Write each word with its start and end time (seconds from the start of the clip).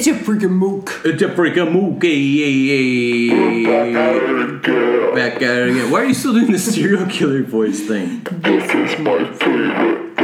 It's 0.00 0.08
a 0.08 0.14
freaking 0.14 0.52
mook. 0.52 0.98
It's 1.04 1.20
a 1.20 1.28
freaking 1.28 1.72
mookie. 1.74 2.40
Eh, 2.40 3.28
eh, 3.28 3.68
eh, 3.68 5.14
Back 5.14 5.42
at 5.42 5.58
it 5.58 5.68
again. 5.68 5.90
Why 5.90 6.00
are 6.00 6.04
you 6.06 6.14
still 6.14 6.32
doing 6.32 6.50
the 6.50 6.58
serial 6.72 7.04
killer 7.04 7.42
voice 7.42 7.80
thing? 7.86 8.26
This 8.32 8.64
is 8.64 8.98
my 8.98 9.30
favorite 9.34 10.16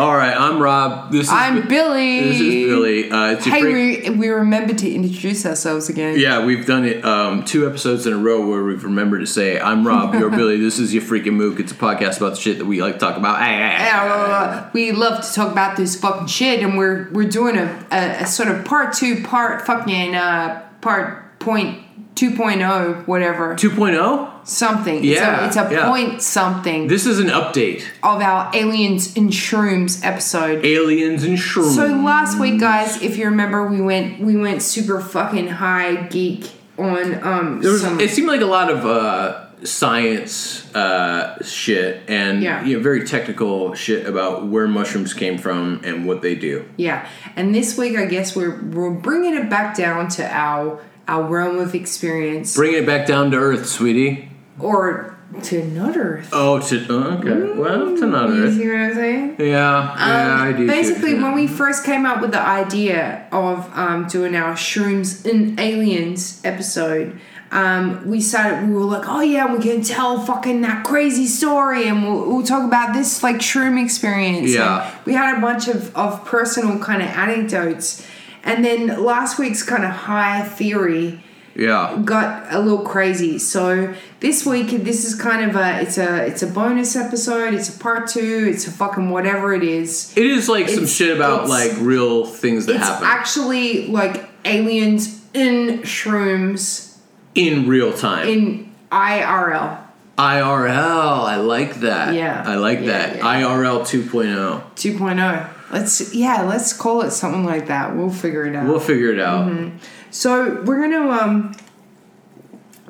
All 0.00 0.16
right, 0.16 0.34
I'm 0.34 0.58
Rob. 0.62 1.12
This 1.12 1.26
is 1.26 1.28
I'm 1.30 1.68
Billy. 1.68 2.20
This 2.20 2.40
is 2.40 2.64
Billy. 2.70 3.10
Uh, 3.10 3.32
it's 3.32 3.44
Hey, 3.44 3.60
freak- 3.60 4.04
we, 4.04 4.10
we 4.16 4.28
remembered 4.28 4.78
to 4.78 4.90
introduce 4.90 5.44
ourselves 5.44 5.90
again. 5.90 6.18
Yeah, 6.18 6.42
we've 6.42 6.64
done 6.64 6.86
it 6.86 7.04
um, 7.04 7.44
two 7.44 7.66
episodes 7.68 8.06
in 8.06 8.14
a 8.14 8.16
row 8.16 8.48
where 8.48 8.64
we've 8.64 8.82
remembered 8.82 9.20
to 9.20 9.26
say, 9.26 9.60
"I'm 9.60 9.86
Rob, 9.86 10.14
you're 10.14 10.30
Billy. 10.40 10.58
This 10.58 10.78
is 10.78 10.94
your 10.94 11.02
freaking 11.02 11.34
mook." 11.34 11.60
It's 11.60 11.72
a 11.72 11.74
podcast 11.74 12.16
about 12.16 12.30
the 12.30 12.40
shit 12.40 12.56
that 12.56 12.64
we 12.64 12.80
like 12.80 12.94
to 12.94 12.98
talk 12.98 13.18
about. 13.18 14.72
We 14.72 14.92
love 14.92 15.22
to 15.22 15.34
talk 15.34 15.52
about 15.52 15.76
this 15.76 16.00
fucking 16.00 16.28
shit, 16.28 16.62
and 16.62 16.78
we're 16.78 17.10
we're 17.12 17.28
doing 17.28 17.58
a, 17.58 17.86
a, 17.92 18.22
a 18.22 18.26
sort 18.26 18.48
of 18.48 18.64
part 18.64 18.94
two, 18.94 19.22
part 19.22 19.66
fucking 19.66 20.14
uh, 20.14 20.66
part 20.80 21.38
point 21.40 21.78
2.0, 22.20 23.06
whatever 23.06 23.54
2.0. 23.56 24.46
something. 24.46 25.02
Yeah, 25.02 25.46
it's 25.46 25.56
a, 25.56 25.62
it's 25.64 25.70
a 25.70 25.74
yeah. 25.74 25.88
point 25.88 26.20
something 26.22 26.86
This 26.86 27.06
is 27.06 27.18
an 27.18 27.28
update. 27.28 27.82
of 28.02 28.20
our 28.20 28.50
aliens 28.54 29.16
and 29.16 29.30
shrooms 29.30 30.04
episode. 30.04 30.64
Aliens 30.64 31.24
and 31.24 31.38
shrooms. 31.38 31.74
So 31.74 31.86
last 31.86 32.38
week, 32.38 32.60
guys, 32.60 33.00
if 33.02 33.16
you 33.16 33.24
remember, 33.26 33.66
we 33.66 33.80
went 33.80 34.20
we 34.20 34.36
went 34.36 34.60
super 34.62 35.00
fucking 35.00 35.48
high 35.48 36.06
geek 36.08 36.50
on 36.78 37.22
um 37.26 37.60
was, 37.60 37.80
some 37.82 37.98
it 38.00 38.10
seemed 38.10 38.28
like 38.28 38.40
a 38.42 38.46
lot 38.46 38.70
of 38.70 38.84
uh, 38.86 39.46
science 39.64 40.72
uh, 40.74 41.42
shit 41.42 42.02
and 42.08 42.42
Yeah. 42.42 42.64
you 42.64 42.76
know, 42.76 42.82
very 42.82 43.04
technical 43.04 43.74
shit 43.74 44.06
about 44.06 44.46
where 44.46 44.66
mushrooms 44.68 45.12
came 45.12 45.36
from 45.38 45.80
and 45.84 46.06
what 46.06 46.22
they 46.22 46.34
do. 46.34 46.64
Yeah, 46.76 47.06
and 47.36 47.54
this 47.54 47.76
week 47.76 47.96
I 47.96 48.06
guess 48.06 48.34
we're 48.36 48.60
we're 48.62 48.90
bringing 48.90 49.34
it 49.34 49.50
back 49.50 49.76
down 49.76 50.08
to 50.10 50.24
our 50.26 50.80
our 51.10 51.22
realm 51.24 51.58
of 51.58 51.74
experience, 51.74 52.54
Bring 52.56 52.74
it 52.74 52.86
back 52.86 53.06
down 53.06 53.30
to 53.32 53.36
earth, 53.36 53.66
sweetie. 53.68 54.28
or 54.58 55.16
to 55.42 55.64
not 55.64 55.96
Earth. 55.96 56.28
Oh, 56.32 56.58
to 56.58 56.86
oh, 56.90 57.18
okay. 57.18 57.58
Well, 57.58 57.96
to 57.96 58.06
not 58.06 58.30
You 58.30 58.44
earth. 58.44 58.54
see 58.56 58.66
what 58.68 58.76
I'm 58.80 58.94
saying? 58.94 59.36
Yeah, 59.38 59.46
yeah, 59.46 60.42
I 60.42 60.52
do. 60.52 60.62
Um, 60.62 60.66
Basically, 60.66 61.14
when 61.14 61.34
we 61.34 61.46
first 61.46 61.84
came 61.84 62.04
up 62.04 62.20
with 62.20 62.32
the 62.32 62.40
idea 62.40 63.28
of 63.30 63.70
um, 63.78 64.06
doing 64.08 64.34
our 64.34 64.54
shrooms 64.54 65.24
in 65.24 65.58
aliens 65.60 66.40
episode, 66.44 67.20
um, 67.52 68.06
we 68.08 68.20
started. 68.20 68.68
We 68.68 68.74
were 68.74 68.82
like, 68.96 69.08
"Oh 69.08 69.20
yeah, 69.20 69.52
we 69.54 69.62
can 69.62 69.82
tell 69.82 70.20
fucking 70.24 70.60
that 70.62 70.84
crazy 70.84 71.26
story, 71.26 71.86
and 71.88 72.02
we'll, 72.04 72.28
we'll 72.28 72.46
talk 72.46 72.64
about 72.64 72.92
this 72.94 73.22
like 73.22 73.36
shroom 73.36 73.80
experience." 73.82 74.50
Yeah. 74.52 74.88
And 74.96 75.06
we 75.06 75.12
had 75.14 75.38
a 75.38 75.40
bunch 75.40 75.68
of 75.68 75.94
of 75.96 76.24
personal 76.24 76.78
kind 76.80 77.02
of 77.02 77.08
anecdotes, 77.08 78.04
and 78.44 78.64
then 78.64 79.02
last 79.02 79.38
week's 79.38 79.62
kind 79.62 79.84
of 79.84 79.90
high 79.90 80.42
theory 80.42 81.22
yeah, 81.56 82.00
got 82.04 82.46
a 82.54 82.60
little 82.60 82.84
crazy. 82.86 83.38
So 83.38 83.92
this 84.20 84.46
week, 84.46 84.70
this 84.84 85.04
is 85.04 85.16
kind 85.20 85.50
of 85.50 85.56
a 85.56 85.80
it's 85.82 85.98
a 85.98 86.24
it's 86.26 86.42
a 86.42 86.46
bonus 86.46 86.94
episode. 86.94 87.52
It's 87.54 87.74
a 87.74 87.78
part 87.78 88.06
two. 88.08 88.48
It's 88.50 88.66
a 88.68 88.70
fucking 88.70 89.10
whatever 89.10 89.52
it 89.52 89.64
is. 89.64 90.16
it 90.16 90.24
is 90.24 90.48
like 90.48 90.68
some 90.68 90.86
shit 90.86 91.14
about 91.14 91.48
like 91.48 91.72
real 91.80 92.24
things 92.24 92.66
that 92.66 92.76
It's 92.76 92.84
happen 92.84 93.04
actually 93.06 93.88
like 93.88 94.30
aliens 94.44 95.20
in 95.34 95.80
shrooms 95.80 96.96
in 97.34 97.68
real 97.68 97.92
time. 97.92 98.28
in 98.28 98.72
IRL. 98.92 99.78
IRL, 100.16 101.24
I 101.24 101.36
like 101.36 101.76
that. 101.80 102.14
Yeah. 102.14 102.44
I 102.46 102.56
like 102.56 102.80
Yeah, 102.80 102.86
that. 102.86 103.16
yeah. 103.16 103.22
IRL 103.22 103.80
2.0. 103.80 104.62
2.0. 104.76 105.48
Let's 105.72 106.14
yeah, 106.14 106.42
let's 106.42 106.72
call 106.72 107.02
it 107.02 107.10
something 107.12 107.44
like 107.44 107.66
that. 107.68 107.94
We'll 107.96 108.10
figure 108.10 108.44
it 108.46 108.56
out. 108.56 108.66
We'll 108.66 108.80
figure 108.80 109.12
it 109.12 109.20
out. 109.20 109.46
Mm-hmm. 109.48 109.76
So 110.10 110.62
we're 110.64 110.80
gonna 110.80 111.10
um 111.10 111.54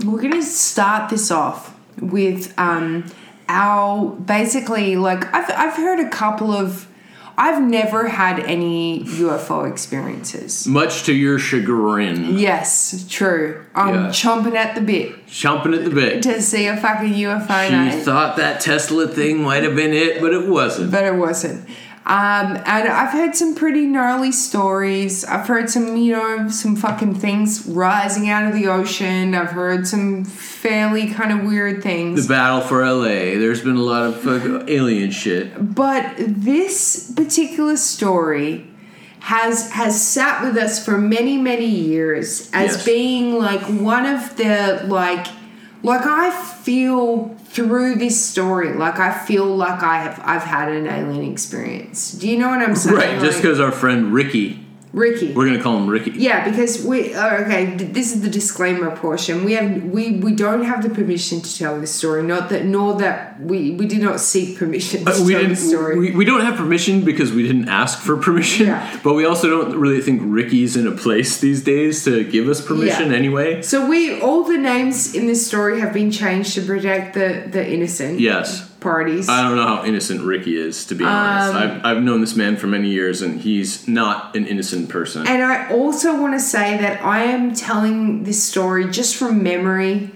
we're 0.05 0.23
gonna 0.23 0.43
start 0.43 1.11
this 1.11 1.31
off 1.31 1.77
with 2.01 2.55
um 2.59 3.05
our 3.49 4.11
basically 4.11 4.97
like 4.97 5.25
I've 5.35 5.51
I've 5.51 5.77
heard 5.77 6.01
a 6.01 6.09
couple 6.09 6.53
of 6.53 6.87
I've 7.37 7.63
never 7.63 8.09
had 8.09 8.39
any 8.41 9.03
UFO 9.05 9.71
experiences. 9.71 10.67
Much 10.67 11.05
to 11.05 11.15
your 11.15 11.39
chagrin. 11.39 12.37
Yes, 12.39 13.07
true. 13.09 13.65
I'm 13.75 13.95
Yeah. 13.95 14.07
chomping 14.11 14.55
at 14.57 14.75
the 14.75 14.83
bit 14.83 15.27
Chomping 15.27 15.75
at 15.75 15.85
the 15.85 15.91
bit. 15.91 16.23
to 16.25 16.43
see 16.43 16.67
a 16.67 16.77
fucking 16.77 17.15
UFO 17.15 17.67
She 17.67 17.73
night. 17.73 18.03
thought 18.03 18.37
that 18.37 18.61
Tesla 18.61 19.07
thing 19.09 19.43
might 19.43 19.63
have 19.63 19.75
been 19.75 19.95
it, 19.95 20.21
but 20.21 20.33
it 20.35 20.49
wasn't. 20.49 20.91
but 20.91 21.05
it 21.05 21.15
wasn't. 21.15 21.67
Um, 22.10 22.56
and 22.66 22.88
I've 22.88 23.12
heard 23.12 23.37
some 23.37 23.54
pretty 23.54 23.87
gnarly 23.87 24.32
stories. 24.32 25.25
I've 25.25 25.47
heard 25.47 25.71
some, 25.71 25.97
you 25.97 26.15
know, 26.16 26.48
some 26.48 26.75
fucking 26.75 27.15
things 27.15 27.65
rising 27.69 28.28
out 28.28 28.48
of 28.48 28.53
the 28.53 28.66
ocean. 28.66 29.32
I've 29.32 29.53
heard 29.53 29.87
some 29.87 30.25
fairly 30.25 31.06
kind 31.12 31.31
of 31.31 31.47
weird 31.47 31.84
things. 31.84 32.26
The 32.26 32.34
battle 32.34 32.62
for 32.62 32.84
LA. 32.84 33.38
There's 33.38 33.62
been 33.62 33.76
a 33.76 33.82
lot 33.82 34.03
of 34.12 34.69
alien 34.69 35.12
shit. 35.12 35.53
But 35.76 36.15
this 36.19 37.12
particular 37.15 37.76
story 37.76 38.66
has 39.21 39.71
has 39.71 40.03
sat 40.04 40.42
with 40.42 40.56
us 40.56 40.84
for 40.84 40.98
many 40.98 41.37
many 41.38 41.66
years 41.66 42.50
as 42.53 42.72
Yes. 42.77 42.84
being 42.84 43.38
like 43.38 43.60
one 43.60 44.06
of 44.06 44.37
the 44.37 44.82
like 44.88 45.28
like 45.83 46.05
I 46.05 46.31
feel 46.31 47.37
through 47.45 47.97
this 47.97 48.25
story 48.25 48.75
like 48.75 48.99
I 48.99 49.13
feel 49.13 49.47
like 49.47 49.83
I 49.83 50.03
have 50.03 50.21
I've 50.25 50.43
had 50.43 50.71
an 50.71 50.87
alien 50.87 51.31
experience. 51.31 52.13
Do 52.13 52.29
you 52.29 52.39
know 52.39 52.49
what 52.49 52.61
I'm 52.61 52.77
saying? 52.77 52.97
Right, 52.97 53.21
just 53.21 53.37
Like, 53.37 53.43
because 53.43 53.61
our 53.61 53.73
friend 53.73 54.13
Ricky, 54.13 54.65
Ricky. 54.93 55.33
we're 55.33 55.47
gonna 55.47 55.62
call 55.62 55.77
him 55.77 55.89
Ricky. 55.89 56.11
Yeah, 56.12 56.49
because 56.51 56.84
we 56.84 57.15
oh, 57.15 57.37
okay. 57.45 57.75
This 57.77 58.12
is 58.12 58.23
the 58.23 58.31
disclaimer 58.31 58.91
portion. 58.97 59.45
We 59.45 59.53
have 59.53 59.84
we 59.84 60.19
we 60.19 60.33
don't 60.34 60.65
have 60.65 60.83
the 60.83 60.91
permission 60.91 61.41
to 61.41 61.59
tell 61.59 61.81
this 61.81 61.95
story. 61.95 62.23
Not 62.23 62.49
that 62.49 62.65
nor 62.65 62.95
that 62.99 63.41
we 63.41 63.71
we 63.73 63.87
did 63.87 64.03
not 64.03 64.19
seek 64.21 64.59
permission 64.59 65.05
to 65.05 65.11
Uh, 65.12 65.25
we 65.25 65.33
tell 65.33 65.43
didn't. 65.43 65.51
the 65.51 65.56
story. 65.56 65.99
We, 65.99 66.11
we 66.12 66.25
don't 66.25 66.41
have 66.41 66.56
permission 66.56 67.05
because 67.05 67.31
we 67.33 67.43
didn't 67.47 67.69
ask 67.69 68.01
for 68.01 68.17
permission. 68.17 68.67
Yeah. 68.67 68.99
But 69.05 69.15
we 69.15 69.25
also 69.25 69.49
don't 69.49 69.77
really 69.78 70.01
think 70.01 70.23
Ricky's 70.25 70.77
in 70.77 70.87
a 70.87 70.93
place 70.93 71.41
these 71.41 71.62
days 71.62 72.05
to 72.05 72.25
give 72.25 72.49
us 72.49 72.61
permission 72.61 73.11
Yeah. 73.11 73.17
anyway. 73.17 73.62
So 73.62 73.87
we 73.89 74.21
all 74.21 74.43
the 74.45 74.59
names 74.59 75.15
in 75.15 75.27
this 75.27 75.47
story 75.47 75.81
have 75.81 75.93
been 75.93 76.11
changed 76.11 76.55
to 76.55 76.62
protect 76.62 77.15
the 77.15 77.45
the 77.51 77.62
innocent 77.75 78.19
Yes. 78.21 78.70
Parties. 78.81 79.29
I 79.29 79.43
don't 79.43 79.57
know 79.57 79.67
how 79.67 79.85
innocent 79.85 80.23
Ricky 80.23 80.57
is, 80.57 80.85
to 80.87 80.95
be 80.95 81.05
honest. 81.05 81.55
Um, 81.55 81.63
I've, 81.63 81.85
I've 81.97 82.03
known 82.03 82.21
this 82.21 82.35
man 82.37 82.57
for 82.57 82.67
many 82.67 82.89
years, 82.89 83.23
and 83.23 83.41
he's 83.41 83.87
not 83.87 84.35
an 84.37 84.47
innocent 84.47 84.89
person. 84.89 85.27
and 85.27 85.43
I 85.43 85.71
also 85.71 86.21
want 86.21 86.35
to 86.35 86.41
say 86.41 86.77
that 86.79 87.05
I 87.05 87.25
am 87.25 87.55
telling 87.55 88.25
this 88.25 88.43
story 88.43 88.91
just 88.91 89.17
from 89.17 89.43
memory 89.43 90.11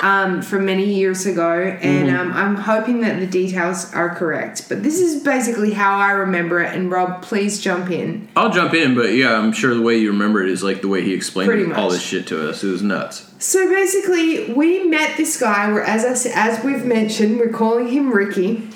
um, 0.00 0.42
from 0.42 0.66
many 0.66 0.84
years 0.84 1.24
ago, 1.26 1.52
and 1.80 2.08
Mm-hmm. 2.08 2.16
um, 2.16 2.32
I'm 2.32 2.56
hoping 2.56 3.00
that 3.00 3.18
the 3.18 3.26
details 3.26 3.92
are 3.94 4.14
correct. 4.14 4.68
But 4.68 4.82
this 4.82 5.00
is 5.00 5.22
basically 5.22 5.72
how 5.72 5.98
I 5.98 6.10
remember 6.10 6.60
it. 6.62 6.74
And 6.74 6.90
Rob, 6.90 7.22
please 7.22 7.60
jump 7.60 7.90
in. 7.90 8.28
I'll 8.36 8.52
jump 8.52 8.74
in, 8.74 8.94
but 8.94 9.14
yeah, 9.14 9.38
I'm 9.38 9.52
sure 9.52 9.74
the 9.74 9.80
way 9.82 9.96
you 9.96 10.10
remember 10.12 10.42
it 10.42 10.50
is 10.50 10.62
like 10.62 10.82
the 10.82 10.88
way 10.88 11.02
he 11.02 11.14
explained 11.14 11.72
all 11.72 11.88
this 11.90 12.02
shit 12.02 12.26
to 12.28 12.48
us. 12.48 12.62
It 12.62 12.70
was 12.70 12.82
nuts. 12.82 13.30
So 13.38 13.68
basically, 13.68 14.52
we 14.52 14.84
met 14.84 15.16
this 15.16 15.38
guy. 15.40 15.72
Where, 15.72 15.82
as 15.82 16.04
I 16.26 16.30
as 16.34 16.62
we've 16.64 16.84
mentioned, 16.84 17.38
we're 17.38 17.48
calling 17.52 17.88
him 17.88 18.12
Ricky. 18.12 18.68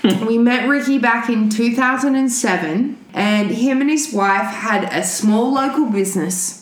we 0.26 0.38
met 0.38 0.68
Ricky 0.68 0.96
back 0.98 1.28
in 1.28 1.50
2007, 1.50 2.96
and 3.14 3.50
him 3.50 3.80
and 3.80 3.90
his 3.90 4.12
wife 4.12 4.46
had 4.46 4.84
a 4.84 5.02
small 5.04 5.52
local 5.52 5.86
business, 5.90 6.57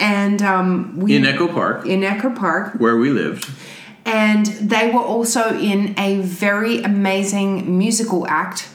and 0.00 0.42
um, 0.42 0.98
we 0.98 1.16
In 1.16 1.24
Echo 1.26 1.48
Park, 1.48 1.86
in 1.86 2.04
Echo 2.04 2.30
Park, 2.30 2.74
where 2.78 2.96
we 2.96 3.10
lived. 3.10 3.50
and 4.06 4.46
they 4.46 4.90
were 4.90 5.00
also 5.02 5.58
in 5.58 5.94
a 5.98 6.20
very 6.20 6.82
amazing 6.82 7.78
musical 7.78 8.26
act 8.28 8.68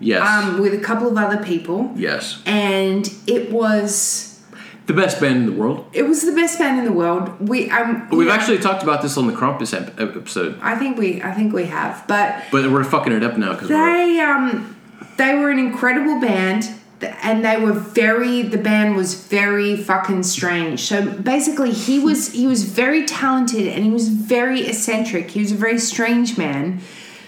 Yes. 0.00 0.22
um, 0.28 0.60
with 0.60 0.74
a 0.74 0.78
couple 0.78 1.06
of 1.08 1.16
other 1.16 1.42
people, 1.44 1.92
yes. 1.94 2.42
and 2.44 3.08
it 3.28 3.52
was 3.52 4.40
The 4.86 4.92
best 4.94 5.20
band 5.20 5.36
in 5.36 5.46
the 5.46 5.52
world. 5.52 5.86
it 5.92 6.02
was 6.08 6.22
the 6.22 6.32
best 6.32 6.58
band 6.58 6.78
in 6.80 6.84
the 6.84 6.92
world. 6.92 7.30
We 7.48 7.70
um, 7.70 8.08
We've 8.10 8.28
actually 8.28 8.58
talked 8.58 8.82
about 8.82 9.02
this 9.02 9.16
on 9.16 9.26
the 9.28 9.32
Krampus 9.32 9.72
episode, 9.72 10.58
I 10.60 10.74
think 10.76 10.98
we 10.98 11.22
I 11.22 11.32
think 11.32 11.52
we 11.52 11.64
have, 11.66 12.04
but 12.08 12.42
but 12.50 12.70
we're 12.72 12.82
fucking 12.84 13.12
it 13.12 13.22
up 13.22 13.36
now 13.38 13.52
because 13.52 13.68
They 13.68 14.18
um 14.20 14.74
they 15.18 15.34
were 15.36 15.50
an 15.50 15.58
incredible 15.60 16.18
band 16.20 16.68
and 17.04 17.44
they 17.44 17.56
were 17.60 17.72
very 17.72 18.42
the 18.42 18.58
band 18.58 18.96
was 18.96 19.14
very 19.14 19.76
fucking 19.76 20.22
strange. 20.22 20.80
So 20.80 21.06
basically 21.06 21.72
he 21.72 21.98
was 21.98 22.32
he 22.32 22.46
was 22.46 22.64
very 22.64 23.04
talented 23.04 23.66
and 23.68 23.84
he 23.84 23.90
was 23.90 24.08
very 24.08 24.66
eccentric. 24.66 25.30
He 25.30 25.40
was 25.40 25.52
a 25.52 25.56
very 25.56 25.78
strange 25.78 26.38
man. 26.38 26.80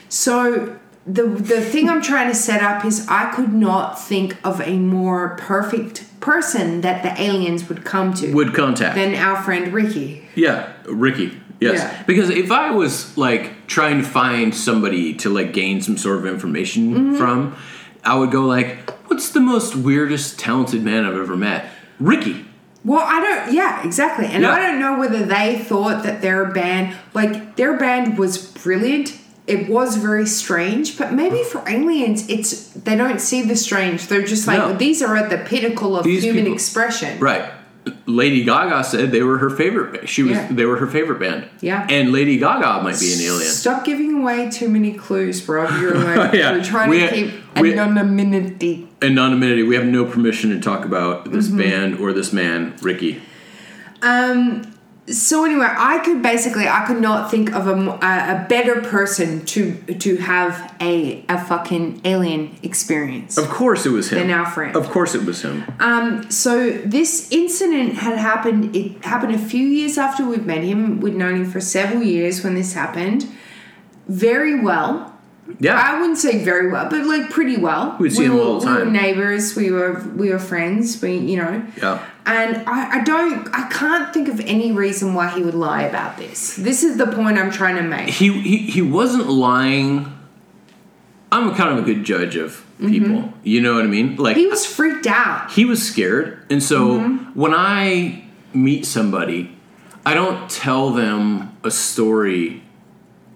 So 0.09 0.79
the 1.07 1.25
the 1.25 1.61
thing 1.61 1.89
I'm 1.89 2.03
trying 2.03 2.29
to 2.29 2.35
set 2.35 2.63
up 2.63 2.85
is 2.85 3.07
I 3.09 3.31
could 3.33 3.53
not 3.53 4.01
think 4.01 4.37
of 4.45 4.61
a 4.61 4.79
more 4.79 5.37
perfect 5.37 6.05
person 6.21 6.81
that 6.81 7.03
the 7.03 7.21
aliens 7.23 7.69
would 7.69 7.85
come 7.85 8.15
to 8.15 8.33
would 8.33 8.55
contact. 8.55 8.95
than 8.95 9.15
our 9.15 9.43
friend 9.43 9.73
Ricky. 9.73 10.27
Yeah, 10.35 10.73
Ricky. 10.87 11.41
Yes. 11.61 11.79
Yeah. 11.79 12.03
Because 12.05 12.31
if 12.31 12.51
I 12.51 12.71
was 12.73 13.17
like 13.17 13.67
trying 13.67 13.99
to 13.99 14.05
find 14.05 14.55
somebody 14.55 15.15
to 15.15 15.31
like 15.31 15.53
gain 15.53 15.81
some 15.81 15.97
sort 15.97 16.19
of 16.19 16.27
information 16.27 16.93
Mm-hmm. 16.95 17.17
from, 17.17 17.57
I 18.05 18.17
would 18.17 18.31
go 18.31 18.43
like, 18.43 18.91
"What's 19.09 19.31
the 19.31 19.41
most 19.41 19.75
weirdest 19.77 20.39
talented 20.39 20.83
man 20.85 21.05
I've 21.05 21.17
ever 21.17 21.37
met?" 21.37 21.67
Ricky. 22.01 22.45
Well, 22.85 23.03
I 23.05 23.21
don't. 23.21 23.55
Yeah, 23.55 23.83
exactly. 23.83 24.27
And 24.27 24.43
Yeah. 24.43 24.53
I 24.53 24.59
don't 24.61 24.79
know 24.79 24.99
whether 24.99 25.25
they 25.25 25.59
thought 25.59 26.03
that 26.03 26.21
their 26.21 26.45
band, 26.47 26.95
like 27.15 27.57
their 27.57 27.75
band, 27.79 28.19
was 28.19 28.37
brilliant. 28.39 29.15
It 29.47 29.69
was 29.69 29.97
very 29.97 30.27
strange, 30.27 30.97
but 30.99 31.13
maybe 31.13 31.43
for 31.43 31.63
aliens, 31.69 32.25
it's 32.29 32.69
they 32.71 32.97
don't 32.97 33.21
see 33.21 33.43
the 33.43 33.57
strange. 33.57 34.07
They're 34.09 34.23
just 34.23 34.47
like 34.47 34.59
No. 34.59 34.73
these 34.75 35.03
are 35.03 35.17
at 35.17 35.29
the 35.31 35.39
pinnacle 35.39 35.97
of 35.97 36.05
These 36.05 36.25
human 36.25 36.45
people- 36.45 36.55
expression. 36.55 37.19
Right. 37.21 37.45
Lady 38.07 38.45
Gaga 38.45 38.83
said 38.85 39.13
they 39.13 39.23
were 39.23 39.39
her 39.39 39.51
favorite. 39.51 40.09
She 40.09 40.23
was. 40.23 40.33
Yeah. 40.33 40.49
They 40.51 40.65
were 40.65 40.77
her 40.77 40.87
favorite 40.87 41.19
band. 41.21 41.49
Yeah. 41.61 41.87
And 41.91 42.13
Lady 42.13 42.39
Gaga 42.39 42.83
might 42.83 42.99
be 42.99 43.13
an 43.13 43.21
alien. 43.21 43.51
Stop 43.51 43.85
giving 43.85 44.15
away 44.21 44.51
too 44.51 44.69
many 44.69 44.93
clues, 44.95 45.41
bro. 45.45 45.69
You're 45.79 45.95
like 46.17 46.33
Yeah. 46.33 46.53
we're 46.53 46.65
trying 46.65 46.91
We- 46.91 47.01
to 47.01 47.09
keep 47.09 47.33
we- 47.61 47.79
anonymity. 47.79 48.89
Anonymity. 49.03 49.63
We 49.63 49.75
have 49.75 49.85
no 49.87 50.05
permission 50.05 50.51
to 50.51 50.61
talk 50.61 50.85
about 50.85 51.31
this 51.33 51.49
Mm-hmm. 51.49 51.59
band 51.59 51.99
or 51.99 52.13
this 52.13 52.33
man, 52.33 52.75
Ricky. 52.83 53.21
Um. 54.03 54.63
So 55.07 55.45
anyway, 55.45 55.69
I 55.69 55.99
could 55.99 56.23
basically 56.23 56.67
I 56.67 56.87
could 56.87 57.01
not 57.01 57.31
think 57.31 57.53
of 57.53 57.67
a, 57.67 57.73
a, 57.73 58.47
better 58.49 58.81
person 58.81 59.45
to 59.47 59.75
to 59.77 60.17
have 60.17 60.75
a 60.81 61.23
a 61.29 61.39
fucking 61.45 62.01
alien 62.07 62.57
experience. 62.63 63.37
Of 63.37 63.51
course, 63.51 63.85
it 63.85 63.91
was 63.91 64.11
him. 64.11 64.19
Than 64.19 64.31
our 64.31 64.47
friend. 64.47 64.75
Of 64.75 64.89
course, 64.89 65.15
it 65.15 65.25
was 65.25 65.43
him. 65.43 65.65
Um, 65.79 66.31
so 66.31 66.71
this 66.71 67.31
incident 67.31 67.95
had 67.97 68.17
happened. 68.17 68.75
It 68.75 69.05
happened 69.05 69.35
a 69.35 69.39
few 69.39 69.67
years 69.67 69.99
after 69.99 70.25
we'd 70.25 70.47
met 70.47 70.63
him. 70.63 71.01
We'd 71.01 71.17
known 71.17 71.37
him 71.37 71.51
for 71.51 71.61
several 71.61 72.03
years 72.03 72.43
when 72.43 72.55
this 72.55 72.73
happened. 72.73 73.27
Very 74.09 74.59
well. 74.59 75.14
Yeah. 75.61 75.77
I 75.79 76.01
wouldn't 76.01 76.19
say 76.19 76.43
very 76.43 76.71
well, 76.73 76.89
but 76.89 77.05
like 77.05 77.31
pretty 77.31 77.57
well. 77.59 77.97
We'd 78.01 78.13
see 78.13 78.21
we 78.21 78.27
him 78.27 78.35
were, 78.37 78.41
all 78.43 78.61
the 78.61 78.67
time. 78.67 78.77
We 78.79 78.85
were 78.87 78.91
neighbors. 78.91 79.55
We 79.55 79.71
were 79.71 80.01
we 80.17 80.31
were 80.31 80.39
friends. 80.39 81.01
We 81.03 81.19
you 81.19 81.37
know. 81.37 81.67
Yeah. 81.77 82.05
And 82.27 82.57
I, 82.67 83.01
I 83.01 83.05
don't 83.05 83.49
I 83.55 83.69
can't 83.69 84.13
think 84.15 84.29
of 84.29 84.41
any 84.41 84.73
reason 84.73 85.13
why 85.15 85.29
he 85.37 85.43
would 85.43 85.55
lie 85.55 85.83
about 85.83 86.17
this. 86.17 86.57
This 86.57 86.83
is 86.83 86.97
the 86.97 87.07
point 87.07 87.37
I'm 87.39 87.51
trying 87.51 87.77
to 87.77 87.83
make. 87.83 88.09
he, 88.09 88.33
he 88.41 88.57
he 88.59 88.83
wasn't 88.83 89.29
lying. 89.29 90.11
I'm 91.31 91.55
kind 91.55 91.77
of 91.77 91.79
a 91.79 91.83
good 91.83 92.05
judge 92.05 92.37
of 92.37 92.65
people. 92.79 93.33
You 93.43 93.61
know 93.61 93.75
what 93.75 93.85
I 93.85 93.89
mean? 93.89 94.17
Like 94.17 94.37
Mm-hmm. 94.37 94.41
He 94.41 94.47
was 94.47 94.65
freaked 94.67 95.07
out. 95.07 95.51
he 95.53 95.65
was 95.65 95.87
scared, 95.87 96.39
and 96.51 96.63
so 96.63 96.99
Mm-hmm. 97.01 97.39
when 97.39 97.53
I 97.55 98.25
meet 98.55 98.87
somebody, 98.87 99.55
I 100.07 100.15
don't 100.15 100.49
tell 100.49 100.91
them 100.91 101.57
a 101.65 101.71
story 101.71 102.63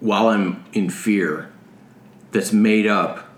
while 0.01 0.29
I'm 0.29 0.65
in 0.73 0.91
fear 0.91 1.51
that's 2.33 2.53
made 2.53 2.87
up 2.87 3.29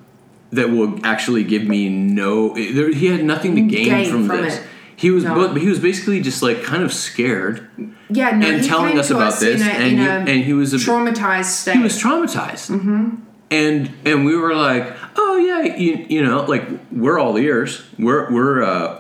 that 0.53 0.71
will 0.71 1.05
actually 1.07 1.45
give 1.45 1.65
me 1.65 1.89
no. 1.89 2.55
There, 2.55 2.93
he 2.93 3.07
had 3.07 3.25
nothing 3.25 3.55
to 3.55 3.63
gain, 3.63 3.85
Gain 3.89 4.11
from, 4.11 4.27
from 4.27 4.43
this. 4.43 4.59
it. 4.59 4.67
He 4.97 5.11
was, 5.11 5.25
No. 5.25 5.35
but 5.35 5.57
he 5.61 5.67
was 5.69 5.79
basically 5.79 6.21
just 6.21 6.43
like 6.43 6.63
kind 6.63 6.83
of 6.83 6.93
scared 6.93 7.71
Yeah, 8.11 8.33
no, 8.33 8.47
and 8.51 8.63
telling 8.65 8.99
us 8.99 9.09
about 9.11 9.41
this, 9.41 9.63
in 9.63 9.67
a, 9.67 9.71
and 9.71 9.99
he- 10.29 10.33
and 10.35 10.45
he 10.45 10.53
was 10.53 10.75
a- 10.75 10.77
traumatized 10.77 11.45
state. 11.47 11.77
he 11.77 11.83
was 11.83 11.99
traumatized 12.03 12.69
mm-hmm. 12.71 13.15
and 13.51 13.91
and 14.05 14.25
we 14.27 14.37
were 14.37 14.55
like 14.55 14.95
oh 15.17 15.39
yeah 15.39 15.75
you, 15.77 16.05
you 16.11 16.23
know 16.23 16.45
like 16.45 16.65
we're 16.93 17.19
all 17.19 17.39
ears 17.39 17.83
we're 17.99 18.31
we're 18.31 18.63
uh 18.63 19.00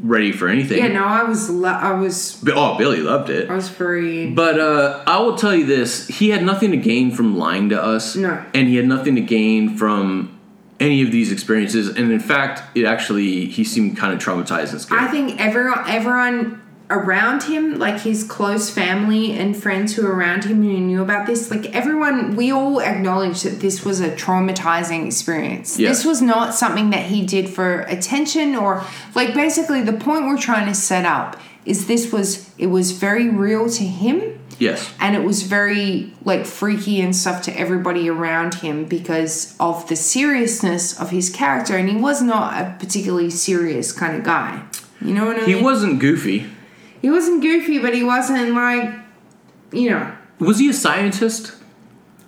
ready 0.00 0.32
for 0.32 0.48
anything. 0.48 0.78
Yeah, 0.78 0.88
no, 0.88 1.04
I 1.04 1.22
was 1.24 1.50
lo- 1.50 1.68
I 1.68 1.92
was 1.92 2.42
oh 2.54 2.78
billy 2.78 3.00
loved 3.00 3.30
it. 3.30 3.50
I 3.50 3.54
was 3.54 3.68
very 3.68 4.30
but 4.30 4.58
uh 4.60 5.02
i 5.06 5.18
will 5.18 5.36
tell 5.36 5.54
you 5.54 5.66
this 5.66 6.06
he 6.08 6.30
had 6.30 6.44
nothing 6.44 6.70
to 6.70 6.76
gain 6.76 7.10
from 7.10 7.36
lying 7.36 7.68
to 7.70 7.82
us. 7.82 8.14
No. 8.16 8.44
and 8.54 8.68
he 8.68 8.76
had 8.76 8.86
nothing 8.86 9.14
to 9.16 9.20
gain 9.20 9.76
from 9.76 10.38
any 10.80 11.02
of 11.02 11.10
these 11.10 11.32
experiences. 11.32 11.88
And 11.88 12.12
in 12.12 12.20
fact 12.20 12.76
it 12.76 12.84
actually 12.84 13.46
he 13.46 13.64
seemed 13.64 13.96
kind 13.96 14.12
of 14.12 14.20
traumatized 14.20 14.70
and 14.72 14.80
scared. 14.80 15.02
I 15.02 15.08
think 15.08 15.40
everyone 15.40 15.82
everyone 15.88 16.62
around 16.90 17.42
him, 17.44 17.78
like 17.78 18.00
his 18.00 18.24
close 18.24 18.70
family 18.70 19.32
and 19.32 19.56
friends 19.56 19.94
who 19.94 20.02
were 20.02 20.14
around 20.14 20.44
him 20.44 20.62
who 20.62 20.78
knew 20.78 21.02
about 21.02 21.26
this, 21.26 21.50
like 21.50 21.66
everyone, 21.74 22.34
we 22.34 22.50
all 22.50 22.80
acknowledged 22.80 23.44
that 23.44 23.60
this 23.60 23.84
was 23.84 24.00
a 24.00 24.10
traumatizing 24.10 25.06
experience. 25.06 25.78
Yeah. 25.78 25.90
This 25.90 26.04
was 26.04 26.22
not 26.22 26.54
something 26.54 26.90
that 26.90 27.06
he 27.06 27.26
did 27.26 27.48
for 27.48 27.80
attention 27.82 28.54
or 28.54 28.82
like 29.14 29.34
basically 29.34 29.82
the 29.82 29.92
point 29.92 30.26
we're 30.26 30.38
trying 30.38 30.66
to 30.66 30.74
set 30.74 31.04
up 31.04 31.38
is 31.68 31.86
this 31.86 32.10
was 32.12 32.50
it 32.56 32.68
was 32.68 32.92
very 32.92 33.28
real 33.28 33.68
to 33.68 33.84
him 33.84 34.40
yes 34.58 34.92
and 35.00 35.14
it 35.14 35.22
was 35.22 35.42
very 35.42 36.12
like 36.24 36.46
freaky 36.46 37.00
and 37.00 37.14
stuff 37.14 37.42
to 37.42 37.56
everybody 37.58 38.08
around 38.08 38.54
him 38.54 38.84
because 38.86 39.54
of 39.60 39.86
the 39.88 39.96
seriousness 39.96 40.98
of 40.98 41.10
his 41.10 41.28
character 41.28 41.76
and 41.76 41.88
he 41.88 41.96
was 41.96 42.22
not 42.22 42.54
a 42.60 42.74
particularly 42.78 43.28
serious 43.28 43.92
kind 43.92 44.16
of 44.16 44.24
guy 44.24 44.64
you 45.02 45.12
know 45.12 45.26
what 45.26 45.36
i 45.36 45.46
mean? 45.46 45.58
he 45.58 45.62
wasn't 45.62 46.00
goofy 46.00 46.46
he 47.00 47.10
wasn't 47.10 47.42
goofy 47.42 47.78
but 47.78 47.94
he 47.94 48.02
wasn't 48.04 48.54
like 48.54 48.94
you 49.72 49.90
know. 49.90 50.14
Was 50.38 50.58
he 50.58 50.68
a 50.70 50.72
scientist? 50.72 51.54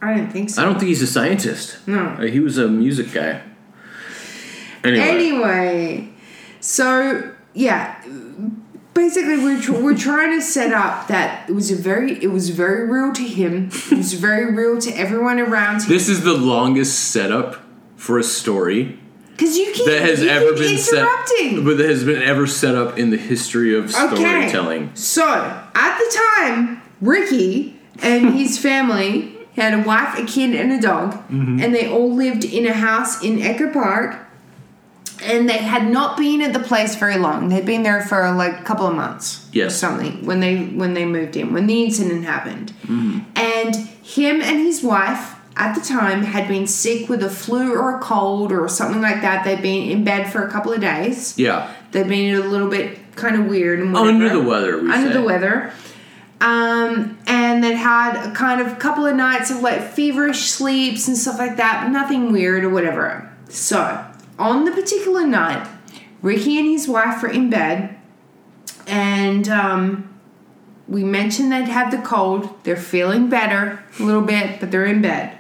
I 0.03 0.15
don't 0.15 0.31
think 0.31 0.51
so. 0.51 0.63
I 0.63 0.65
don't 0.65 0.79
think 0.79 0.89
he's 0.89 1.03
a 1.03 1.07
scientist. 1.07 1.87
No. 1.87 2.09
Uh, 2.19 2.23
he 2.23 2.41
was 2.41 2.59
a 2.59 2.69
music 2.69 3.13
guy. 3.13 3.43
Anyway, 4.83 5.05
anyway 5.05 6.09
so 6.61 7.33
yeah. 7.55 8.03
Basically 8.93 9.39
we're, 9.39 9.61
tr- 9.61 9.81
we're 9.81 9.97
trying 9.97 10.39
to 10.39 10.43
set 10.45 10.73
up 10.73 11.07
that 11.09 11.49
it 11.49 11.53
was 11.53 11.71
a 11.71 11.77
very 11.77 12.23
it 12.23 12.29
was 12.29 12.51
very 12.51 12.87
real 12.87 13.13
to 13.13 13.23
him. 13.23 13.71
It 13.91 13.97
was 13.97 14.13
very 14.15 14.53
real 14.55 14.79
to 14.81 14.91
everyone 14.93 15.39
around 15.39 15.83
him. 15.83 15.89
This 15.89 16.09
is 16.09 16.23
the 16.23 16.35
longest 16.35 17.11
setup 17.11 17.57
for 17.97 18.19
a 18.19 18.23
story 18.23 18.99
because 19.41 19.57
you 19.57 19.73
keep 19.73 19.87
that 19.87 20.03
has 20.03 20.23
you 20.23 20.29
ever 20.29 20.53
been 20.53 20.77
interrupting 20.79 21.55
set, 21.57 21.65
but 21.65 21.79
that 21.79 21.89
has 21.89 22.05
been 22.05 22.23
ever 22.23 22.47
set 22.47 22.75
up 22.75 22.99
in 22.99 23.09
the 23.09 23.17
history 23.17 23.75
of 23.75 23.91
storytelling. 23.91 24.91
So, 24.95 25.25
at 25.75 25.99
the 25.99 26.19
time, 26.37 26.83
Ricky 27.01 27.81
and 28.03 28.35
his 28.35 28.59
family 28.59 29.35
had 29.57 29.73
a 29.73 29.83
wife, 29.83 30.19
a 30.19 30.25
kid, 30.27 30.55
and 30.55 30.73
a 30.73 30.81
dog, 30.81 31.13
Mm-hmm. 31.31 31.61
and 31.63 31.75
they 31.75 31.89
all 31.91 32.13
lived 32.15 32.45
in 32.45 32.67
a 32.67 32.75
house 32.75 33.23
in 33.25 33.41
Echo 33.41 33.73
Park. 33.73 34.27
And 35.23 35.49
they 35.51 35.59
had 35.59 35.91
not 35.91 36.17
been 36.17 36.41
at 36.41 36.55
the 36.55 36.61
place 36.61 36.95
very 36.97 37.19
long. 37.19 37.51
They'd 37.51 37.67
been 37.67 37.83
there 37.83 38.01
for 38.03 38.31
like 38.33 38.59
a 38.61 38.63
couple 38.63 38.87
of 38.87 38.95
months, 38.95 39.47
Yes. 39.53 39.73
or 39.73 39.77
something 39.77 40.25
when 40.25 40.41
they 40.41 40.65
when 40.65 40.95
they 40.95 41.05
moved 41.05 41.37
in 41.37 41.53
when 41.53 41.67
the 41.67 41.83
incident 41.85 42.25
happened. 42.25 42.73
Mm-hmm. 42.85 43.21
And 43.37 43.77
him 43.77 44.41
and 44.41 44.59
his 44.61 44.83
wife 44.83 45.35
at 45.61 45.75
the 45.75 45.81
time 45.83 46.23
had 46.23 46.49
been 46.49 46.67
sick 46.67 47.09
with 47.11 47.23
a 47.23 47.29
flu 47.29 47.75
or 47.75 47.97
a 47.97 48.01
cold 48.01 48.51
or 48.51 48.67
something 48.67 49.03
like 49.03 49.21
that. 49.21 49.45
They'd 49.45 49.61
been 49.61 49.91
in 49.91 50.05
bed 50.05 50.33
for 50.33 50.43
a 50.43 50.51
couple 50.51 50.73
of 50.73 50.81
days. 50.81 51.39
Yeah, 51.39 51.73
They'd 51.93 52.09
been 52.09 52.35
a 52.35 52.41
little 52.41 52.71
bit 52.71 52.99
kind 53.15 53.39
of 53.39 53.47
weird 53.47 53.81
and 53.81 53.95
Under 53.95 54.31
the 54.31 54.41
weather, 54.43 54.81
we 54.83 54.91
under 54.91 55.09
say. 55.09 55.13
the 55.13 55.23
weather. 55.23 55.73
Um, 56.41 57.19
and 57.27 57.63
they'd 57.63 57.75
had 57.75 58.27
a 58.27 58.33
kind 58.35 58.63
of 58.63 58.79
couple 58.79 59.05
of 59.05 59.15
nights 59.15 59.51
of 59.51 59.61
like 59.61 59.83
feverish 59.83 60.49
sleeps 60.49 61.07
and 61.07 61.17
stuff 61.17 61.39
like 61.39 61.59
that, 61.59 61.83
but 61.85 61.91
nothing 61.91 62.33
weird 62.33 62.65
or 62.65 62.71
whatever. 62.71 63.31
So 63.51 64.07
on 64.39 64.65
the 64.65 64.71
particular 64.71 65.27
night, 65.27 65.69
Ricky 66.23 66.59
and 66.59 66.67
his 66.69 66.89
wife 66.89 67.23
were 67.23 67.29
in 67.29 67.51
bed, 67.51 67.99
and 68.87 69.47
um, 69.51 70.19
we 70.89 71.05
mentioned 71.05 71.53
they'd 71.53 71.69
had 71.69 71.91
the 71.91 71.99
cold. 71.99 72.49
They're 72.65 72.77
feeling 72.77 73.29
better 73.29 73.85
a 73.99 74.03
little 74.03 74.23
bit, 74.23 74.59
but 74.61 74.71
they're 74.71 74.87
in 74.87 75.03
bed. 75.03 75.37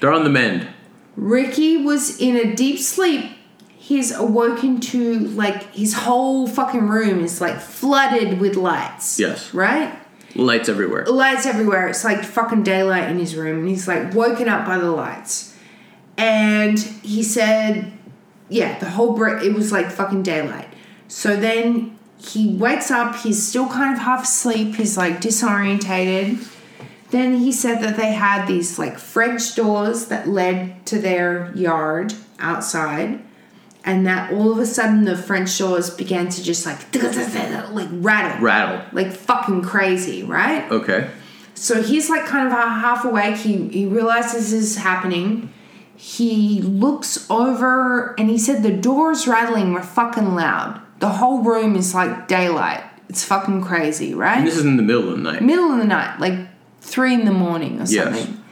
They're 0.00 0.12
on 0.12 0.24
the 0.24 0.30
mend. 0.30 0.68
Ricky 1.16 1.78
was 1.78 2.18
in 2.20 2.36
a 2.36 2.54
deep 2.54 2.78
sleep. 2.78 3.30
He's 3.76 4.12
awoken 4.12 4.80
to 4.80 5.18
like 5.18 5.72
his 5.74 5.94
whole 5.94 6.46
fucking 6.46 6.88
room 6.88 7.24
is 7.24 7.40
like 7.40 7.60
flooded 7.60 8.40
with 8.40 8.56
lights. 8.56 9.18
Yes. 9.18 9.54
Right? 9.54 9.96
Lights 10.34 10.68
everywhere. 10.68 11.06
Lights 11.06 11.46
everywhere. 11.46 11.88
It's 11.88 12.04
like 12.04 12.22
fucking 12.24 12.64
daylight 12.64 13.08
in 13.08 13.18
his 13.18 13.36
room. 13.36 13.60
And 13.60 13.68
he's 13.68 13.88
like 13.88 14.12
woken 14.12 14.48
up 14.48 14.66
by 14.66 14.78
the 14.78 14.90
lights. 14.90 15.56
And 16.18 16.78
he 16.78 17.22
said, 17.22 17.92
yeah, 18.48 18.78
the 18.78 18.90
whole 18.90 19.14
brick, 19.14 19.42
it 19.42 19.54
was 19.54 19.72
like 19.72 19.90
fucking 19.90 20.22
daylight. 20.22 20.68
So 21.08 21.36
then 21.36 21.96
he 22.18 22.54
wakes 22.56 22.90
up. 22.90 23.16
He's 23.16 23.46
still 23.46 23.68
kind 23.68 23.94
of 23.94 24.00
half 24.00 24.24
asleep. 24.24 24.74
He's 24.74 24.96
like 24.96 25.20
disorientated. 25.20 26.46
Then 27.10 27.36
he 27.38 27.52
said 27.52 27.80
that 27.82 27.96
they 27.96 28.12
had 28.12 28.46
these 28.46 28.78
like 28.78 28.98
French 28.98 29.54
doors 29.54 30.06
that 30.06 30.28
led 30.28 30.84
to 30.86 30.98
their 30.98 31.52
yard 31.54 32.14
outside, 32.38 33.20
and 33.84 34.06
that 34.06 34.32
all 34.32 34.50
of 34.50 34.58
a 34.58 34.66
sudden 34.66 35.04
the 35.04 35.16
French 35.16 35.56
doors 35.58 35.88
began 35.90 36.28
to 36.28 36.42
just 36.42 36.66
like 36.66 36.78
like 37.72 37.88
rattle, 37.92 38.42
Rattle. 38.42 38.82
like 38.92 39.12
fucking 39.12 39.62
crazy, 39.62 40.22
right? 40.24 40.70
Okay. 40.70 41.08
So 41.54 41.82
he's 41.82 42.10
like 42.10 42.26
kind 42.26 42.46
of 42.48 42.52
half 42.52 43.04
awake. 43.04 43.36
He 43.36 43.68
he 43.68 43.86
realizes 43.86 44.50
this 44.50 44.62
is 44.72 44.76
happening. 44.76 45.52
He 45.96 46.60
looks 46.60 47.24
over 47.30 48.14
and 48.18 48.28
he 48.28 48.36
said 48.36 48.62
the 48.62 48.72
doors 48.76 49.26
rattling 49.26 49.72
were 49.72 49.82
fucking 49.82 50.34
loud. 50.34 50.80
The 50.98 51.08
whole 51.08 51.42
room 51.42 51.76
is 51.76 51.94
like 51.94 52.28
daylight. 52.28 52.82
It's 53.08 53.24
fucking 53.24 53.62
crazy, 53.62 54.12
right? 54.12 54.38
And 54.38 54.46
this 54.46 54.56
is 54.58 54.64
in 54.64 54.76
the 54.76 54.82
middle 54.82 55.08
of 55.10 55.16
the 55.16 55.22
night. 55.22 55.42
middle 55.42 55.70
of 55.72 55.78
the 55.78 55.84
night, 55.86 56.18
like 56.20 56.34
three 56.86 57.12
in 57.14 57.24
the 57.24 57.32
morning 57.32 57.80
or 57.80 57.84
Yes. 57.84 58.04
something. 58.04 58.42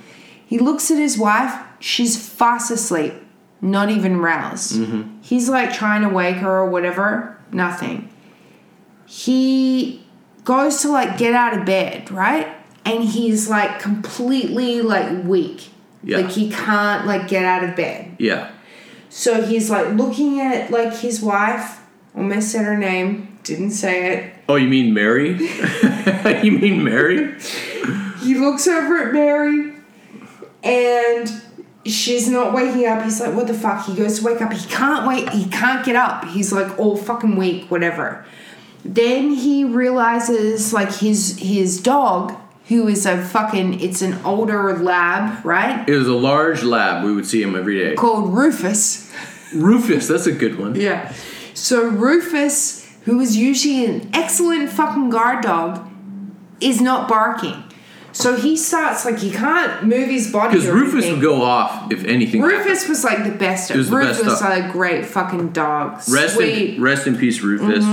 He 0.46 0.58
looks 0.58 0.90
at 0.90 0.98
his 0.98 1.16
wife. 1.16 1.54
She's 1.80 2.16
fast 2.28 2.70
asleep, 2.70 3.14
not 3.60 3.90
even 3.90 4.18
roused. 4.18 4.74
Mm-hmm. 4.74 5.20
He's 5.22 5.48
like 5.48 5.72
trying 5.72 6.02
to 6.02 6.08
wake 6.08 6.36
her 6.36 6.58
or 6.60 6.68
whatever. 6.68 7.38
Nothing. 7.52 8.10
He 9.06 10.04
goes 10.44 10.82
to 10.82 10.88
like 10.88 11.18
get 11.18 11.34
out 11.34 11.56
of 11.58 11.64
bed, 11.64 12.10
right? 12.10 12.48
And 12.84 13.04
he's 13.04 13.48
like 13.48 13.78
completely 13.80 14.82
like 14.82 15.24
weak. 15.24 15.68
Yeah. 16.02 16.18
Like 16.18 16.30
he 16.30 16.50
can't 16.50 17.06
like 17.06 17.28
get 17.28 17.44
out 17.44 17.64
of 17.64 17.76
bed. 17.76 18.16
Yeah. 18.18 18.50
So 19.08 19.42
he's 19.42 19.70
like 19.70 19.94
looking 19.94 20.40
at 20.40 20.70
like 20.70 20.94
his 20.96 21.22
wife. 21.22 21.80
Almost 22.16 22.50
said 22.52 22.64
her 22.64 22.76
name. 22.76 23.38
Didn't 23.42 23.70
say 23.72 24.12
it. 24.14 24.34
Oh, 24.48 24.56
you 24.56 24.68
mean 24.68 24.94
Mary? 24.94 25.30
you 26.42 26.52
mean 26.52 26.84
Mary? 26.84 27.34
He 28.24 28.34
looks 28.34 28.66
over 28.66 28.98
at 28.98 29.12
Mary 29.12 29.74
and 30.62 31.42
she's 31.84 32.28
not 32.28 32.54
waking 32.54 32.86
up. 32.86 33.02
He's 33.02 33.20
like, 33.20 33.34
what 33.34 33.46
the 33.46 33.54
fuck? 33.54 33.86
He 33.86 33.94
goes 33.94 34.18
to 34.18 34.24
wake 34.24 34.40
up. 34.40 34.52
He 34.52 34.66
can't 34.68 35.06
wait. 35.06 35.28
He 35.30 35.46
can't 35.48 35.84
get 35.84 35.96
up. 35.96 36.24
He's 36.24 36.52
like 36.52 36.78
all 36.78 36.96
fucking 36.96 37.36
weak, 37.36 37.70
whatever. 37.70 38.24
Then 38.84 39.30
he 39.30 39.64
realizes 39.64 40.72
like 40.72 40.92
his 40.92 41.38
his 41.38 41.80
dog, 41.80 42.36
who 42.68 42.86
is 42.88 43.06
a 43.06 43.22
fucking 43.22 43.80
it's 43.80 44.02
an 44.02 44.14
older 44.24 44.76
lab, 44.76 45.44
right? 45.44 45.88
It 45.88 45.96
was 45.96 46.08
a 46.08 46.14
large 46.14 46.62
lab. 46.62 47.04
We 47.04 47.14
would 47.14 47.26
see 47.26 47.42
him 47.42 47.56
every 47.56 47.78
day. 47.78 47.94
Called 47.94 48.34
Rufus. 48.34 49.10
Rufus, 49.54 50.08
that's 50.08 50.26
a 50.26 50.32
good 50.32 50.58
one. 50.58 50.74
Yeah. 50.74 51.12
So 51.54 51.88
Rufus, 51.88 52.90
who 53.04 53.20
is 53.20 53.36
usually 53.36 53.86
an 53.86 54.10
excellent 54.12 54.70
fucking 54.70 55.10
guard 55.10 55.42
dog, 55.42 55.88
is 56.60 56.80
not 56.80 57.08
barking. 57.08 57.62
So 58.14 58.36
he 58.36 58.56
starts 58.56 59.04
like 59.04 59.18
he 59.18 59.30
can't 59.30 59.84
move 59.84 60.08
his 60.08 60.30
body. 60.32 60.54
Because 60.54 60.68
Rufus 60.70 61.04
anything. 61.04 61.12
would 61.14 61.22
go 61.22 61.42
off 61.42 61.92
if 61.92 62.04
anything. 62.04 62.40
Rufus 62.42 62.88
was 62.88 63.04
like 63.04 63.24
the 63.24 63.32
best. 63.32 63.74
was 63.74 63.90
the 63.90 63.96
Rufus 63.96 64.18
best 64.22 64.30
was 64.30 64.40
dog. 64.40 64.64
a 64.64 64.72
great 64.72 65.04
fucking 65.04 65.48
dog. 65.50 65.94
Rest 66.08 66.34
Sweet. 66.34 66.54
Mm-hmm. 66.70 66.76
in, 66.76 66.82
rest 66.82 67.06
in 67.06 67.18
peace, 67.18 67.40
Rufus. 67.42 67.84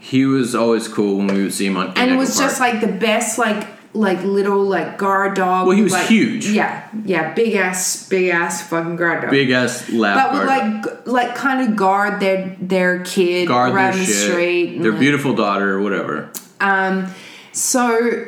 He 0.00 0.24
was 0.24 0.54
always 0.54 0.88
cool 0.88 1.18
when 1.18 1.26
we 1.28 1.42
would 1.42 1.52
see 1.54 1.66
him 1.66 1.76
on. 1.76 1.92
and 1.96 2.10
it 2.10 2.16
was 2.16 2.38
just 2.38 2.58
like 2.58 2.80
the 2.80 2.88
best 2.88 3.38
like 3.38 3.66
like 3.92 4.22
little 4.24 4.62
like 4.62 4.98
guard 4.98 5.34
dog. 5.36 5.66
Well, 5.66 5.76
he 5.76 5.82
was 5.82 5.92
like- 5.92 6.06
huge. 6.06 6.48
Yeah, 6.48 6.86
yeah, 7.04 7.32
big 7.34 7.54
ass, 7.54 8.06
big 8.08 8.28
ass 8.30 8.66
fucking 8.68 8.96
guard 8.96 9.22
dog. 9.22 9.30
big 9.30 9.50
ass 9.50 9.90
lab 9.90 10.16
but 10.32 10.38
would 10.38 10.46
like 10.46 10.84
g- 10.84 11.10
like 11.10 11.34
kind 11.34 11.66
of 11.68 11.76
guard 11.76 12.20
their 12.20 12.56
their 12.60 13.02
kid 13.04 13.48
guard 13.48 13.72
around 13.74 13.92
their 13.92 14.00
the 14.00 14.06
shit, 14.06 14.30
street. 14.30 14.78
their 14.82 14.90
like- 14.92 15.00
beautiful 15.00 15.34
daughter, 15.34 15.72
or 15.72 15.82
whatever. 15.82 16.30
Um, 16.60 17.08
so 17.52 18.26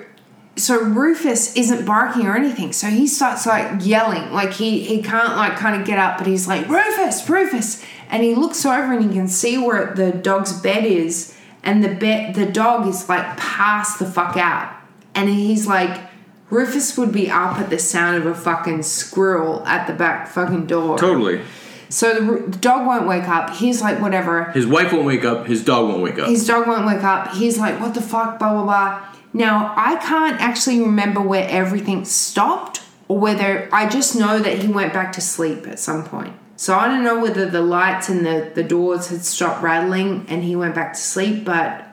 so 0.58 0.82
Rufus 0.82 1.56
isn't 1.56 1.86
barking 1.86 2.26
or 2.26 2.36
anything. 2.36 2.72
So 2.72 2.88
he 2.88 3.06
starts 3.06 3.46
like 3.46 3.84
yelling, 3.84 4.32
like 4.32 4.52
he 4.52 4.80
he 4.80 5.02
can't 5.02 5.36
like 5.36 5.56
kind 5.56 5.80
of 5.80 5.86
get 5.86 5.98
up, 5.98 6.18
but 6.18 6.26
he's 6.26 6.46
like 6.46 6.68
Rufus, 6.68 7.28
Rufus, 7.28 7.84
and 8.10 8.22
he 8.22 8.34
looks 8.34 8.64
over 8.66 8.92
and 8.92 9.04
he 9.04 9.16
can 9.16 9.28
see 9.28 9.56
where 9.56 9.94
the 9.94 10.12
dog's 10.12 10.52
bed 10.60 10.84
is, 10.84 11.36
and 11.62 11.82
the 11.82 11.94
bed 11.94 12.34
the 12.34 12.46
dog 12.46 12.86
is 12.86 13.08
like 13.08 13.36
passed 13.36 13.98
the 13.98 14.06
fuck 14.06 14.36
out, 14.36 14.74
and 15.14 15.28
he's 15.28 15.66
like. 15.66 16.06
Rufus 16.50 16.96
would 16.96 17.12
be 17.12 17.30
up 17.30 17.58
at 17.58 17.68
the 17.68 17.78
sound 17.78 18.16
of 18.16 18.24
a 18.24 18.34
fucking 18.34 18.82
squirrel 18.82 19.62
at 19.66 19.86
the 19.86 19.92
back 19.92 20.28
fucking 20.28 20.64
door. 20.66 20.96
Totally. 20.96 21.42
So 21.90 22.14
the, 22.14 22.50
the 22.50 22.56
dog 22.56 22.86
won't 22.86 23.06
wake 23.06 23.28
up. 23.28 23.50
He's 23.50 23.82
like, 23.82 24.00
whatever. 24.00 24.44
His 24.52 24.66
wife 24.66 24.90
won't 24.90 25.04
wake 25.04 25.26
up. 25.26 25.46
His 25.46 25.62
dog 25.62 25.90
won't 25.90 26.02
wake 26.02 26.18
up. 26.18 26.26
His 26.26 26.46
dog 26.46 26.66
won't 26.66 26.86
wake 26.86 27.04
up. 27.04 27.34
He's 27.34 27.58
like, 27.58 27.78
what 27.80 27.92
the 27.92 28.00
fuck, 28.00 28.38
blah, 28.38 28.54
blah, 28.54 28.64
blah. 28.64 29.06
Now, 29.38 29.72
I 29.76 29.94
can't 29.96 30.40
actually 30.40 30.80
remember 30.80 31.20
where 31.20 31.46
everything 31.48 32.04
stopped 32.04 32.82
or 33.06 33.18
whether 33.20 33.68
I 33.72 33.88
just 33.88 34.16
know 34.16 34.40
that 34.40 34.58
he 34.58 34.66
went 34.68 34.92
back 34.92 35.12
to 35.12 35.20
sleep 35.20 35.66
at 35.68 35.78
some 35.78 36.04
point. 36.04 36.34
So 36.56 36.74
I 36.76 36.88
don't 36.88 37.04
know 37.04 37.20
whether 37.20 37.48
the 37.48 37.60
lights 37.62 38.08
and 38.08 38.26
the, 38.26 38.50
the 38.52 38.64
doors 38.64 39.08
had 39.10 39.24
stopped 39.24 39.62
rattling 39.62 40.26
and 40.28 40.42
he 40.42 40.56
went 40.56 40.74
back 40.74 40.92
to 40.94 40.98
sleep, 40.98 41.44
but 41.44 41.84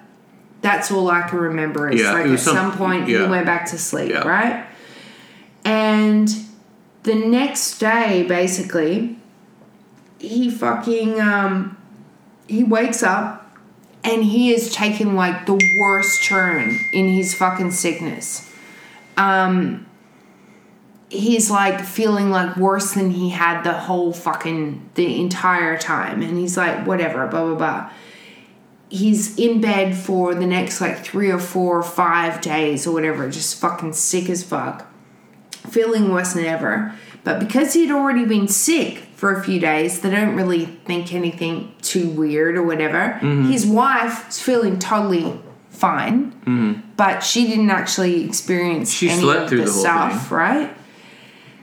that's 0.62 0.92
all 0.92 1.12
I 1.12 1.22
can 1.30 1.38
remember 1.38 1.88
is 1.88 2.02
Yeah, 2.02 2.14
like 2.14 2.26
at 2.26 2.40
some- 2.40 2.56
some 2.56 2.72
point 2.76 3.08
he 3.08 3.16
went 3.22 3.46
back 3.46 3.68
to 3.68 3.78
sleep, 3.78 4.10
Yeah. 4.10 4.28
right? 4.28 4.66
And 5.64 6.28
the 7.04 7.14
next 7.14 7.78
day, 7.78 8.26
basically, 8.28 9.18
he 10.18 10.50
fucking 10.50 11.22
um 11.22 11.78
he 12.48 12.64
wakes 12.64 13.04
up 13.04 13.45
and 14.06 14.24
he 14.24 14.54
is 14.54 14.72
taking 14.72 15.16
like 15.16 15.46
the 15.48 15.60
worst 15.80 16.24
turn 16.24 16.80
in 16.94 17.10
his 17.10 17.34
fucking 17.34 17.72
sickness. 17.72 18.50
Um 19.18 19.86
he's 21.10 21.50
like 21.50 21.82
feeling 21.82 22.30
like 22.30 22.58
worse 22.58 22.94
than 22.94 23.12
he 23.12 23.30
had 23.30 23.64
the 23.64 23.74
whole 23.74 24.12
fucking 24.12 24.90
the 24.96 25.22
entire 25.22 25.78
time 25.78 26.22
and 26.22 26.38
he's 26.38 26.58
like 26.58 26.86
whatever 26.86 27.28
blah 27.28 27.46
blah 27.46 27.56
blah. 27.56 27.92
He's 28.90 29.38
in 29.38 29.60
bed 29.60 29.96
for 29.96 30.36
the 30.36 30.46
next 30.46 30.80
like 30.80 31.04
3 31.04 31.32
or 31.32 31.40
4 31.40 31.80
or 31.80 31.84
5 31.84 32.42
days 32.42 32.86
or 32.86 32.94
whatever 32.94 33.30
just 33.30 33.60
fucking 33.60 33.94
sick 33.94 34.30
as 34.30 34.44
fuck. 34.44 34.88
Feeling 35.52 36.12
worse 36.12 36.34
than 36.34 36.46
ever. 36.46 36.94
But 37.24 37.40
because 37.40 37.74
he'd 37.74 37.90
already 37.90 38.26
been 38.26 38.48
sick 38.48 39.05
for 39.16 39.34
a 39.34 39.44
few 39.44 39.60
days, 39.60 40.02
they 40.02 40.10
don't 40.12 40.36
really 40.36 40.66
think 40.66 41.14
anything 41.14 41.74
too 41.82 42.10
weird 42.10 42.58
or 42.58 42.64
whatever. 42.64 43.14
His 43.48 43.66
wife's 43.66 44.40
feeling 44.42 44.78
totally 44.80 45.40
fine, 45.70 46.84
but 46.98 47.20
she 47.22 47.48
didn't 47.48 47.70
actually 47.70 48.26
experience 48.26 48.92
She 48.92 49.10
any 49.10 49.28
of 49.30 49.50
the, 49.50 49.56
the 49.58 49.68
stuff, 49.68 50.32
right? 50.32 50.76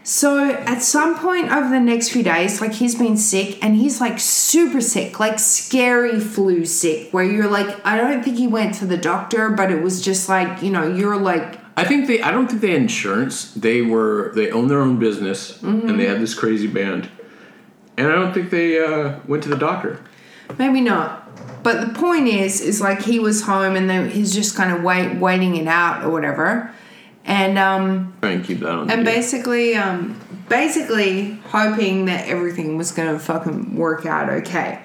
So 0.04 0.50
at 0.50 0.82
some 0.82 1.16
point 1.16 1.52
over 1.52 1.68
the 1.68 1.78
next 1.78 2.08
few 2.10 2.24
days, 2.24 2.60
like 2.60 2.72
he's 2.72 2.96
been 2.96 3.16
sick 3.16 3.62
and 3.62 3.76
he's 3.76 4.00
like 4.00 4.18
super 4.18 4.80
sick, 4.80 5.20
like 5.20 5.38
scary 5.38 6.18
flu 6.18 6.64
sick, 6.66 7.12
where 7.12 7.22
you're 7.22 7.46
like, 7.48 7.84
I 7.86 7.96
don't 7.96 8.22
think 8.24 8.36
he 8.36 8.48
went 8.48 8.74
to 8.76 8.84
the 8.86 8.96
doctor, 8.96 9.50
but 9.50 9.70
it 9.70 9.80
was 9.80 10.02
just 10.02 10.28
like, 10.28 10.60
you 10.62 10.70
know, 10.70 10.86
you're 10.92 11.16
like 11.16 11.60
I 11.74 11.84
think 11.84 12.06
they. 12.06 12.20
I 12.20 12.30
don't 12.32 12.48
think 12.48 12.60
they 12.60 12.72
had 12.72 12.82
insurance. 12.82 13.54
They 13.54 13.80
were. 13.80 14.30
They 14.34 14.50
own 14.50 14.68
their 14.68 14.80
own 14.80 14.98
business, 14.98 15.52
Mm-hmm. 15.62 15.88
and 15.88 15.98
they 15.98 16.04
had 16.04 16.20
this 16.20 16.34
crazy 16.34 16.66
band. 16.66 17.08
And 17.96 18.06
I 18.08 18.14
don't 18.14 18.32
think 18.32 18.50
they 18.50 18.82
uh, 18.84 19.18
went 19.28 19.42
to 19.44 19.48
the 19.48 19.56
doctor. 19.56 20.02
Maybe 20.58 20.80
not. 20.80 21.62
But 21.62 21.80
the 21.80 21.94
point 21.98 22.26
is, 22.28 22.60
is 22.60 22.80
like 22.80 23.02
he 23.02 23.18
was 23.18 23.42
home 23.42 23.76
and 23.76 23.88
then 23.88 24.10
he's 24.10 24.34
just 24.34 24.56
kind 24.56 24.72
of 24.76 24.82
wait, 24.82 25.16
waiting 25.18 25.56
it 25.56 25.68
out 25.68 26.04
or 26.04 26.10
whatever, 26.10 26.72
and 27.24 27.56
um, 27.58 28.14
Try 28.20 28.30
and 28.32 28.44
keep 28.44 28.58
that 28.60 28.68
on. 28.70 28.90
and 28.90 29.04
basically, 29.04 29.76
um, 29.76 30.20
basically 30.48 31.34
hoping 31.46 32.06
that 32.06 32.26
everything 32.28 32.76
was 32.76 32.90
gonna 32.90 33.18
fucking 33.18 33.76
work 33.76 34.04
out 34.06 34.28
okay. 34.28 34.80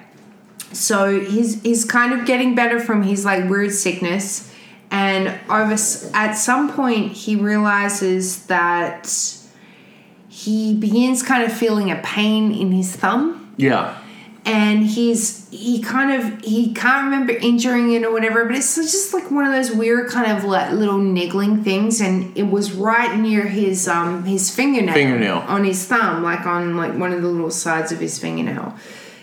So 0.72 1.18
he's 1.20 1.60
he's 1.62 1.84
kind 1.84 2.12
of 2.12 2.26
getting 2.26 2.54
better 2.54 2.78
from 2.78 3.02
his 3.02 3.24
like 3.24 3.48
weird 3.50 3.72
sickness, 3.72 4.54
and 4.92 5.28
over 5.50 5.72
at 6.14 6.34
some 6.34 6.72
point 6.72 7.10
he 7.12 7.34
realizes 7.34 8.46
that 8.46 9.06
he 10.44 10.74
begins 10.74 11.22
kind 11.22 11.42
of 11.42 11.52
feeling 11.52 11.90
a 11.90 11.96
pain 11.96 12.52
in 12.52 12.70
his 12.72 12.94
thumb. 12.94 13.52
Yeah. 13.56 13.96
and 14.44 14.86
he's 14.86 15.48
he 15.50 15.82
kind 15.82 16.10
of 16.16 16.22
he 16.42 16.72
can't 16.72 17.04
remember 17.06 17.32
injuring 17.50 17.92
it 17.92 18.02
or 18.06 18.12
whatever 18.12 18.44
but 18.46 18.54
it's 18.54 18.76
just 18.76 19.12
like 19.12 19.28
one 19.30 19.44
of 19.44 19.52
those 19.52 19.70
weird 19.82 20.08
kind 20.08 20.30
of 20.34 20.44
like 20.44 20.70
little 20.72 20.98
niggling 20.98 21.64
things. 21.64 22.00
And 22.00 22.14
it 22.36 22.44
was 22.56 22.72
right 22.72 23.12
near 23.18 23.44
his 23.46 23.88
um 23.88 24.24
his 24.24 24.44
fingernail. 24.54 24.94
Fingernail. 24.94 25.38
on 25.54 25.64
his 25.64 25.84
thumb 25.90 26.22
like 26.22 26.46
on 26.46 26.76
like 26.76 26.94
one 27.04 27.12
of 27.12 27.20
the 27.20 27.28
little 27.28 27.50
sides 27.50 27.90
of 27.92 27.98
his 28.00 28.18
fingernail. 28.18 28.74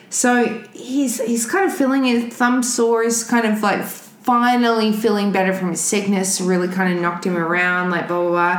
So 0.09 0.63
he's 0.73 1.13
he's 1.29 1.45
kind 1.45 1.65
of 1.69 1.75
feeling 1.75 2.03
his 2.03 2.21
thumb 2.39 2.61
sore. 2.61 3.03
He's 3.03 3.23
kind 3.23 3.47
of 3.47 3.61
like 3.63 3.83
finally 3.83 4.91
feeling 4.91 5.31
better 5.31 5.53
from 5.53 5.69
his 5.69 5.81
sickness 5.81 6.41
really 6.41 6.67
kind 6.67 6.93
of 6.93 6.99
knocked 7.01 7.25
him 7.25 7.37
around 7.37 7.89
like 7.91 8.07
blah 8.09 8.21
blah 8.21 8.29
blah 8.29 8.57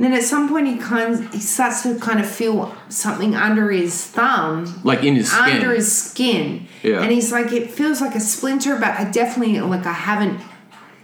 and 0.00 0.04
then 0.06 0.14
at 0.14 0.22
some 0.22 0.48
point 0.48 0.66
he 0.66 0.78
kind 0.78 1.28
he 1.34 1.40
starts 1.40 1.82
to 1.82 1.98
kind 1.98 2.20
of 2.20 2.26
feel 2.26 2.74
something 2.88 3.34
under 3.34 3.70
his 3.70 4.06
thumb 4.06 4.80
Like 4.82 5.04
in 5.04 5.14
his 5.16 5.30
skin. 5.30 5.56
under 5.56 5.74
his 5.74 5.92
skin. 5.94 6.66
Yeah. 6.82 7.02
And 7.02 7.12
he's 7.12 7.30
like, 7.30 7.52
it 7.52 7.70
feels 7.70 8.00
like 8.00 8.14
a 8.14 8.20
splinter, 8.20 8.76
but 8.76 8.98
I 8.98 9.04
definitely 9.10 9.60
like 9.60 9.84
I 9.84 9.92
haven't 9.92 10.40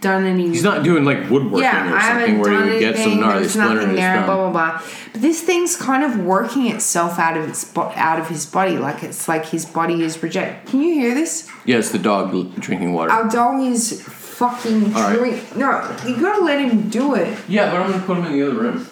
done 0.01 0.25
any. 0.25 0.47
He's 0.47 0.63
not 0.63 0.83
doing 0.83 1.05
like 1.05 1.29
woodworking 1.29 1.59
yeah, 1.63 1.95
or 1.95 2.01
something 2.01 2.39
where 2.39 2.63
he 2.63 2.69
would 2.71 2.79
get 2.79 2.97
some 2.97 3.19
gnarly 3.19 3.47
splinter 3.47 3.81
in 3.81 3.89
his 3.89 3.97
there. 3.97 4.15
thumb. 4.15 4.25
Blah 4.25 4.35
blah 4.35 4.51
blah. 4.51 4.81
But 5.13 5.21
this 5.21 5.41
thing's 5.43 5.75
kind 5.75 6.03
of 6.03 6.19
working 6.19 6.65
itself 6.67 7.19
out 7.19 7.37
of 7.37 7.47
its 7.47 7.63
bo- 7.65 7.91
out 7.95 8.19
of 8.19 8.27
his 8.29 8.45
body, 8.47 8.77
like 8.77 9.03
it's 9.03 9.27
like 9.27 9.45
his 9.45 9.65
body 9.65 10.01
is 10.01 10.21
reject. 10.23 10.67
Can 10.69 10.81
you 10.81 10.93
hear 10.95 11.13
this? 11.13 11.47
Yeah, 11.65 11.77
it's 11.77 11.91
the 11.91 11.99
dog 11.99 12.55
drinking 12.59 12.93
water. 12.93 13.11
Our 13.11 13.27
dog 13.29 13.61
is 13.61 14.01
fucking 14.37 14.93
All 14.93 15.01
right. 15.01 15.17
drink. 15.17 15.55
No, 15.55 15.67
you 16.05 16.19
gotta 16.21 16.43
let 16.43 16.59
him 16.59 16.89
do 16.89 17.15
it. 17.15 17.37
yeah, 17.47 17.71
but 17.71 17.81
I'm 17.81 17.91
gonna 17.91 18.03
put 18.05 18.17
him 18.17 18.25
in 18.25 18.33
the 18.33 18.43
other 18.45 18.59
room. 18.59 18.87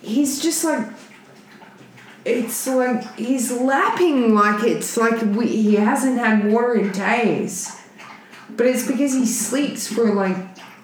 he's 0.00 0.40
just 0.40 0.62
like 0.64 0.86
it's 2.24 2.66
like 2.66 3.16
he's 3.16 3.50
lapping 3.52 4.34
like 4.34 4.62
it's 4.64 4.96
like 4.96 5.20
we, 5.22 5.46
he 5.48 5.74
hasn't 5.76 6.18
had 6.18 6.50
water 6.52 6.74
in 6.74 6.90
days 6.92 7.80
but 8.50 8.66
it's 8.66 8.86
because 8.86 9.12
he 9.12 9.26
sleeps 9.26 9.86
for 9.92 10.12
like 10.14 10.36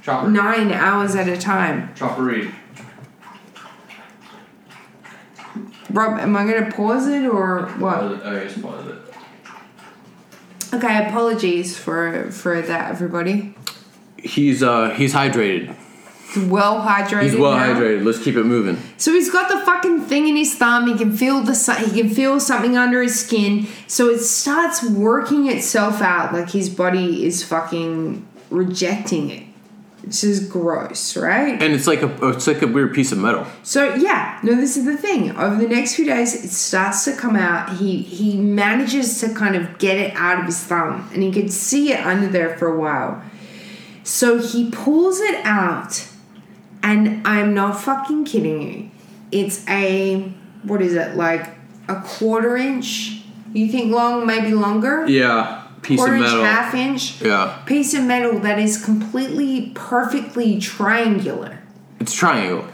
Chopper. 0.03 0.29
nine 0.31 0.73
hours 0.73 1.15
at 1.15 1.29
a 1.29 1.37
time 1.37 1.95
Chopper 1.95 2.23
Read. 2.23 2.53
Rob, 5.91 6.19
am 6.19 6.37
I 6.37 6.45
gonna 6.51 6.73
pause 6.73 7.07
it 7.07 7.25
or 7.27 7.67
what? 7.79 7.99
I 8.25 8.45
just 8.45 8.59
oh, 8.59 8.63
paused 8.63 8.89
it. 8.89 8.99
Okay, 10.75 11.07
apologies 11.07 11.77
for 11.77 12.31
for 12.31 12.63
that, 12.63 12.91
everybody. 12.91 13.55
He's 14.23 14.63
uh 14.63 14.91
he's 14.91 15.13
hydrated. 15.13 15.77
Well 16.49 16.81
hydrated. 16.81 17.23
He's 17.25 17.37
well 17.37 17.57
now. 17.57 17.75
hydrated. 17.75 18.05
Let's 18.05 18.23
keep 18.23 18.37
it 18.37 18.45
moving. 18.45 18.79
So 18.97 19.13
he's 19.13 19.31
got 19.31 19.49
the 19.51 19.65
fucking 19.67 20.03
thing 20.03 20.29
in 20.29 20.37
his 20.37 20.55
thumb. 20.55 20.87
He 20.87 20.97
can 20.97 21.15
feel 21.15 21.43
the 21.43 21.55
he 21.87 22.01
can 22.01 22.09
feel 22.09 22.41
something 22.41 22.77
under 22.77 23.03
his 23.03 23.19
skin. 23.19 23.67
So 23.87 24.09
it 24.09 24.21
starts 24.21 24.83
working 24.83 25.49
itself 25.49 26.01
out. 26.01 26.33
Like 26.33 26.51
his 26.51 26.71
body 26.71 27.27
is 27.27 27.43
fucking 27.45 28.27
rejecting 28.51 29.31
it. 29.31 29.43
This 30.05 30.25
is 30.25 30.49
gross, 30.49 31.17
right? 31.17 31.63
And 31.63 31.73
it's 31.75 31.87
like 31.87 32.03
a 32.03 32.29
it's 32.31 32.47
like 32.47 32.63
a 32.63 32.67
weird 32.67 32.93
piece 32.93 33.13
of 33.13 33.19
metal. 33.19 33.47
So 33.63 33.95
yeah, 33.95 34.41
no, 34.43 34.55
this 34.57 34.77
is 34.77 34.85
the 34.85 34.97
thing. 34.97 35.31
Over 35.37 35.57
the 35.57 35.69
next 35.69 35.95
few 35.95 36.05
days, 36.05 36.45
it 36.45 36.51
starts 36.51 37.05
to 37.05 37.15
come 37.15 37.37
out. 37.37 37.77
He 37.77 37.99
he 38.03 38.37
manages 38.37 39.21
to 39.21 39.33
kind 39.33 39.55
of 39.55 39.79
get 39.79 39.99
it 39.99 40.13
out 40.17 40.41
of 40.41 40.47
his 40.47 40.59
thumb, 40.59 41.09
and 41.13 41.23
he 41.23 41.31
could 41.31 41.53
see 41.53 41.93
it 41.93 42.05
under 42.05 42.27
there 42.27 42.57
for 42.57 42.67
a 42.67 42.79
while. 42.79 43.23
So 44.05 44.39
he 44.39 44.71
pulls 44.71 45.21
it 45.21 45.37
out, 45.45 46.07
and 46.83 47.27
I'm 47.27 47.55
not 47.55 47.81
fucking 47.81 48.25
kidding 48.25 48.63
you. 48.63 48.91
It's 49.31 49.67
a 49.69 50.33
what 50.65 50.83
is 50.83 50.95
it 50.95 51.17
like 51.17 51.51
a 51.89 52.01
quarter 52.01 52.57
inch? 52.57 53.23
You 53.53 53.69
think 53.69 53.93
long, 53.93 54.27
maybe 54.27 54.53
longer? 54.55 55.07
Yeah, 55.07 55.63
piece 55.83 55.99
quarter 55.99 56.15
of 56.15 56.21
inch, 56.21 56.31
metal. 56.31 56.45
half 56.45 56.75
inch 56.75 57.21
Yeah, 57.23 57.63
piece 57.67 57.95
of 57.95 58.05
metal 58.05 58.39
that 58.41 58.59
is 58.59 58.83
completely 58.85 59.73
perfectly 59.75 60.59
triangular 60.59 61.59
it's 62.01 62.15
triangle. 62.15 62.65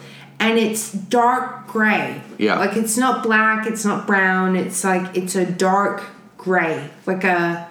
and 0.40 0.58
it's 0.58 0.92
dark 0.92 1.66
gray. 1.66 2.22
Yeah. 2.38 2.58
Like 2.58 2.76
it's 2.76 2.96
not 2.96 3.22
black, 3.22 3.66
it's 3.66 3.84
not 3.84 4.06
brown, 4.06 4.56
it's 4.56 4.84
like 4.84 5.16
it's 5.16 5.34
a 5.34 5.44
dark 5.44 6.02
gray. 6.38 6.88
Like 7.06 7.24
a 7.24 7.67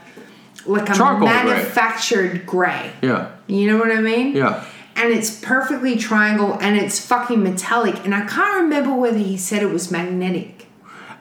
like 0.68 0.90
a 0.90 0.94
Charcoal 0.94 1.28
manufactured 1.28 2.46
gray. 2.46 2.92
Yeah, 3.02 3.32
You 3.48 3.68
know 3.72 3.78
what 3.78 3.92
I 3.92 4.02
mean? 4.02 4.36
yeah. 4.36 4.66
And 4.96 5.14
it's 5.14 5.40
perfectly 5.40 5.96
triangle 5.96 6.58
and 6.60 6.76
it's 6.76 7.00
fucking 7.06 7.44
metallic. 7.44 8.04
And 8.04 8.16
I 8.16 8.26
can't 8.26 8.64
remember 8.64 8.96
whether 8.96 9.20
he 9.20 9.38
said 9.38 9.62
it 9.62 9.70
was 9.70 9.92
magnetic. 9.92 10.66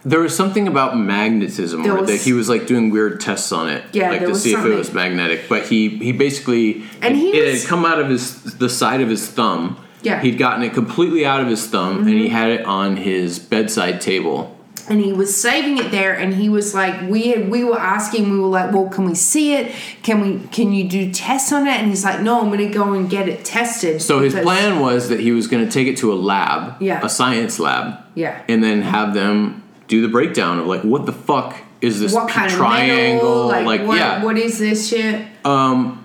There 0.03 0.21
was 0.21 0.35
something 0.37 0.69
about 0.69 0.97
magnetism, 0.97 1.83
There 1.83 1.93
or 1.97 2.01
was- 2.01 2.11
that 2.11 2.21
he 2.21 2.33
was 2.33 2.49
like 2.49 2.67
doing 2.67 2.91
weird 2.91 3.21
tests 3.21 3.51
on 3.53 3.69
it, 3.69 3.83
Yeah, 3.93 4.11
like 4.11 4.21
to 4.21 4.35
see 4.35 4.55
if 4.55 4.65
it 4.65 4.75
was 4.75 4.93
magnetic. 4.95 5.49
But 5.49 5.65
he 5.67 5.89
he 5.89 6.13
basically 6.13 6.85
And 7.03 7.17
he 7.17 7.31
it 7.37 7.45
was- 7.53 7.63
had 7.63 7.69
come 7.69 7.85
out 7.85 7.99
of 8.01 8.09
his 8.09 8.55
the 8.55 8.69
side 8.69 9.01
of 9.01 9.09
his 9.09 9.27
thumb. 9.27 9.79
Yeah. 10.03 10.21
he'd 10.23 10.39
gotten 10.39 10.63
it 10.63 10.73
completely 10.73 11.27
out 11.27 11.41
of 11.41 11.49
his 11.49 11.67
thumb, 11.67 11.99
and 11.99 12.09
he 12.09 12.27
mm-hmm. 12.27 12.35
had 12.37 12.51
it 12.51 12.65
on 12.65 12.97
his 12.97 13.41
bedside 13.41 14.01
table. 14.01 14.56
And 14.89 15.01
he 15.01 15.13
was 15.13 15.35
saving 15.41 15.79
it 15.79 15.91
there 15.91 16.15
and 16.15 16.35
he 16.35 16.49
was 16.49 16.75
like 16.75 17.09
we 17.09 17.29
had, 17.29 17.49
we 17.51 17.65
were 17.65 17.79
asking 17.79 18.31
we 18.31 18.39
were 18.39 18.47
like 18.47 18.73
well 18.73 18.89
can 18.89 19.05
we 19.05 19.15
see 19.15 19.55
it 19.55 19.73
can 20.03 20.21
we 20.21 20.47
can 20.49 20.73
you 20.73 20.89
do 20.89 21.11
tests 21.13 21.53
on 21.53 21.67
it 21.67 21.73
and 21.81 21.89
he's 21.89 22.05
like 22.05 22.21
no 22.21 22.41
i'm 22.41 22.51
gonna 22.51 22.69
go 22.69 22.93
and 22.93 23.11
get 23.11 23.29
it 23.29 23.45
tested 23.45 24.01
So 24.01 24.21
his 24.21 24.33
plan 24.35 24.81
was 24.81 25.09
that 25.09 25.21
he 25.21 25.33
was 25.33 25.49
to 25.49 25.69
take 25.71 25.87
it 25.89 25.97
to 25.99 26.13
a 26.13 26.15
lab, 26.15 26.81
Yeah. 26.81 27.01
a 27.05 27.09
science 27.09 27.59
lab, 27.59 27.99
Yeah. 28.15 28.43
and 28.49 28.63
then 28.63 28.83
have 28.83 29.13
them 29.15 29.63
do 29.89 30.01
the 30.03 30.09
breakdown 30.09 30.59
of 30.61 30.67
like 30.67 30.83
what 30.83 31.05
the 31.07 31.13
fuck 31.13 31.57
is 31.81 32.01
this 32.01 32.13
what 32.13 32.29
kind 32.29 32.51
triangle? 32.51 33.45
of 33.51 33.51
metal 33.53 33.67
like, 33.67 33.87
what, 33.87 33.99
yeah. 33.99 34.23
what 34.25 34.37
is 34.39 34.59
this 34.59 34.89
shit 34.89 35.27
Um 35.45 36.03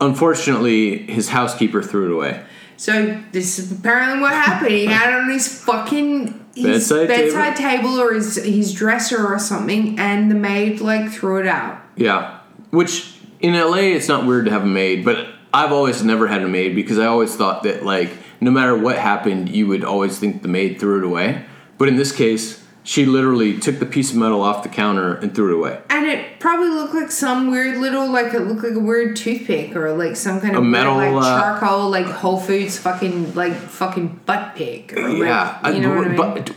Unfortunately, 0.00 0.98
his 1.10 1.30
housekeeper 1.30 1.82
threw 1.82 2.06
it 2.10 2.12
away. 2.14 2.44
so 2.76 3.18
this 3.32 3.58
is 3.58 3.72
apparently 3.72 4.20
what 4.20 4.32
happened 4.32 4.70
he 4.72 4.84
had 4.86 5.10
on 5.12 5.30
his 5.30 5.48
fucking 5.62 6.44
his 6.56 6.88
Bedside 6.88 7.08
bedside, 7.08 7.56
table? 7.56 8.00
or 8.00 8.14
his 8.14 8.36
his 8.36 8.72
dresser 8.72 9.24
or 9.26 9.38
something 9.38 9.98
and 9.98 10.30
the 10.30 10.34
maid 10.34 10.80
like 10.80 11.10
threw 11.10 11.38
it 11.40 11.46
out 11.46 11.80
Yeah, 11.96 12.38
which 12.70 13.14
in 13.40 13.54
LA 13.54 13.94
it's 13.96 14.08
not 14.08 14.26
weird 14.26 14.46
to 14.46 14.50
have 14.50 14.62
a 14.62 14.66
maid, 14.66 15.04
but 15.04 15.28
I've 15.52 15.70
always 15.72 16.02
never 16.02 16.26
had 16.26 16.42
a 16.42 16.48
maid 16.48 16.74
because 16.74 16.98
I 16.98 17.06
always 17.06 17.36
thought 17.36 17.62
that 17.64 17.84
like 17.84 18.10
no 18.40 18.50
matter 18.50 18.76
what 18.76 18.96
happened, 18.98 19.48
you 19.48 19.66
would 19.68 19.84
always 19.84 20.18
think 20.18 20.42
the 20.42 20.48
maid 20.48 20.78
threw 20.80 20.98
it 20.98 21.04
away. 21.04 21.44
But 21.78 21.88
in 21.88 21.96
this 21.96 22.12
case, 22.12 22.65
she 22.86 23.04
literally 23.04 23.58
took 23.58 23.80
the 23.80 23.84
piece 23.84 24.12
of 24.12 24.16
metal 24.16 24.40
off 24.42 24.62
the 24.62 24.68
counter 24.68 25.14
and 25.16 25.34
threw 25.34 25.52
it 25.52 25.58
away. 25.58 25.80
and 25.90 26.06
it 26.06 26.38
probably 26.38 26.68
looked 26.68 26.94
like 26.94 27.10
some 27.10 27.50
weird 27.50 27.78
little 27.78 28.08
like 28.10 28.32
it 28.32 28.42
looked 28.42 28.62
like 28.62 28.74
a 28.74 28.78
weird 28.78 29.16
toothpick 29.16 29.74
or 29.74 29.92
like 29.92 30.14
some 30.14 30.40
kind 30.40 30.54
of 30.54 30.58
A 30.58 30.60
weird, 30.60 30.70
metal, 30.70 30.94
like 30.96 31.12
uh, 31.12 31.40
charcoal 31.40 31.90
like 31.90 32.06
Whole 32.06 32.38
Foods 32.38 32.78
fucking 32.78 33.34
like 33.34 33.54
fucking 33.54 34.20
butt 34.24 34.54
pick 34.54 34.96
or 34.96 35.08
like, 35.08 35.18
yeah, 35.18 35.70
you 35.72 35.80
know 35.80 35.96
what 35.96 36.04
I 36.06 36.08
mean 36.08 36.16
but 36.16 36.48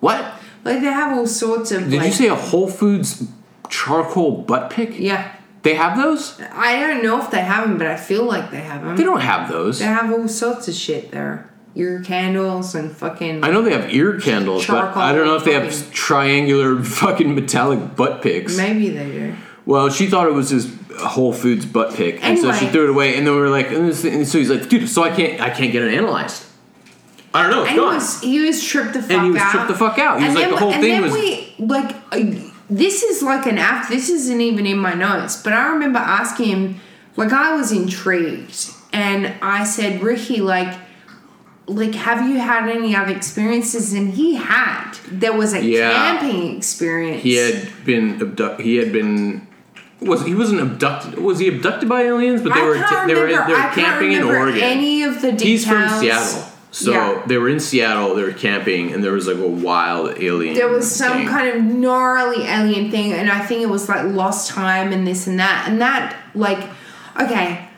what 0.00 0.34
like 0.64 0.80
they 0.80 0.86
have 0.90 1.16
all 1.16 1.26
sorts 1.26 1.70
of 1.70 1.88
did 1.88 1.98
like, 1.98 2.06
you 2.06 2.12
say? 2.12 2.26
A 2.28 2.34
Whole 2.34 2.68
Foods 2.68 3.28
charcoal 3.68 4.42
butt 4.42 4.70
pick? 4.70 4.98
yeah 4.98 5.36
They 5.62 5.74
have 5.74 5.96
those? 5.96 6.40
I 6.52 6.80
don't 6.80 7.02
know 7.04 7.22
if 7.22 7.30
they 7.30 7.42
have 7.42 7.68
them 7.68 7.78
but 7.78 7.86
I 7.86 7.96
feel 7.96 8.24
like 8.24 8.50
they 8.50 8.60
have 8.62 8.82
them 8.82 8.96
They 8.96 9.04
don't 9.04 9.20
have 9.20 9.48
those. 9.48 9.78
They 9.78 9.84
have 9.84 10.10
all 10.12 10.26
sorts 10.26 10.66
of 10.66 10.74
shit 10.74 11.12
there. 11.12 11.48
Ear 11.76 12.02
candles 12.04 12.74
and 12.74 12.90
fucking. 12.90 13.44
I 13.44 13.50
know 13.50 13.62
they 13.62 13.72
have 13.72 13.92
ear 13.94 14.18
candles, 14.20 14.66
but 14.66 14.96
I 14.96 15.12
don't 15.12 15.26
know 15.26 15.36
if 15.36 15.44
they 15.44 15.52
have 15.52 15.92
triangular 15.92 16.82
fucking 16.82 17.34
metallic 17.34 17.94
butt 17.96 18.22
picks. 18.22 18.56
Maybe 18.56 18.90
they 18.90 19.10
do. 19.10 19.36
Well, 19.66 19.88
she 19.88 20.08
thought 20.08 20.26
it 20.26 20.32
was 20.34 20.50
his 20.50 20.74
Whole 20.98 21.32
Foods 21.32 21.64
butt 21.66 21.94
pick, 21.94 22.24
and 22.24 22.36
so 22.38 22.52
she 22.52 22.66
threw 22.66 22.84
it 22.84 22.90
away. 22.90 23.16
And 23.16 23.24
then 23.26 23.34
we 23.34 23.40
were 23.40 23.48
like, 23.50 23.68
and, 23.70 23.88
this, 23.88 24.04
and 24.04 24.26
so 24.26 24.38
he's 24.38 24.50
like, 24.50 24.68
dude, 24.68 24.88
so 24.88 25.04
I 25.04 25.10
can't, 25.14 25.40
I 25.40 25.50
can't 25.50 25.70
get 25.70 25.82
it 25.82 25.94
analyzed. 25.94 26.44
I 27.32 27.42
don't 27.42 27.52
know, 27.52 27.62
it's 27.62 27.70
And 27.70 27.78
he 27.78 27.80
was 27.86 28.20
he 28.22 28.40
was 28.46 28.64
tripped 28.64 28.92
the 28.94 29.02
fuck 29.02 29.10
out. 29.12 29.16
And 29.18 29.24
he 29.26 29.30
was 29.30 29.40
out. 29.42 29.50
tripped 29.52 29.68
the 29.68 29.74
fuck 29.74 29.98
out. 30.00 30.18
He 30.20 30.26
was 30.26 30.34
And 30.34 30.42
like, 30.42 30.50
the 30.50 30.56
whole 30.58 30.72
and 30.72 30.82
thing 30.82 30.90
then 30.92 31.02
was- 31.02 31.12
we 31.12 31.54
like. 31.60 31.94
Uh, 32.10 32.48
this 32.68 33.02
is 33.04 33.22
like 33.22 33.46
an 33.46 33.58
after. 33.58 33.94
This 33.94 34.08
isn't 34.08 34.40
even 34.40 34.66
in 34.66 34.78
my 34.78 34.94
notes, 34.94 35.40
but 35.40 35.52
I 35.52 35.68
remember 35.68 35.98
asking 36.00 36.46
him. 36.48 36.80
Like 37.16 37.32
I 37.32 37.54
was 37.54 37.70
intrigued, 37.70 38.70
and 38.92 39.32
I 39.40 39.62
said, 39.64 40.02
Ricky, 40.02 40.40
like. 40.40 40.76
Like, 41.70 41.94
have 41.94 42.28
you 42.28 42.38
had 42.38 42.68
any 42.68 42.96
other 42.96 43.12
experiences? 43.14 43.92
And 43.92 44.12
he 44.12 44.34
had. 44.34 44.92
There 45.10 45.32
was 45.32 45.52
a 45.54 45.62
Yeah. 45.64 45.92
camping 45.92 46.56
experience. 46.56 47.22
he 47.22 47.34
had 47.36 47.68
been 47.84 48.20
abducted. 48.20 48.66
He 48.66 48.76
had 48.76 48.92
been. 48.92 49.46
Was 50.00 50.24
he 50.24 50.34
wasn't 50.34 50.60
abducted? 50.62 51.18
Was 51.18 51.38
he 51.38 51.48
abducted 51.48 51.88
by 51.88 52.02
aliens? 52.02 52.40
But 52.42 52.54
they 52.54 52.60
I 52.60 52.64
were 52.64 52.74
can't 52.74 53.06
they 53.06 53.14
were 53.14 53.26
they 53.26 53.34
were 53.34 53.42
I 53.42 53.60
can't 53.68 53.74
camping 53.74 54.12
in 54.12 54.22
Oregon. 54.24 54.60
Any 54.62 55.02
of 55.02 55.20
the 55.22 55.32
details? 55.32 55.42
He's 55.42 55.66
from 55.68 55.88
Seattle, 56.00 56.44
so 56.70 56.90
Yeah. 56.92 57.22
they 57.26 57.36
were 57.36 57.50
in 57.50 57.60
Seattle. 57.60 58.14
They 58.14 58.22
were 58.22 58.32
camping, 58.32 58.92
and 58.94 59.04
there 59.04 59.12
was 59.12 59.26
like 59.28 59.36
a 59.36 59.46
wild 59.46 60.14
alien. 60.18 60.54
there 60.54 60.68
was 60.68 60.90
some 60.90 61.12
thing. 61.18 61.28
kind 61.28 61.48
of 61.54 61.62
gnarly 61.62 62.44
alien 62.46 62.90
thing 62.90 63.12
and 63.12 63.30
i 63.30 63.40
think 63.40 63.60
it 63.60 63.68
was 63.68 63.88
like 63.90 64.04
lost 64.06 64.48
time 64.50 64.90
and 64.92 65.06
this 65.06 65.26
and 65.26 65.38
that 65.38 65.66
and 65.68 65.80
that 65.82 66.16
like 66.34 66.60
okay 67.20 67.68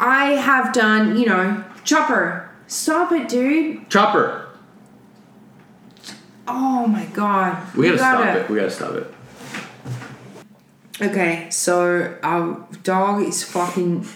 i 0.00 0.30
have 0.32 0.72
done 0.72 1.16
you 1.18 1.26
know 1.26 1.62
chopper 1.84 2.47
stop 2.68 3.10
it 3.12 3.28
dude 3.28 3.88
chopper. 3.90 4.46
oh 6.46 6.86
my 6.86 7.04
god 7.06 7.74
We 7.74 7.86
You 7.88 7.96
gotta 7.96 7.98
stop 8.22 8.36
it. 8.36 8.48
We 8.50 8.56
gotta 8.56 8.70
stop 8.70 8.94
it. 8.94 9.14
okay 11.00 11.48
so 11.50 12.16
our 12.22 12.66
dog 12.82 13.22
is 13.22 13.42
fucking 13.44 14.06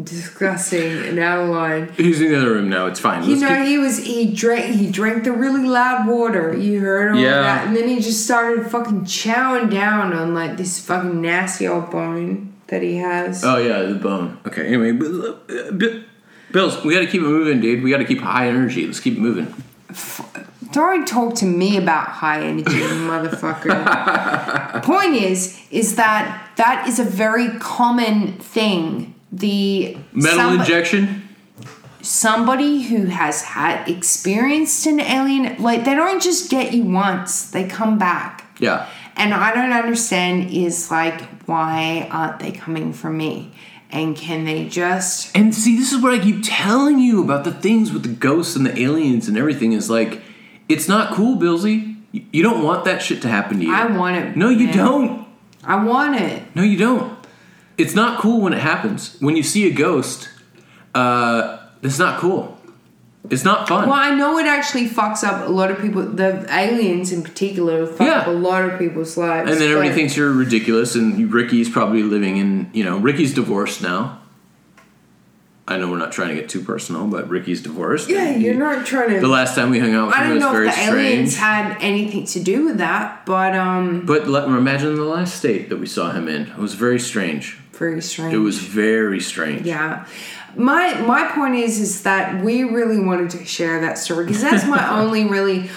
disgusting 0.00 0.96
and 1.06 1.18
out 1.18 1.40
of 1.40 1.48
line 1.48 1.92
He's 1.96 2.20
in 2.20 2.30
the 2.30 2.38
other 2.38 2.52
room 2.52 2.68
now. 2.68 2.86
It's 2.86 3.00
fine. 3.00 3.24
you 3.24 3.30
Let's 3.30 3.40
know 3.42 3.48
keep- 3.58 3.66
he 3.66 3.78
was 3.78 3.98
he 3.98 4.32
drank 4.32 4.66
he 4.76 4.88
drank 4.90 5.24
the 5.24 5.32
really 5.32 5.64
loud 5.66 6.06
water 6.06 6.56
you 6.56 6.78
heard 6.80 7.12
all 7.14 7.18
Yeah. 7.20 7.40
that 7.42 7.66
and 7.66 7.76
then 7.76 7.88
he 7.88 7.96
just 8.00 8.24
started 8.24 8.70
fucking 8.70 9.02
chowing 9.06 9.70
down 9.70 10.12
on 10.12 10.34
like 10.34 10.56
this 10.56 10.78
fucking 10.78 11.20
nasty 11.20 11.66
old 11.66 11.90
bone 11.90 12.52
that 12.68 12.82
he 12.82 12.96
has 12.98 13.42
Oh 13.44 13.56
yeah, 13.58 13.82
the 13.82 13.94
bone. 13.94 14.38
Okay. 14.46 14.66
Anyway, 14.66 14.92
but, 14.92 15.06
uh, 15.50 15.70
but- 15.72 15.92
Bills, 16.52 16.82
we 16.84 16.94
got 16.94 17.00
to 17.00 17.06
keep 17.06 17.20
it 17.20 17.24
moving, 17.26 17.60
dude. 17.60 17.82
We 17.82 17.90
got 17.90 17.98
to 17.98 18.04
keep 18.04 18.20
high 18.20 18.48
energy. 18.48 18.86
Let's 18.86 19.00
keep 19.00 19.14
it 19.14 19.20
moving. 19.20 19.52
Don't 20.72 21.06
talk 21.08 21.34
to 21.36 21.46
me 21.46 21.76
about 21.76 22.08
high 22.08 22.42
energy, 22.42 22.70
motherfucker. 22.70 24.82
Point 24.82 25.14
is, 25.14 25.60
is 25.70 25.96
that 25.96 26.50
that 26.56 26.86
is 26.88 26.98
a 26.98 27.04
very 27.04 27.50
common 27.58 28.32
thing. 28.34 29.14
The 29.32 29.96
Metal 30.12 30.38
somebo- 30.38 30.60
injection. 30.60 31.28
somebody 32.02 32.82
who 32.82 33.06
has 33.06 33.42
had 33.42 33.88
experienced 33.88 34.86
an 34.86 35.00
alien, 35.00 35.60
like 35.62 35.84
they 35.84 35.94
don't 35.94 36.22
just 36.22 36.50
get 36.50 36.72
you 36.72 36.84
once; 36.84 37.50
they 37.50 37.66
come 37.66 37.98
back. 37.98 38.44
Yeah. 38.58 38.88
And 39.16 39.34
I 39.34 39.52
don't 39.54 39.72
understand 39.72 40.50
is 40.50 40.90
like 40.90 41.20
why 41.46 42.08
aren't 42.10 42.40
they 42.40 42.52
coming 42.52 42.92
for 42.92 43.10
me? 43.10 43.52
And 43.90 44.14
can 44.16 44.44
they 44.44 44.68
just 44.68 45.34
And 45.36 45.54
see, 45.54 45.76
this 45.78 45.92
is 45.92 46.02
what 46.02 46.12
I 46.12 46.18
keep 46.18 46.40
telling 46.44 46.98
you 46.98 47.22
about 47.22 47.44
the 47.44 47.52
things 47.52 47.90
with 47.92 48.02
the 48.02 48.10
ghosts 48.10 48.54
and 48.54 48.66
the 48.66 48.78
aliens 48.78 49.28
and 49.28 49.38
everything. 49.38 49.72
Is 49.72 49.88
like, 49.88 50.20
it's 50.68 50.88
not 50.88 51.12
cool, 51.14 51.36
Billsy. 51.38 51.96
You- 52.12 52.22
You 52.32 52.42
don't 52.42 52.62
want 52.62 52.84
that 52.84 53.00
shit 53.02 53.22
to 53.22 53.28
happen 53.28 53.58
to 53.60 53.64
you. 53.66 53.72
I 53.74 53.86
want 53.86 54.16
it. 54.16 54.36
No, 54.36 54.48
you 54.50 54.66
man. 54.66 54.76
don't. 54.76 55.26
I 55.64 55.82
want 55.82 56.20
it. 56.20 56.42
No, 56.54 56.62
you 56.62 56.76
don't. 56.76 57.12
It's 57.78 57.94
not 57.94 58.20
cool 58.20 58.40
when 58.42 58.52
it 58.52 58.60
happens. 58.60 59.16
When 59.20 59.36
you 59.36 59.42
see 59.42 59.66
a 59.68 59.72
ghost, 59.72 60.28
uh, 60.94 61.58
it's 61.82 61.98
not 61.98 62.18
cool. 62.18 62.57
It's 63.30 63.44
not 63.44 63.68
fun. 63.68 63.88
Well, 63.88 63.98
I 63.98 64.14
know 64.14 64.38
it 64.38 64.46
actually 64.46 64.88
fucks 64.88 65.22
up 65.22 65.46
a 65.46 65.50
lot 65.50 65.70
of 65.70 65.78
people. 65.80 66.02
The 66.02 66.46
aliens 66.48 67.12
in 67.12 67.22
particular 67.22 67.86
fuck 67.86 68.06
Yeah. 68.06 68.18
up 68.20 68.26
a 68.28 68.30
lot 68.30 68.64
of 68.64 68.78
people's 68.78 69.16
lives. 69.18 69.50
and 69.50 69.60
then 69.60 69.70
everybody 69.70 69.94
thinks 69.94 70.16
you're 70.16 70.32
ridiculous, 70.32 70.94
and 70.94 71.30
Ricky's 71.32 71.68
probably 71.68 72.02
living 72.02 72.38
in, 72.38 72.70
you 72.72 72.84
know, 72.84 72.96
Ricky's 72.98 73.34
divorced 73.34 73.82
now. 73.82 74.20
I 75.70 75.76
know 75.76 75.90
we're 75.90 75.98
not 75.98 76.12
trying 76.12 76.28
to 76.30 76.34
get 76.34 76.48
too 76.48 76.62
personal, 76.62 77.06
but 77.06 77.28
Ricky's 77.28 77.60
divorced. 77.60 78.08
Yeah, 78.08 78.30
you're 78.34 78.54
he- 78.54 78.58
not 78.58 78.86
trying 78.86 79.10
to. 79.10 79.20
The 79.20 79.28
last 79.28 79.54
time 79.54 79.68
we 79.68 79.78
hung 79.78 79.92
out 79.94 80.06
with 80.06 80.16
I 80.16 80.20
him 80.24 80.28
don't 80.28 80.34
was 80.36 80.42
know 80.44 80.52
very 80.52 80.68
if 80.68 80.74
the 80.74 80.80
strange. 80.80 80.98
aliens 81.12 81.36
had 81.36 81.76
anything 81.82 82.24
to 82.24 82.40
do 82.40 82.64
with 82.64 82.78
that, 82.78 83.26
but 83.26 83.54
um, 83.54 84.06
But 84.06 84.26
let 84.28 84.48
me 84.48 84.56
imagine 84.56 84.94
the 84.94 85.02
last 85.04 85.36
state 85.36 85.68
that 85.68 85.76
we 85.78 85.86
saw 85.86 86.10
him 86.12 86.26
in. 86.28 86.42
It 86.46 86.56
was 86.56 86.72
very 86.72 86.98
strange. 86.98 87.58
Very 87.78 88.02
strange. 88.02 88.34
It 88.34 88.38
was 88.38 88.58
very 88.58 89.20
strange. 89.20 89.66
Yeah. 89.66 90.06
My 90.56 91.00
my 91.02 91.30
point 91.32 91.54
is 91.56 91.78
is 91.78 92.02
that 92.02 92.42
we 92.42 92.64
really 92.64 92.98
wanted 92.98 93.30
to 93.30 93.44
share 93.44 93.80
that 93.80 93.98
story 93.98 94.26
because 94.26 94.42
that's 94.42 94.66
my 94.66 94.88
only 95.00 95.24
really 95.26 95.70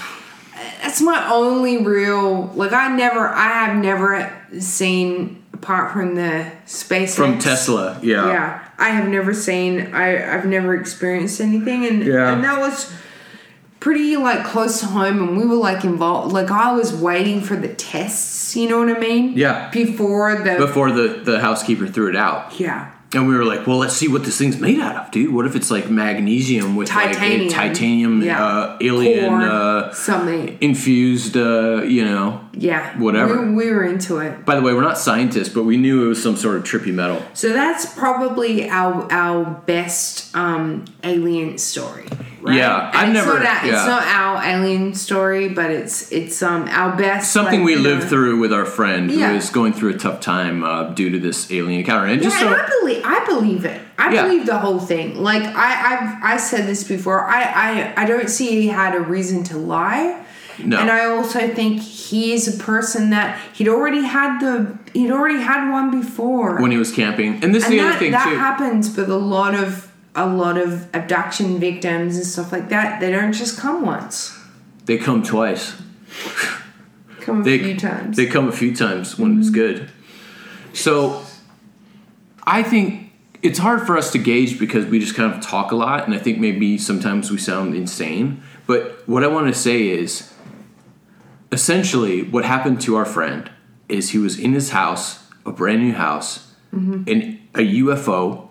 that's 0.82 1.02
my 1.02 1.30
only 1.32 1.78
real 1.78 2.48
like 2.56 2.74
I 2.74 2.88
never 2.96 3.28
I 3.28 3.48
have 3.66 3.76
never 3.78 4.32
seen 4.60 5.44
apart 5.54 5.92
from 5.94 6.16
the 6.16 6.52
space 6.66 7.16
From 7.16 7.38
Tesla, 7.38 8.00
yeah. 8.02 8.28
yeah 8.28 8.64
I 8.80 8.90
have 8.90 9.08
never 9.10 9.34
seen 9.34 9.94
I 9.94 10.34
I've 10.36 10.46
never 10.46 10.76
experienced 10.76 11.40
anything 11.42 11.86
and 11.86 12.04
Yeah. 12.04 12.34
and 12.34 12.44
that 12.44 12.60
was 12.60 12.92
pretty 13.82 14.16
like 14.16 14.46
close 14.46 14.80
to 14.80 14.86
home 14.86 15.18
and 15.28 15.38
we 15.38 15.46
were 15.46 15.56
like 15.56 15.84
involved 15.84 16.32
like 16.32 16.50
I 16.52 16.72
was 16.72 16.94
waiting 16.94 17.42
for 17.42 17.56
the 17.58 17.68
tests 17.74 18.56
you 18.56 18.70
know 18.70 18.80
what 18.80 18.96
I 18.96 19.00
mean 19.00 19.34
Yeah. 19.36 19.70
before 19.72 20.36
the 20.36 20.56
Before 20.58 20.92
the, 20.92 21.08
the 21.30 21.40
housekeeper 21.42 21.88
threw 21.88 22.08
it 22.10 22.16
out. 22.16 22.58
yeah 22.60 22.92
And 23.14 23.28
we 23.28 23.34
were 23.36 23.44
like, 23.54 23.68
well, 23.68 23.80
let's 23.84 23.94
see 24.02 24.08
what 24.08 24.24
this 24.24 24.38
thing's 24.38 24.58
made 24.68 24.80
out 24.80 24.96
of, 24.96 25.12
dude. 25.12 25.34
What 25.36 25.46
if 25.46 25.54
it's 25.60 25.70
like 25.70 25.90
magnesium 25.90 26.78
with 26.78 26.88
like 26.96 27.12
Titanium. 27.12 27.48
a 27.48 27.50
titanium 27.50 28.22
Yeah. 28.24 28.46
uh, 28.46 28.78
alien 28.80 29.34
uh, 29.34 29.92
something 29.94 30.58
infused, 30.62 31.36
uh, 31.36 31.82
you 31.96 32.04
know. 32.06 32.40
Yeah. 32.54 32.98
Whatever. 33.00 33.42
We, 33.48 33.56
we 33.68 33.72
were 33.72 33.84
into 33.84 34.18
it. 34.20 34.46
By 34.46 34.56
the 34.56 34.62
way, 34.62 34.74
we're 34.74 34.82
not 34.82 34.98
scientists, 34.98 35.50
but 35.50 35.64
we 35.64 35.78
knew 35.78 36.06
it 36.06 36.08
was 36.10 36.22
some 36.22 36.36
sort 36.36 36.58
of 36.58 36.64
trippy 36.64 36.94
metal. 36.94 37.22
So 37.34 37.54
that's 37.54 37.86
probably 37.94 38.70
our 38.70 39.08
our 39.12 39.46
best 39.66 40.36
um, 40.36 40.86
alien 41.04 41.58
story. 41.58 42.06
Right? 42.42 42.56
Yeah, 42.58 42.88
And 42.90 42.98
I've 42.98 43.08
it's 43.10 43.14
never- 43.26 43.40
Not 43.40 43.46
our, 43.46 43.66
yeah. 43.68 43.78
It's 43.78 43.86
not 43.88 44.04
our 44.04 44.44
alien 44.44 44.96
story, 44.96 45.50
but 45.50 45.70
it's 45.70 46.12
it's 46.12 46.42
um 46.42 46.68
our 46.70 46.96
best. 46.98 47.32
Something 47.32 47.60
like, 47.60 47.66
we 47.68 47.76
lived 47.76 48.04
know- 48.04 48.10
through 48.10 48.40
with 48.40 48.52
our 48.52 48.66
friend 48.66 49.12
Yeah. 49.12 49.30
who 49.30 49.36
is 49.38 49.50
going 49.50 49.74
through 49.74 49.92
a 49.96 49.98
tough 49.98 50.20
time 50.20 50.64
uh, 50.64 50.90
due 50.90 51.10
to 51.12 51.20
this 51.20 51.52
alien 51.52 51.80
encounter. 51.82 52.08
And 52.08 52.18
Yeah, 52.22 52.30
just 52.30 52.42
and 52.42 52.50
so, 52.56 52.62
I 52.62 52.68
believe 52.80 53.02
I 53.06 53.26
believe 53.26 53.66
it. 53.66 53.80
I 53.98 54.12
Yeah. 54.14 54.24
believe 54.24 54.46
the 54.48 54.58
whole 54.58 54.80
thing. 54.80 55.22
Like 55.22 55.44
I 55.44 55.70
I've 55.96 56.24
I 56.34 56.38
said 56.38 56.66
this 56.68 56.84
before. 56.84 57.24
I 57.28 57.44
I 57.44 58.04
I 58.04 58.06
don't 58.06 58.30
see 58.30 58.48
he 58.62 58.68
had 58.68 58.96
a 58.96 59.00
reason 59.00 59.44
to 59.46 59.58
lie. 59.58 60.18
No. 60.66 60.78
And 60.78 60.90
I 60.90 61.06
also 61.06 61.54
think 61.54 61.82
he 61.82 62.34
is 62.34 62.60
a 62.60 62.64
person 62.64 63.10
that 63.12 63.40
he'd 63.54 63.68
already 63.68 64.04
had 64.04 64.40
the 64.40 64.78
he'd 64.94 65.12
already 65.12 65.42
had 65.42 65.72
one 65.72 65.92
before. 65.92 66.62
when 66.62 66.72
he 66.72 66.78
was 66.78 66.92
camping, 66.92 67.44
and 67.44 67.54
this 67.54 67.64
is 67.64 67.70
the 67.70 67.78
that, 67.78 67.90
other 67.90 68.00
thing 68.00 68.08
too. 68.10 68.12
that 68.12 68.30
too. 68.30 68.36
happens 68.38 68.96
with 68.96 69.10
a 69.10 69.18
lot 69.18 69.56
of 69.56 69.92
a 70.16 70.26
lot 70.26 70.58
of 70.58 70.94
abduction 70.94 71.60
victims 71.60 72.18
and 72.18 72.26
stuff 72.26 72.52
like 72.52 72.70
that. 72.70 73.00
They 73.00 73.12
don't 73.12 73.34
just 73.34 73.60
come 73.60 73.86
once. 73.86 74.38
they 74.86 74.98
come 74.98 75.24
twice. 75.24 75.76
Come 77.22 77.42
a 77.42 77.44
They 77.44 77.60
few 77.60 77.78
times. 77.78 78.18
They 78.18 78.26
come 78.26 78.48
a 78.48 78.52
few 78.52 78.76
times 78.76 79.18
when 79.18 79.38
it's 79.38 79.48
mm-hmm. 79.48 79.56
good. 79.56 79.90
So, 80.74 81.24
I 82.46 82.64
think 82.64 83.12
it's 83.44 83.60
hard 83.60 83.86
for 83.86 83.98
us 83.98 84.12
to 84.12 84.18
gauge 84.18 84.60
because 84.60 84.86
we 84.86 85.00
just 85.00 85.16
kind 85.16 85.34
of 85.34 85.42
talk 85.42 85.72
a 85.72 85.76
lot, 85.76 86.06
and 86.06 86.16
I 86.16 86.18
think 86.18 86.40
maybe 86.40 86.78
sometimes 86.78 87.32
we 87.32 87.38
sound 87.38 87.76
insane. 87.76 88.42
But 88.68 89.08
what 89.08 89.24
I 89.24 89.28
want 89.28 89.54
to 89.54 89.60
say 89.60 89.88
is, 89.88 90.31
essentially, 91.52 92.24
what 92.24 92.46
happened 92.46 92.82
to 92.82 92.96
our 92.96 93.06
friend 93.06 93.50
is 93.90 94.12
he 94.12 94.18
was 94.18 94.40
in 94.40 94.54
his 94.54 94.70
house, 94.72 95.28
a 95.46 95.52
brand 95.52 95.82
new 95.82 95.94
house, 95.94 96.48
Mm-hmm. 96.74 97.04
and 97.06 97.40
a 97.54 97.60
UFO 97.84 98.48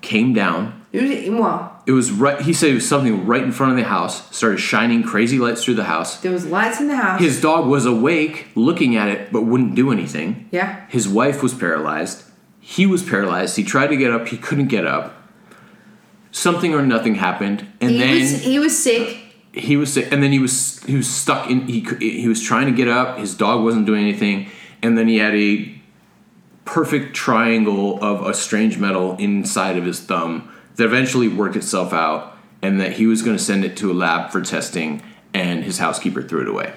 came 0.00 0.32
down 0.34 0.82
It 0.92 1.30
was- 1.30 1.40
well, 1.40 1.82
It 1.86 1.92
was 1.92 2.10
right. 2.10 2.40
He 2.40 2.52
said 2.52 2.70
it 2.70 2.74
was 2.74 2.88
something 2.88 3.24
right 3.24 3.44
in 3.44 3.52
front 3.52 3.70
of 3.72 3.78
the 3.78 3.84
house. 3.84 4.34
Started 4.36 4.58
shining 4.58 5.04
crazy 5.04 5.38
lights 5.38 5.62
through 5.64 5.74
the 5.74 5.84
house. 5.84 6.16
there 6.20 6.32
was 6.32 6.46
lights 6.46 6.80
in 6.80 6.88
the 6.88 6.96
house. 6.96 7.20
His 7.20 7.40
dog 7.40 7.68
was 7.68 7.86
awake, 7.86 8.48
looking 8.56 8.96
at 8.96 9.06
it, 9.08 9.30
but 9.32 9.42
wouldn't 9.42 9.76
do 9.76 9.92
anything. 9.92 10.48
yeah. 10.50 10.84
His 10.88 11.06
wife 11.08 11.44
was 11.44 11.54
paralyzed. 11.54 12.24
He 12.58 12.86
was 12.86 13.04
paralyzed. 13.04 13.56
He 13.56 13.62
tried 13.62 13.86
to 13.88 13.96
get 13.96 14.10
up. 14.12 14.26
He 14.28 14.36
couldn't 14.36 14.66
get 14.66 14.84
up. 14.84 15.14
Something 16.32 16.74
or 16.74 16.82
nothing 16.82 17.16
happened, 17.16 17.66
and 17.80 17.90
He 17.92 17.98
then 17.98 18.20
was 18.20 18.42
he 18.42 18.58
was 18.58 18.76
sick. 18.78 19.16
He 19.52 19.76
was 19.76 19.92
sick. 19.92 20.12
And 20.12 20.22
then 20.22 20.32
he 20.32 20.38
was 20.38 20.82
he 20.84 20.96
was 20.96 21.08
stuck 21.08 21.50
in. 21.50 21.66
he 21.66 21.86
he 22.00 22.28
was 22.28 22.42
trying 22.42 22.66
to 22.66 22.72
get 22.72 22.88
up. 22.88 23.18
His 23.18 23.34
dog 23.34 23.62
wasn't 23.64 23.86
doing 23.86 24.02
anything, 24.02 24.48
and 24.82 24.96
then 24.96 25.08
he 25.08 25.18
had 25.18 25.34
a 25.34 25.74
perfect 26.64 27.14
triangle 27.14 28.02
of 28.02 28.24
a 28.24 28.32
strange 28.34 28.78
metal 28.78 29.16
inside 29.16 29.76
of 29.76 29.84
his 29.84 30.00
thumb 30.00 30.52
that 30.76 30.84
eventually 30.84 31.28
worked 31.28 31.56
itself 31.56 31.92
out, 31.92 32.36
and 32.62 32.80
that 32.80 32.92
he 32.92 33.06
was 33.06 33.22
going 33.22 33.36
to 33.36 33.42
send 33.42 33.64
it 33.64 33.76
to 33.78 33.90
a 33.90 33.94
lab 33.94 34.30
for 34.30 34.40
testing, 34.40 35.02
and 35.34 35.64
his 35.64 35.78
housekeeper 35.78 36.22
threw 36.22 36.42
it 36.42 36.48
away. 36.48 36.72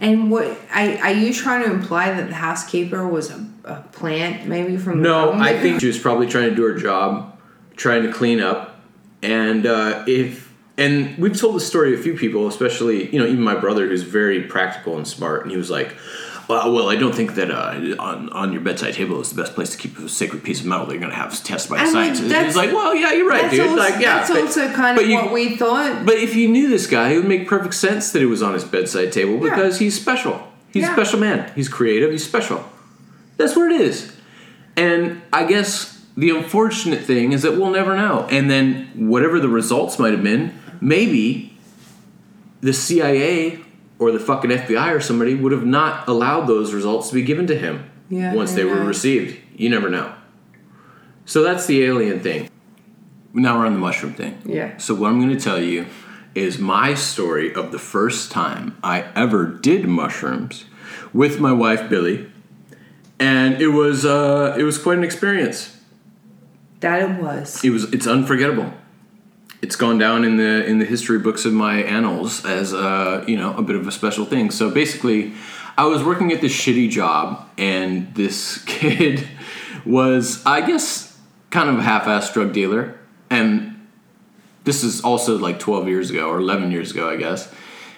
And 0.00 0.30
what 0.30 0.44
are, 0.72 0.98
are 0.98 1.12
you 1.12 1.32
trying 1.32 1.64
to 1.64 1.72
imply 1.72 2.12
that 2.12 2.28
the 2.28 2.34
housekeeper 2.34 3.08
was 3.08 3.30
a, 3.30 3.44
a 3.64 3.82
plant 3.90 4.46
maybe 4.46 4.76
from 4.76 5.02
No? 5.02 5.32
I 5.32 5.58
think 5.58 5.80
she 5.80 5.88
was 5.88 5.98
probably 5.98 6.28
trying 6.28 6.50
to 6.50 6.54
do 6.54 6.62
her 6.64 6.78
job, 6.78 7.36
trying 7.74 8.02
to 8.04 8.12
clean 8.12 8.40
up, 8.40 8.80
and 9.22 9.66
uh, 9.66 10.04
if 10.06 10.47
and 10.78 11.18
we've 11.18 11.36
told 11.38 11.54
the 11.56 11.60
story 11.60 11.90
to 11.92 11.98
a 11.98 12.02
few 12.02 12.14
people, 12.16 12.46
especially 12.48 13.10
you 13.12 13.18
know 13.18 13.26
even 13.26 13.42
my 13.42 13.54
brother 13.56 13.86
who's 13.86 14.02
very 14.04 14.42
practical 14.44 14.96
and 14.96 15.06
smart, 15.06 15.42
and 15.42 15.50
he 15.50 15.56
was 15.58 15.68
like. 15.70 15.94
Well, 16.50 16.72
well, 16.72 16.88
I 16.88 16.96
don't 16.96 17.14
think 17.14 17.34
that 17.34 17.50
uh, 17.50 17.94
on 18.02 18.30
on 18.30 18.52
your 18.54 18.62
bedside 18.62 18.94
table 18.94 19.20
is 19.20 19.28
the 19.34 19.42
best 19.42 19.54
place 19.54 19.68
to 19.72 19.76
keep 19.76 19.98
a 19.98 20.08
sacred 20.08 20.42
piece 20.42 20.60
of 20.60 20.66
metal. 20.66 20.86
They're 20.86 20.96
going 20.98 21.10
to 21.10 21.14
have 21.14 21.44
tested 21.44 21.70
by 21.70 21.76
I 21.76 21.82
mean, 21.84 21.92
scientists. 21.92 22.28
that's- 22.30 22.46
He's 22.46 22.56
like, 22.56 22.72
well, 22.72 22.94
yeah, 22.94 23.12
you're 23.12 23.28
right, 23.28 23.42
that's 23.42 23.54
dude. 23.54 23.66
also, 23.66 23.76
like, 23.76 24.00
yeah, 24.00 24.14
that's 24.20 24.30
but- 24.30 24.40
also 24.40 24.72
kind 24.72 24.98
of 24.98 25.06
you- 25.06 25.16
what 25.16 25.30
we 25.30 25.56
thought. 25.58 26.06
But 26.06 26.14
if 26.14 26.34
you 26.34 26.48
knew 26.48 26.70
this 26.70 26.86
guy, 26.86 27.10
it 27.10 27.16
would 27.18 27.28
make 27.28 27.46
perfect 27.48 27.74
sense 27.74 28.12
that 28.12 28.22
it 28.22 28.26
was 28.26 28.42
on 28.42 28.54
his 28.54 28.64
bedside 28.64 29.12
table 29.12 29.34
Yeah. 29.34 29.40
because 29.50 29.78
he's 29.78 30.00
special. 30.00 30.42
He's 30.72 30.84
Yeah. 30.84 30.92
a 30.92 30.94
special 30.94 31.20
man. 31.20 31.52
He's 31.54 31.68
creative. 31.68 32.10
He's 32.12 32.24
special. 32.24 32.64
That's 33.36 33.54
what 33.54 33.70
it 33.70 33.82
is. 33.82 34.10
And 34.74 35.20
I 35.34 35.44
guess 35.44 36.00
the 36.16 36.30
unfortunate 36.30 37.02
thing 37.04 37.32
is 37.32 37.42
that 37.42 37.58
we'll 37.58 37.68
never 37.72 37.94
know. 37.94 38.26
And 38.30 38.50
then 38.50 38.88
whatever 38.94 39.38
the 39.38 39.50
results 39.50 39.98
might 39.98 40.12
have 40.12 40.22
been, 40.22 40.57
maybe 40.80 41.56
the 42.60 42.72
CIA 42.72 43.60
or 43.98 44.12
the 44.12 44.20
fucking 44.20 44.50
FBI 44.50 44.94
or 44.94 45.00
somebody 45.00 45.34
would 45.34 45.52
have 45.52 45.66
not 45.66 46.06
allowed 46.08 46.46
those 46.46 46.72
results 46.72 47.08
to 47.08 47.14
be 47.14 47.22
given 47.22 47.46
to 47.48 47.58
him 47.58 47.90
Yeah, 48.08 48.34
once 48.34 48.52
they 48.54 48.64
were 48.64 48.84
received. 48.84 49.38
You 49.56 49.68
never 49.70 49.88
know. 49.90 50.14
So 51.24 51.42
that's 51.42 51.66
the 51.66 51.84
alien 51.84 52.20
thing. 52.20 52.48
Now 53.34 53.58
we're 53.58 53.66
on 53.66 53.72
the 53.74 53.78
mushroom 53.78 54.14
thing. 54.14 54.40
Yeah. 54.44 54.76
So 54.78 54.94
what 54.94 55.10
I'm 55.10 55.20
going 55.20 55.36
to 55.36 55.42
tell 55.42 55.60
you 55.60 55.86
is 56.34 56.58
my 56.58 56.94
story 56.94 57.52
of 57.52 57.72
the 57.72 57.78
first 57.78 58.30
time 58.30 58.76
I 58.82 59.02
ever 59.14 59.44
did 59.46 59.86
mushrooms 59.86 60.64
with 61.12 61.40
my 61.40 61.52
wife 61.52 61.88
Billy, 61.90 62.30
and 63.18 63.60
it 63.60 63.68
was 63.68 64.04
uh, 64.04 64.54
it 64.58 64.62
was 64.62 64.78
quite 64.78 64.98
an 64.98 65.04
experience. 65.04 65.76
that 66.80 67.02
it 67.02 67.20
was. 67.22 67.64
It 67.64 67.70
was 67.70 67.92
it's 67.92 68.06
unforgettable. 68.06 68.72
It's 69.60 69.74
gone 69.74 69.98
down 69.98 70.24
in 70.24 70.36
the 70.36 70.64
in 70.66 70.78
the 70.78 70.84
history 70.84 71.18
books 71.18 71.44
of 71.44 71.52
my 71.52 71.82
annals 71.82 72.44
as 72.44 72.72
a 72.72 73.24
you 73.26 73.36
know 73.36 73.56
a 73.56 73.62
bit 73.62 73.76
of 73.76 73.86
a 73.86 73.92
special 73.92 74.24
thing. 74.24 74.50
So 74.50 74.70
basically, 74.70 75.32
I 75.76 75.84
was 75.86 76.02
working 76.02 76.32
at 76.32 76.40
this 76.40 76.52
shitty 76.52 76.90
job, 76.90 77.48
and 77.56 78.14
this 78.14 78.64
kid 78.66 79.26
was, 79.84 80.44
I 80.44 80.60
guess, 80.60 81.16
kind 81.50 81.68
of 81.70 81.78
a 81.78 81.82
half-assed 81.82 82.32
drug 82.34 82.52
dealer, 82.52 82.98
and 83.30 83.86
this 84.64 84.84
is 84.84 85.00
also 85.00 85.38
like 85.38 85.58
12 85.58 85.88
years 85.88 86.10
ago 86.10 86.28
or 86.28 86.38
11 86.38 86.70
years 86.70 86.90
ago, 86.90 87.08
I 87.08 87.16
guess. 87.16 87.52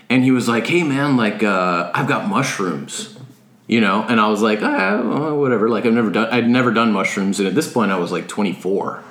And 0.09 0.25
he 0.25 0.31
was 0.31 0.49
like, 0.49 0.66
"Hey 0.66 0.83
man, 0.83 1.16
like 1.16 1.42
uh, 1.42 1.90
I've 1.94 2.09
got 2.09 2.29
mushrooms." 2.29 3.16
You 3.66 3.81
know, 3.81 4.03
and 4.03 4.20
I 4.20 4.27
was 4.27 4.42
like, 4.42 4.59
ah, 4.62 5.01
well, 5.01 5.38
whatever. 5.38 5.68
Like 5.68 5.87
I've 5.87 5.92
never 5.92 6.11
done, 6.11 6.29
I'd 6.33 6.49
never 6.49 6.73
done 6.73 6.90
mushrooms, 6.90 7.38
and 7.38 7.46
at 7.46 7.55
this 7.55 7.73
point, 7.73 7.92
I 7.92 7.99
was 7.99 8.11
like 8.11 8.27
24, 8.27 9.05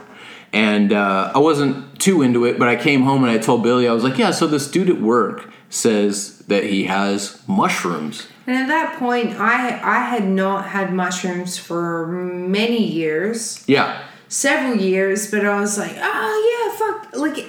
and 0.53 0.91
uh, 0.93 1.31
I 1.33 1.39
wasn't 1.39 1.99
too 1.99 2.21
into 2.21 2.45
it. 2.45 2.57
But 2.59 2.67
I 2.67 2.75
came 2.75 3.03
home 3.03 3.23
and 3.23 3.31
I 3.31 3.37
told 3.37 3.63
Billy, 3.63 3.87
I 3.87 3.93
was 3.93 4.03
like, 4.03 4.17
yeah. 4.17 4.31
So 4.31 4.47
this 4.47 4.69
dude 4.69 4.89
at 4.89 5.01
work 5.01 5.49
says 5.69 6.39
that 6.47 6.63
he 6.63 6.85
has 6.85 7.41
mushrooms. 7.47 8.27
And 8.47 8.57
at 8.57 8.67
that 8.67 8.97
point, 8.97 9.39
I 9.39 9.79
I 9.83 9.99
had 10.09 10.27
not 10.27 10.65
had 10.69 10.91
mushrooms 10.93 11.57
for 11.57 12.07
many 12.07 12.83
years, 12.83 13.63
Yeah, 13.67 14.01
several 14.27 14.75
years. 14.75 15.29
But 15.29 15.45
I 15.45 15.59
was 15.59 15.77
like, 15.77 15.93
oh 15.95 16.35
yeah, 16.49 16.77
fuck. 16.77 17.15
Like, 17.15 17.45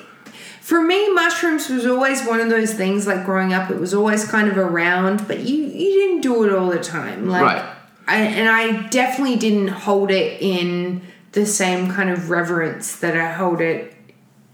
for 0.60 0.82
me, 0.82 1.10
mushrooms 1.14 1.70
was 1.70 1.86
always 1.86 2.24
one 2.26 2.40
of 2.40 2.50
those 2.50 2.74
things. 2.74 3.06
Like 3.06 3.24
growing 3.24 3.54
up, 3.54 3.70
it 3.70 3.80
was 3.80 3.94
always 3.94 4.24
kind 4.26 4.48
of 4.48 4.58
around, 4.58 5.26
but 5.26 5.40
you 5.40 5.56
you 5.64 5.90
didn't 6.00 6.20
do 6.20 6.44
it 6.44 6.52
all 6.54 6.68
the 6.68 6.78
time. 6.80 7.28
Like, 7.28 7.42
Right. 7.42 7.64
I, 8.06 8.16
and 8.18 8.48
I 8.48 8.88
definitely 8.88 9.36
didn't 9.36 9.68
hold 9.68 10.10
it 10.10 10.42
in 10.42 11.00
the 11.32 11.46
same 11.46 11.90
kind 11.90 12.10
of 12.10 12.30
reverence 12.30 12.96
that 12.96 13.16
I 13.16 13.32
hold 13.32 13.60
it 13.60 13.94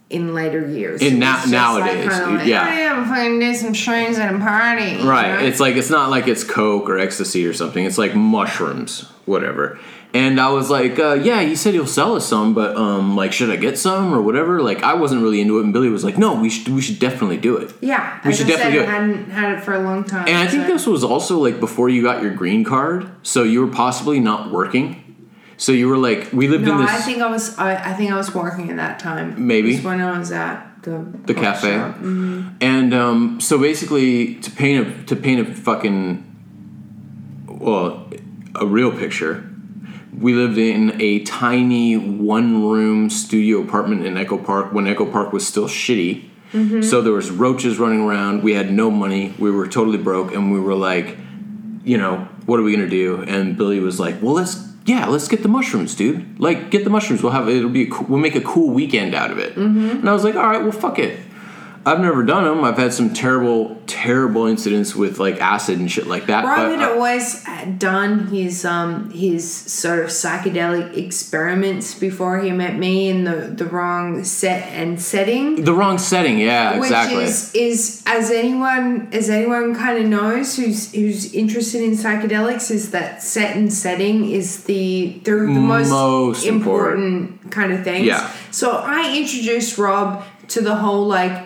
in 0.08 0.34
later 0.34 0.64
years. 0.68 1.00
In 1.02 1.14
It 1.14 1.18
na- 1.18 1.44
nowadays, 1.46 2.08
kinda 2.08 2.26
like, 2.36 2.46
yeah. 2.46 2.68
"Oh, 2.70 2.78
yeah, 2.78 2.94
I'm 2.96 3.08
fucking 3.08 3.40
do 3.40 3.54
some 3.54 3.72
shrooms 3.72 4.18
at 4.18 4.32
a 4.32 4.38
party. 4.38 5.02
you 5.02 5.08
Right. 5.10 5.40
know? 5.40 5.46
It's 5.46 5.58
like 5.58 5.74
it's 5.76 5.90
not 5.90 6.10
like 6.10 6.28
it's 6.28 6.44
coke 6.44 6.88
or 6.88 6.98
ecstasy 6.98 7.44
or 7.46 7.52
something. 7.52 7.84
It's 7.84 7.98
like 7.98 8.14
mushrooms, 8.14 9.06
whatever. 9.24 9.78
And 10.14 10.40
I 10.40 10.48
was 10.50 10.70
like, 10.70 10.98
uh, 10.98 11.14
yeah, 11.14 11.42
he 11.42 11.56
said 11.56 11.74
he'll 11.74 11.84
sell 11.86 12.14
us 12.14 12.24
some, 12.26 12.54
but 12.54 12.74
um, 12.76 13.16
like, 13.16 13.32
should 13.32 13.50
I 13.50 13.56
get 13.56 13.76
some 13.76 14.14
or 14.14 14.22
whatever? 14.22 14.62
Like, 14.62 14.82
I 14.82 14.94
wasn't 14.94 15.22
really 15.22 15.40
into 15.42 15.58
it, 15.58 15.64
and 15.64 15.72
Billy 15.72 15.88
was 15.90 16.04
like, 16.04 16.16
no, 16.16 16.34
we 16.34 16.48
should 16.50 16.68
we 16.72 16.80
should 16.80 17.00
definitely 17.00 17.36
do 17.38 17.56
it. 17.56 17.72
yeah, 17.80 18.18
We 18.24 18.32
should 18.32 18.46
I 18.46 18.50
definitely 18.50 18.78
said, 18.78 18.86
do 18.86 18.90
I 18.90 18.94
hadn't 18.94 19.30
had 19.30 19.58
it 19.58 19.64
for 19.64 19.74
a 19.74 19.80
long 19.80 20.04
time. 20.04 20.26
And 20.28 20.36
I 20.38 20.46
think 20.46 20.66
so- 20.66 20.72
this 20.72 20.86
was 20.86 21.02
also 21.02 21.38
like 21.38 21.58
before 21.58 21.88
you 21.88 22.02
got 22.02 22.22
your 22.22 22.32
green 22.32 22.62
card, 22.64 23.08
so 23.24 23.42
you 23.42 23.60
were 23.60 23.72
possibly 23.72 24.20
not 24.20 24.52
working. 24.52 25.02
So 25.59 25.73
you 25.73 25.88
were 25.88 25.97
like, 25.97 26.33
we 26.33 26.49
lived 26.49 26.64
in 26.64 26.69
No, 26.69 26.83
this. 26.83 26.90
I 26.90 26.99
think 26.99 27.23
I 27.23 27.31
was. 27.31 27.57
I, 27.59 27.75
I 27.75 27.95
think 27.95 28.12
I 28.12 28.16
was 28.16 28.35
working 28.35 28.71
at 28.71 28.77
that 28.77 28.99
time. 28.99 29.47
Maybe. 29.47 29.79
When 29.79 30.01
I 30.01 30.19
was 30.19 30.31
at 30.31 30.83
the 30.83 31.05
the 31.25 31.35
cafe. 31.35 31.69
Mm-hmm. 31.69 32.57
And 32.61 32.95
um, 32.95 33.40
so 33.40 33.59
basically, 33.59 34.37
to 34.37 34.51
paint 34.51 34.87
a 34.87 35.05
to 35.05 35.16
paint 35.16 35.49
a 35.49 35.55
fucking 35.55 36.25
well, 37.49 38.09
a 38.55 38.66
real 38.66 38.90
picture, 38.90 39.49
we 40.19 40.35
lived 40.35 40.59
in 40.59 41.01
a 41.01 41.21
tiny 41.25 41.97
one 41.97 42.62
room 42.62 43.11
studio 43.11 43.62
apartment 43.62 44.07
in 44.07 44.16
Echo 44.16 44.38
Park 44.38 44.73
when 44.73 44.87
Echo 44.87 45.11
Park 45.11 45.33
was 45.33 45.47
still 45.47 45.69
shitty. 45.69 46.29
Mm-hmm. 46.53 46.83
So 46.83 47.03
there 47.03 47.12
was 47.12 47.31
roaches 47.31 47.79
running 47.79 48.01
around. 48.01 48.42
We 48.42 48.55
had 48.55 48.73
no 48.73 48.90
money. 48.90 49.35
We 49.38 49.51
were 49.51 49.66
totally 49.66 49.99
broke, 49.99 50.33
and 50.33 50.53
we 50.53 50.61
were 50.61 50.75
like, 50.75 51.16
you 51.85 51.99
know, 51.99 52.29
what 52.47 52.61
are 52.61 52.62
we 52.62 52.75
gonna 52.75 52.88
do? 52.88 53.23
And 53.23 53.57
Billy 53.57 53.81
was 53.81 53.99
like, 53.99 54.23
well, 54.23 54.35
let's 54.35 54.65
yeah, 54.87 55.07
let's 55.07 55.29
get 55.29 55.42
the 55.42 55.49
mushrooms, 55.49 55.94
dude. 55.94 56.38
Like, 56.38 56.70
get 56.70 56.85
the 56.85 56.90
mushrooms. 56.90 57.22
We'll 57.22 57.33
have 57.33 57.49
it'll 57.49 57.68
be 57.68 57.83
a, 57.83 57.90
cool- 57.90 58.07
we'll 58.09 58.20
make 58.20 58.37
a 58.37 58.40
cool 58.40 58.70
weekend 58.70 59.14
out 59.14 59.31
of 59.33 59.38
it. 59.38 59.55
Mm-hmm. 59.57 59.90
And 59.99 60.09
I 60.09 60.12
was 60.12 60.22
like, 60.25 60.37
all 60.37 60.46
right, 60.46 60.62
well, 60.62 60.72
fuck 60.72 60.99
it. 60.99 61.18
I've 61.87 62.01
never 62.01 62.25
done 62.25 62.42
them. 62.42 62.64
I've 62.64 62.79
had 62.79 62.92
some 62.92 63.14
terrible, 63.14 63.81
terrible 63.87 64.46
incidents 64.46 64.96
with 64.96 65.20
like 65.20 65.40
acid 65.40 65.79
and 65.79 65.88
shit 65.88 66.09
like 66.09 66.27
that. 66.27 66.44
Rob 66.44 66.77
had 66.77 66.83
always 66.90 67.44
done 67.79 68.27
his 68.27 68.64
um 68.64 69.11
his 69.11 69.49
sort 69.49 70.01
of 70.01 70.07
psychedelic 70.07 70.96
experiments 70.96 71.94
before 71.94 72.40
he 72.40 72.51
met 72.51 72.77
me 72.77 73.09
in 73.09 73.22
the 73.22 73.37
the 73.55 73.66
wrong 73.66 74.25
set 74.25 74.66
and 74.72 75.01
setting. 75.01 75.64
the 75.64 75.72
wrong 75.72 75.99
setting. 75.99 76.40
Yeah, 76.40 76.72
Which 76.81 76.87
exactly. 76.90 77.22
is 77.22 77.55
is 77.55 78.03
as 78.05 78.33
anyone 78.33 79.09
as 79.12 79.31
anyone 79.31 79.75
kind 79.77 80.03
of 80.03 80.07
knows 80.11 80.57
who's 80.57 80.92
who's 80.92 81.33
interested 81.33 81.83
in 81.83 81.92
psychedelics 81.92 82.70
is 82.72 82.90
that 82.90 83.22
set 83.22 83.57
and 83.57 83.72
setting 83.72 84.29
is 84.29 84.64
the 84.64 85.20
they're 85.22 85.46
the 85.46 85.53
most, 85.53 85.90
Most 85.90 86.46
important, 86.46 87.53
kind 87.53 87.72
of 87.72 87.85
thing. 87.85 88.05
Yeah. 88.05 88.29
So 88.51 88.72
I 88.72 89.16
introduced 89.16 89.79
Rob 89.79 90.25
to 90.49 90.61
the 90.61 90.77
whole 90.77 91.07
like, 91.07 91.45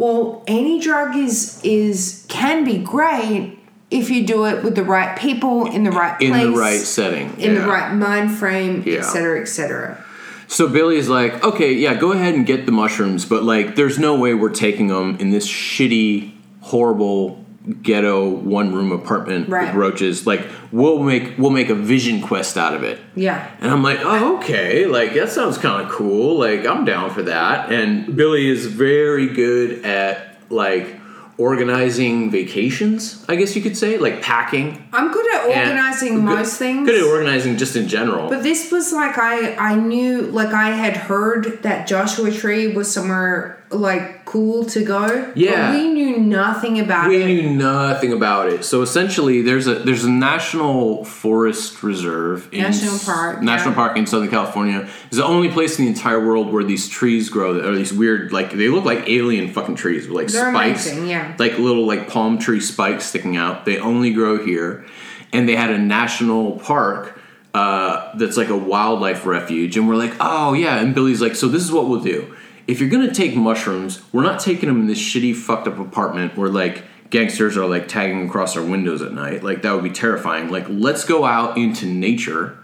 well, 0.00 0.42
any 0.46 0.80
drug 0.80 1.14
is 1.14 1.60
is 1.62 2.24
can 2.28 2.64
be 2.64 2.78
great 2.78 3.58
if 3.90 4.08
you 4.08 4.26
do 4.26 4.46
it 4.46 4.64
with 4.64 4.74
the 4.74 4.82
right 4.82 5.18
people 5.18 5.66
in 5.66 5.84
the 5.84 5.90
right 5.90 6.18
in 6.22 6.32
the 6.32 6.50
right 6.58 6.80
setting. 6.80 7.28
in 7.38 7.54
yeah. 7.54 7.60
the 7.60 7.66
right 7.68 7.94
mind 7.94 8.32
frame, 8.34 8.82
Yeah. 8.86 9.00
et 9.00 9.02
cetera, 9.02 9.40
et 9.40 9.44
cetera. 9.46 10.02
So 10.46 10.68
Billy's 10.68 11.08
like, 11.08 11.44
okay, 11.44 11.74
yeah, 11.74 11.94
go 11.94 12.12
ahead 12.12 12.34
and 12.34 12.44
get 12.46 12.66
the 12.66 12.72
mushrooms, 12.72 13.24
but 13.24 13.44
like, 13.44 13.76
there's 13.76 13.98
no 13.98 14.18
way 14.18 14.34
we're 14.34 14.48
taking 14.48 14.88
them 14.88 15.16
in 15.20 15.30
this 15.30 15.46
shitty, 15.46 16.32
horrible 16.62 17.44
ghetto 17.82 18.28
one 18.28 18.74
room 18.74 18.92
apartment 18.92 19.48
Right. 19.48 19.66
with 19.66 19.74
roaches. 19.74 20.26
Like, 20.26 20.46
we'll 20.72 21.02
make 21.02 21.34
we'll 21.38 21.50
make 21.50 21.68
a 21.70 21.74
vision 21.74 22.20
quest 22.20 22.56
out 22.58 22.74
of 22.74 22.82
it. 22.82 22.98
Yeah. 23.14 23.48
And 23.60 23.70
I'm 23.70 23.82
like, 23.82 23.98
oh, 24.02 24.38
okay, 24.38 24.86
like 24.86 25.14
that 25.14 25.30
sounds 25.30 25.58
kind 25.58 25.84
of 25.86 25.90
cool. 25.92 26.38
Like, 26.38 26.66
I'm 26.66 26.84
down 26.84 27.10
for 27.10 27.22
that. 27.22 27.70
And 27.72 28.16
Billy 28.16 28.48
is 28.48 28.66
very 28.66 29.28
good 29.28 29.84
at 29.84 30.36
like 30.50 30.96
organizing 31.38 32.30
vacations, 32.30 33.24
I 33.26 33.34
guess 33.36 33.56
you 33.56 33.62
could 33.62 33.76
say, 33.76 33.96
like 33.98 34.20
packing. 34.22 34.86
I'm 34.92 35.10
good 35.10 35.26
at 35.34 35.48
and- 35.48 35.70
organizing 35.70 36.14
good- 36.16 36.24
most 36.24 36.56
things. 36.58 36.86
Good 36.88 37.00
at 37.00 37.06
organizing 37.06 37.56
just 37.56 37.76
in 37.76 37.88
general. 37.88 38.28
But 38.28 38.42
this 38.42 38.70
was 38.70 38.92
like 38.92 39.16
I 39.18 39.54
I 39.56 39.74
knew 39.74 40.22
like 40.22 40.52
I 40.52 40.70
had 40.70 40.96
heard 40.96 41.62
that 41.62 41.86
Joshua 41.86 42.30
Tree 42.30 42.68
was 42.74 42.92
somewhere 42.92 43.59
like 43.70 44.24
cool 44.24 44.64
to 44.64 44.84
go. 44.84 45.32
Yeah. 45.34 45.72
But 45.72 45.78
we 45.78 45.88
knew 45.88 46.18
nothing 46.18 46.80
about 46.80 47.08
we 47.08 47.22
it. 47.22 47.26
We 47.26 47.42
knew 47.42 47.56
nothing 47.56 48.12
about 48.12 48.48
it. 48.48 48.64
So 48.64 48.82
essentially, 48.82 49.42
there's 49.42 49.66
a 49.66 49.74
there's 49.74 50.04
a 50.04 50.10
national 50.10 51.04
forest 51.04 51.82
reserve, 51.82 52.48
in 52.52 52.62
National 52.62 52.98
park, 52.98 53.42
national 53.42 53.70
yeah. 53.70 53.76
park 53.76 53.96
in 53.96 54.06
Southern 54.06 54.28
California. 54.28 54.88
It's 55.06 55.16
the 55.16 55.24
only 55.24 55.50
place 55.50 55.78
in 55.78 55.84
the 55.84 55.90
entire 55.90 56.24
world 56.24 56.52
where 56.52 56.64
these 56.64 56.88
trees 56.88 57.28
grow. 57.28 57.54
That 57.54 57.64
are 57.64 57.74
these 57.74 57.92
weird, 57.92 58.32
like 58.32 58.52
they 58.52 58.68
look 58.68 58.84
like 58.84 59.08
alien 59.08 59.52
fucking 59.52 59.76
trees 59.76 60.08
with 60.08 60.16
like 60.16 60.28
They're 60.28 60.50
spikes, 60.50 60.86
amazing, 60.86 61.08
yeah. 61.08 61.36
like 61.38 61.58
little 61.58 61.86
like 61.86 62.08
palm 62.08 62.38
tree 62.38 62.60
spikes 62.60 63.04
sticking 63.06 63.36
out. 63.36 63.64
They 63.64 63.78
only 63.78 64.12
grow 64.12 64.44
here, 64.44 64.84
and 65.32 65.48
they 65.48 65.56
had 65.56 65.70
a 65.70 65.78
national 65.78 66.58
park. 66.58 67.18
Uh, 67.52 68.16
that's 68.16 68.36
like 68.36 68.48
a 68.48 68.56
wildlife 68.56 69.26
refuge, 69.26 69.76
and 69.76 69.88
we're 69.88 69.96
like, 69.96 70.14
oh 70.20 70.52
yeah. 70.52 70.78
And 70.78 70.94
Billy's 70.94 71.20
like, 71.20 71.34
so 71.34 71.48
this 71.48 71.64
is 71.64 71.72
what 71.72 71.88
we'll 71.88 72.00
do. 72.00 72.32
If 72.70 72.78
you're 72.78 72.88
gonna 72.88 73.12
take 73.12 73.34
mushrooms, 73.34 74.00
we're 74.12 74.22
not 74.22 74.38
taking 74.38 74.68
them 74.68 74.80
in 74.80 74.86
this 74.86 75.00
shitty, 75.00 75.34
fucked 75.34 75.66
up 75.66 75.80
apartment 75.80 76.36
where 76.36 76.48
like 76.48 76.84
gangsters 77.10 77.56
are 77.56 77.66
like 77.66 77.88
tagging 77.88 78.28
across 78.28 78.56
our 78.56 78.62
windows 78.62 79.02
at 79.02 79.10
night. 79.10 79.42
Like 79.42 79.62
that 79.62 79.72
would 79.72 79.82
be 79.82 79.90
terrifying. 79.90 80.50
Like 80.50 80.66
let's 80.68 81.04
go 81.04 81.24
out 81.24 81.58
into 81.58 81.86
nature 81.86 82.56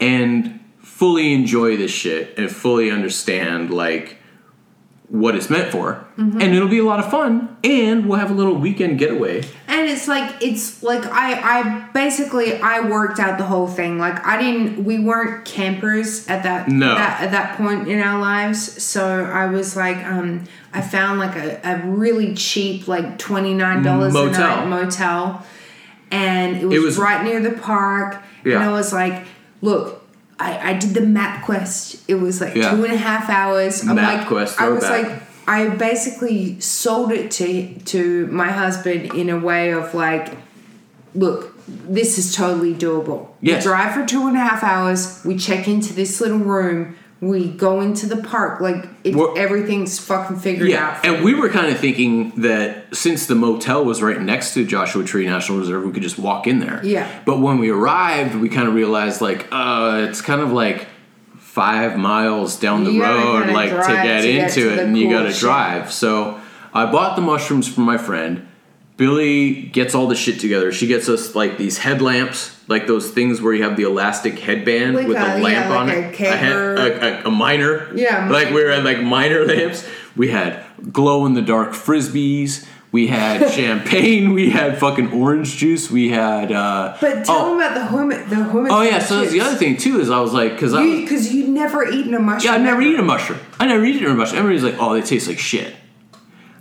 and 0.00 0.58
fully 0.78 1.34
enjoy 1.34 1.76
this 1.76 1.90
shit 1.90 2.38
and 2.38 2.50
fully 2.50 2.90
understand 2.90 3.68
like 3.68 4.16
what 5.12 5.34
it's 5.36 5.50
meant 5.50 5.70
for. 5.70 6.02
Mm-hmm. 6.16 6.40
And 6.40 6.54
it'll 6.54 6.68
be 6.68 6.78
a 6.78 6.84
lot 6.84 6.98
of 6.98 7.10
fun. 7.10 7.54
And 7.62 8.06
we'll 8.08 8.18
have 8.18 8.30
a 8.30 8.34
little 8.34 8.54
weekend 8.54 8.98
getaway. 8.98 9.42
and 9.68 9.86
it's 9.90 10.08
like 10.08 10.42
it's 10.42 10.82
like 10.82 11.04
I 11.04 11.34
I 11.60 11.88
basically 11.92 12.58
I 12.62 12.80
worked 12.88 13.20
out 13.20 13.36
the 13.36 13.44
whole 13.44 13.66
thing. 13.68 13.98
Like 13.98 14.24
I 14.26 14.40
didn't 14.40 14.84
we 14.86 14.98
weren't 14.98 15.44
campers 15.44 16.26
at 16.28 16.44
that 16.44 16.68
No. 16.68 16.94
that, 16.94 17.20
at 17.20 17.30
that 17.32 17.58
point 17.58 17.88
in 17.88 18.00
our 18.00 18.18
lives. 18.18 18.82
So 18.82 19.24
I 19.24 19.46
was 19.46 19.76
like 19.76 19.98
um 19.98 20.44
I 20.72 20.80
found 20.80 21.20
like 21.20 21.36
a, 21.36 21.60
a 21.62 21.86
really 21.86 22.34
cheap 22.34 22.88
like 22.88 23.18
twenty 23.18 23.52
nine 23.52 23.82
dollars 23.82 24.14
a 24.14 24.24
Motel. 24.24 24.40
night 24.40 24.66
motel 24.68 25.44
and 26.10 26.56
it 26.56 26.66
was, 26.66 26.84
was- 26.84 26.98
right 26.98 27.22
near 27.22 27.40
the 27.40 27.52
park. 27.52 28.14
And 28.44 28.52
Yeah. 28.54 28.68
I 28.68 28.72
was 28.72 28.92
like, 28.94 29.26
look, 29.60 30.01
I, 30.42 30.70
I 30.70 30.72
did 30.74 30.90
the 30.94 31.00
MapQuest. 31.00 32.02
It 32.08 32.16
was 32.16 32.40
like 32.40 32.54
Yeah. 32.54 32.70
two 32.72 32.84
and 32.84 32.92
a 32.92 32.96
half 32.96 33.30
hours. 33.30 33.82
I'm 33.86 33.94
Map 33.96 34.18
like, 34.18 34.26
quest, 34.28 34.60
I 34.60 34.68
was 34.70 34.84
throwback. 34.84 35.10
like, 35.10 35.22
I 35.46 35.68
basically 35.68 36.60
sold 36.60 37.12
it 37.12 37.30
to 37.32 37.74
to 37.92 38.26
my 38.28 38.50
husband 38.50 39.14
in 39.14 39.28
a 39.30 39.38
way 39.38 39.72
of 39.72 39.94
like, 39.94 40.36
look, 41.14 41.54
this 41.66 42.18
is 42.18 42.34
totally 42.34 42.74
doable. 42.74 43.28
Yes. 43.40 43.64
We 43.64 43.70
drive 43.70 43.94
for 43.94 44.04
two 44.06 44.26
and 44.26 44.36
a 44.36 44.40
half 44.40 44.62
hours. 44.64 45.22
We 45.24 45.36
check 45.36 45.68
into 45.68 45.92
this 45.94 46.20
little 46.20 46.38
room. 46.38 46.96
We 47.22 47.48
go 47.48 47.80
into 47.80 48.06
the 48.06 48.16
park. 48.16 48.60
Like 48.60 48.84
it, 49.04 49.14
Well- 49.14 49.34
everything's 49.38 49.98
fucking 50.00 50.40
figured 50.40 50.68
Yeah, 50.68 50.96
out. 50.98 51.06
and 51.06 51.24
we 51.24 51.34
were 51.34 51.48
kind 51.48 51.70
of 51.72 51.78
thinking 51.78 52.32
that 52.38 52.86
since 52.94 53.26
the 53.26 53.36
motel 53.36 53.84
was 53.84 54.02
right 54.02 54.20
next 54.20 54.54
to 54.54 54.66
Joshua 54.66 55.04
Tree 55.04 55.24
National 55.24 55.58
Reserve, 55.60 55.84
we 55.84 55.92
could 55.92 56.02
just 56.02 56.18
walk 56.18 56.48
in 56.48 56.58
there. 56.58 56.80
Yeah. 56.82 57.06
But 57.24 57.38
when 57.38 57.58
we 57.58 57.70
arrived, 57.70 58.34
we 58.34 58.48
kind 58.48 58.66
of 58.66 58.74
realized 58.74 59.20
like, 59.20 59.46
uh, 59.52 60.06
it's 60.08 60.20
kind 60.20 60.40
of 60.40 60.50
like 60.52 60.88
five 61.38 61.96
miles 61.96 62.58
down 62.58 62.82
the 62.82 62.90
You 62.92 63.02
road, 63.04 63.50
like 63.50 63.70
to 63.70 63.76
get 63.76 63.86
to 63.86 64.02
get 64.02 64.24
into 64.24 64.54
to 64.54 64.72
it, 64.72 64.78
and 64.80 64.98
you 64.98 65.08
got 65.08 65.22
to 65.22 65.32
drive. 65.38 65.92
So 65.92 66.40
I 66.74 66.90
bought 66.90 67.14
the 67.14 67.22
mushrooms 67.22 67.72
from 67.72 67.84
my 67.84 67.98
friend. 67.98 68.48
Billy 69.02 69.52
gets 69.62 69.94
all 69.96 70.06
the 70.06 70.14
shit 70.14 70.38
together. 70.38 70.70
She 70.70 70.86
gets 70.86 71.08
us 71.08 71.34
like 71.34 71.58
these 71.58 71.78
headlamps, 71.78 72.56
like 72.68 72.86
those 72.86 73.10
things 73.10 73.40
where 73.42 73.52
you 73.52 73.64
have 73.64 73.76
the 73.76 73.82
elastic 73.82 74.38
headband 74.38 74.94
Like 74.94 75.08
with 75.08 75.16
a- 75.16 75.20
a 75.20 75.38
yeah, 75.38 75.42
lamp 75.42 75.70
on 75.70 75.86
like 75.88 76.20
it. 76.20 76.32
a 76.32 76.36
head- 76.36 76.52
a, 76.56 77.24
a, 77.24 77.28
a 77.28 77.30
miner. 77.32 77.90
Yeah, 77.96 78.28
Like 78.30 78.50
we 78.50 78.62
were 78.62 78.70
at 78.70 78.84
like 78.84 79.00
miner 79.02 79.44
lamps. 79.52 79.84
We 80.16 80.28
had 80.28 80.64
glow 80.92 81.26
in 81.26 81.34
the 81.34 81.42
dark 81.42 81.70
frisbees. 81.70 82.64
We 82.92 83.06
had 83.06 83.50
champagne. 83.58 84.34
We 84.34 84.50
had 84.50 84.78
fucking 84.78 85.12
orange 85.12 85.56
juice. 85.56 85.90
We 85.90 86.10
had. 86.10 86.52
uh 86.52 86.96
But 87.00 87.24
tell 87.24 87.36
oh, 87.38 87.44
them 87.50 87.56
about 87.58 87.74
the 87.74 87.96
hummus. 87.96 88.28
The 88.28 88.36
hummus. 88.36 88.68
oh 88.70 88.82
yeah. 88.82 88.98
So 89.00 89.20
that's 89.20 89.32
the 89.32 89.40
other 89.40 89.56
thing 89.56 89.76
too 89.78 89.98
is 89.98 90.10
I 90.10 90.20
was 90.20 90.32
like, 90.32 90.52
because 90.52 90.74
I 90.74 90.84
Because 91.00 91.32
you, 91.32 91.44
would 91.46 91.50
never 91.54 91.88
eaten 91.90 92.14
a 92.14 92.20
mushroom. 92.20 92.52
yeah, 92.52 92.58
I've 92.58 92.64
never 92.64 92.80
eaten 92.82 93.00
a 93.00 93.04
mushroom. 93.14 93.40
I 93.58 93.66
never 93.66 93.84
eaten 93.84 94.04
a 94.06 94.14
mushroom. 94.14 94.38
Everybody's 94.44 94.62
like, 94.70 94.76
oh, 94.78 94.92
they 94.94 95.00
taste 95.02 95.26
like 95.26 95.38
shit. 95.38 95.74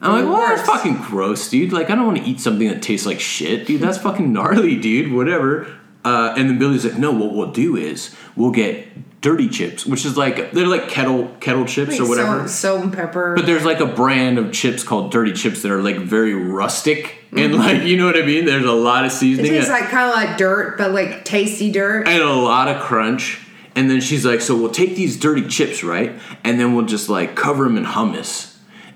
I'm 0.02 0.14
like, 0.14 0.26
well, 0.26 0.48
that's 0.56 0.68
fucking 0.68 0.98
gross, 0.98 1.50
dude. 1.50 1.72
Like, 1.72 1.90
I 1.90 1.96
don't 1.96 2.08
want 2.08 2.18
to 2.18 2.24
eat 2.24 2.40
something 2.40 2.68
that 2.68 2.82
tastes 2.82 3.06
like 3.06 3.20
shit, 3.20 3.68
dude. 3.68 3.82
That's 3.82 4.00
fucking 4.00 4.34
gnarly, 4.34 4.80
dude. 4.80 5.14
Whatever. 5.14 5.68
Uh, 6.04 6.34
and 6.36 6.50
then 6.50 6.58
Billy's 6.58 6.84
like, 6.84 6.98
no, 6.98 7.12
what 7.12 7.34
we'll 7.34 7.52
do 7.52 7.76
is 7.76 8.16
we'll 8.36 8.52
get 8.52 9.22
dirty 9.22 9.48
chips, 9.48 9.86
which 9.86 10.04
is 10.04 10.18
like 10.18 10.52
they're 10.52 10.66
like 10.66 10.90
kettle 10.90 11.28
kettle 11.40 11.66
chips 11.66 12.00
or 12.00 12.10
whatever. 12.10 12.48
Salt, 12.48 12.82
and 12.82 12.94
pepper. 12.94 13.36
But 13.36 13.46
there's 13.46 13.64
like 13.64 13.80
a 13.80 13.86
brand 13.86 14.40
of 14.40 14.52
chips 14.52 14.84
called 14.84 15.12
dirty 15.12 15.34
chips 15.34 15.62
that 15.62 15.72
are 15.72 15.82
like 15.82 15.98
very 15.98 16.34
rustic 16.34 17.18
and 17.32 17.56
like 17.56 17.84
you 17.84 17.98
know 17.98 18.08
what 18.08 18.18
I 18.18 18.24
mean. 18.26 18.46
There's 18.46 18.66
a 18.66 18.72
lot 18.72 19.06
of 19.06 19.12
it 19.12 19.16
seasoning 19.16 19.52
tastes 19.52 19.70
and, 19.70 19.80
like 19.80 19.90
kind 19.92 20.10
of 20.10 20.16
like 20.16 20.38
dirt, 20.38 20.78
but 20.78 20.92
like 20.92 21.24
tasty 21.24 21.72
dirt. 21.72 22.08
and 22.08 22.22
a 22.22 22.34
lot 22.34 22.68
of 22.68 22.82
crunch. 22.82 23.40
And 23.74 23.90
then 23.90 24.02
she's 24.02 24.26
like, 24.26 24.42
"So 24.42 24.58
we'll 24.58 24.72
take 24.72 24.96
these 24.96 25.18
dirty 25.18 25.48
chips, 25.48 25.82
right? 25.84 26.12
And 26.44 26.60
then 26.60 26.76
we'll 26.76 26.88
just 26.88 27.08
like 27.08 27.36
cover 27.36 27.64
them 27.64 27.78
in 27.78 27.86
hummus, 27.86 28.51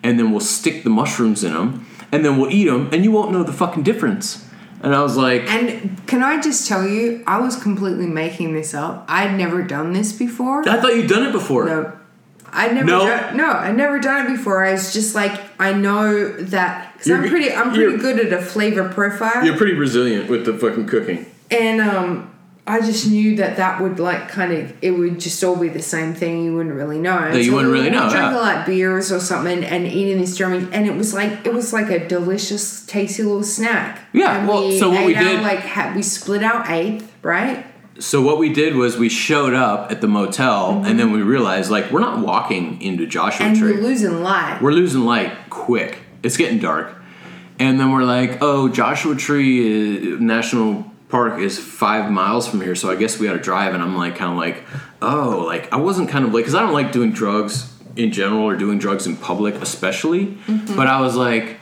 and 0.06 0.18
then 0.20 0.32
we'll 0.32 0.40
stick 0.58 0.84
the 0.84 0.90
mushrooms 0.90 1.44
in 1.44 1.54
them, 1.54 1.86
and 2.12 2.24
then 2.24 2.38
we'll 2.38 2.52
eat 2.52 2.66
them, 2.70 2.90
and 2.94 3.04
you 3.04 3.12
won't 3.12 3.32
know 3.32 3.44
the 3.44 3.54
fucking 3.54 3.84
difference." 3.84 4.44
And 4.84 4.94
I 4.94 5.02
was 5.02 5.18
like, 5.18 5.50
And 5.52 6.00
can 6.06 6.22
I 6.22 6.40
just 6.40 6.68
tell 6.68 6.86
you, 6.88 7.24
I 7.26 7.40
was 7.40 7.56
completely 7.56 8.06
making 8.06 8.54
this 8.54 8.74
up. 8.76 9.06
I'd 9.08 9.36
never 9.36 9.64
done 9.64 9.94
this 9.94 10.14
before. 10.14 10.68
"I 10.70 10.80
thought 10.80 10.96
you'd 10.96 11.10
done 11.10 11.24
it 11.24 11.32
before." 11.32 11.66
No. 11.66 11.92
I'd 12.58 12.74
never 12.74 12.86
No? 12.88 13.00
done, 13.06 13.36
no, 13.36 13.52
I'd 13.52 13.76
never 13.76 14.00
done 14.00 14.26
it 14.26 14.30
before. 14.38 14.64
I 14.64 14.72
was 14.74 14.94
just 14.94 15.14
like, 15.16 15.34
I 15.60 15.74
know 15.74 16.32
that 16.56 16.94
because 16.94 17.12
I'm 17.12 17.28
pretty, 17.28 17.52
I'm 17.52 17.74
pretty 17.74 17.98
good 17.98 18.18
at 18.20 18.32
a 18.32 18.42
flavor 18.42 18.88
profile, 18.88 19.44
You're 19.44 19.58
pretty 19.58 19.74
resilient 19.74 20.30
with 20.30 20.46
the 20.46 20.54
fucking 20.54 20.86
cooking. 20.88 21.26
and 21.52 21.82
um, 21.82 22.30
I 22.68 22.80
just 22.82 23.08
knew 23.08 23.36
that 23.36 23.58
that 23.58 23.80
would 23.80 24.00
like 24.00 24.28
kind 24.28 24.52
of, 24.52 24.74
it 24.82 24.90
would 24.92 25.20
just 25.20 25.44
all 25.44 25.56
be 25.56 25.70
the 25.70 25.82
same 25.84 26.16
thing. 26.16 26.44
You 26.46 26.56
wouldn't 26.56 26.74
really 26.74 26.98
know. 26.98 27.32
That 27.32 27.44
you 27.44 27.54
wouldn't 27.54 27.72
really 27.72 27.92
know, 27.92 28.10
Drinking 28.10 28.32
yeah. 28.32 28.38
like 28.40 28.66
beers 28.66 29.12
or 29.12 29.20
something 29.20 29.64
and 29.64 29.86
eating 29.86 30.20
this 30.20 30.36
German, 30.36 30.74
and 30.74 30.88
it 30.88 30.96
was 30.96 31.14
like 31.14 31.46
it 31.46 31.54
was 31.54 31.74
like 31.74 31.92
a 31.92 32.08
delicious, 32.08 32.84
tasty 32.88 33.22
little 33.22 33.44
snack. 33.44 34.00
Yeah, 34.14 34.40
And 34.40 34.48
well, 34.48 34.72
so 34.72 34.90
what 34.90 35.06
we 35.06 35.14
did- 35.14 35.42
like 35.44 35.96
we 35.96 36.02
split 36.02 36.42
our 36.44 36.66
eighth, 36.72 37.12
right? 37.22 37.66
So 38.00 38.22
what 38.22 38.40
we 38.40 38.52
did 38.52 38.76
was 38.76 38.98
we 38.98 39.08
showed 39.10 39.54
up 39.54 39.92
at 39.92 40.02
the 40.02 40.08
motel, 40.08 40.74
Mm-hmm. 40.74 40.86
and 40.86 41.00
then 41.00 41.12
we 41.12 41.22
realized 41.22 41.70
like 41.70 41.92
we're 41.92 42.00
not 42.00 42.20
walking 42.20 42.82
into 42.82 43.06
Joshua 43.06 43.46
And 43.46 43.56
Tree. 43.58 43.74
we're 43.74 43.82
losing 43.82 44.24
light. 44.24 44.60
we're 44.62 44.72
losing 44.74 45.02
light 45.06 45.32
quick. 45.52 46.00
It's 46.24 46.36
getting 46.36 46.58
dark. 46.60 46.94
And 47.60 47.80
then 47.80 47.92
we're 47.92 48.04
like, 48.04 48.40
oh, 48.42 48.68
Joshua 48.70 49.16
Tree 49.16 50.14
is, 50.16 50.20
National 50.20 50.92
Park 51.16 51.40
is 51.40 51.58
five 51.58 52.12
miles 52.12 52.46
from 52.46 52.60
here, 52.60 52.76
so 52.76 52.92
I 52.92 52.98
guess 52.98 53.18
we 53.18 53.26
gotta 53.26 53.40
drive. 53.40 53.74
And 53.74 53.82
I'm 53.82 53.96
like, 53.96 54.18
kind 54.18 54.34
of 54.34 54.38
like, 54.38 54.66
oh, 55.02 55.46
like 55.48 55.72
I 55.72 55.78
wasn't 55.78 56.10
kind 56.10 56.26
of 56.26 56.34
like, 56.34 56.44
because 56.44 56.56
I 56.56 56.60
don't 56.60 56.74
like 56.74 56.92
doing 56.92 57.14
drugs 57.14 57.74
in 57.96 58.12
general 58.12 58.44
or 58.44 58.58
doing 58.58 58.80
drugs 58.80 59.08
in 59.08 59.16
public, 59.16 59.56
especially. 59.56 60.26
Mm-hmm. 60.26 60.76
But 60.76 60.88
I 60.88 61.00
was 61.00 61.16
like, 61.16 61.62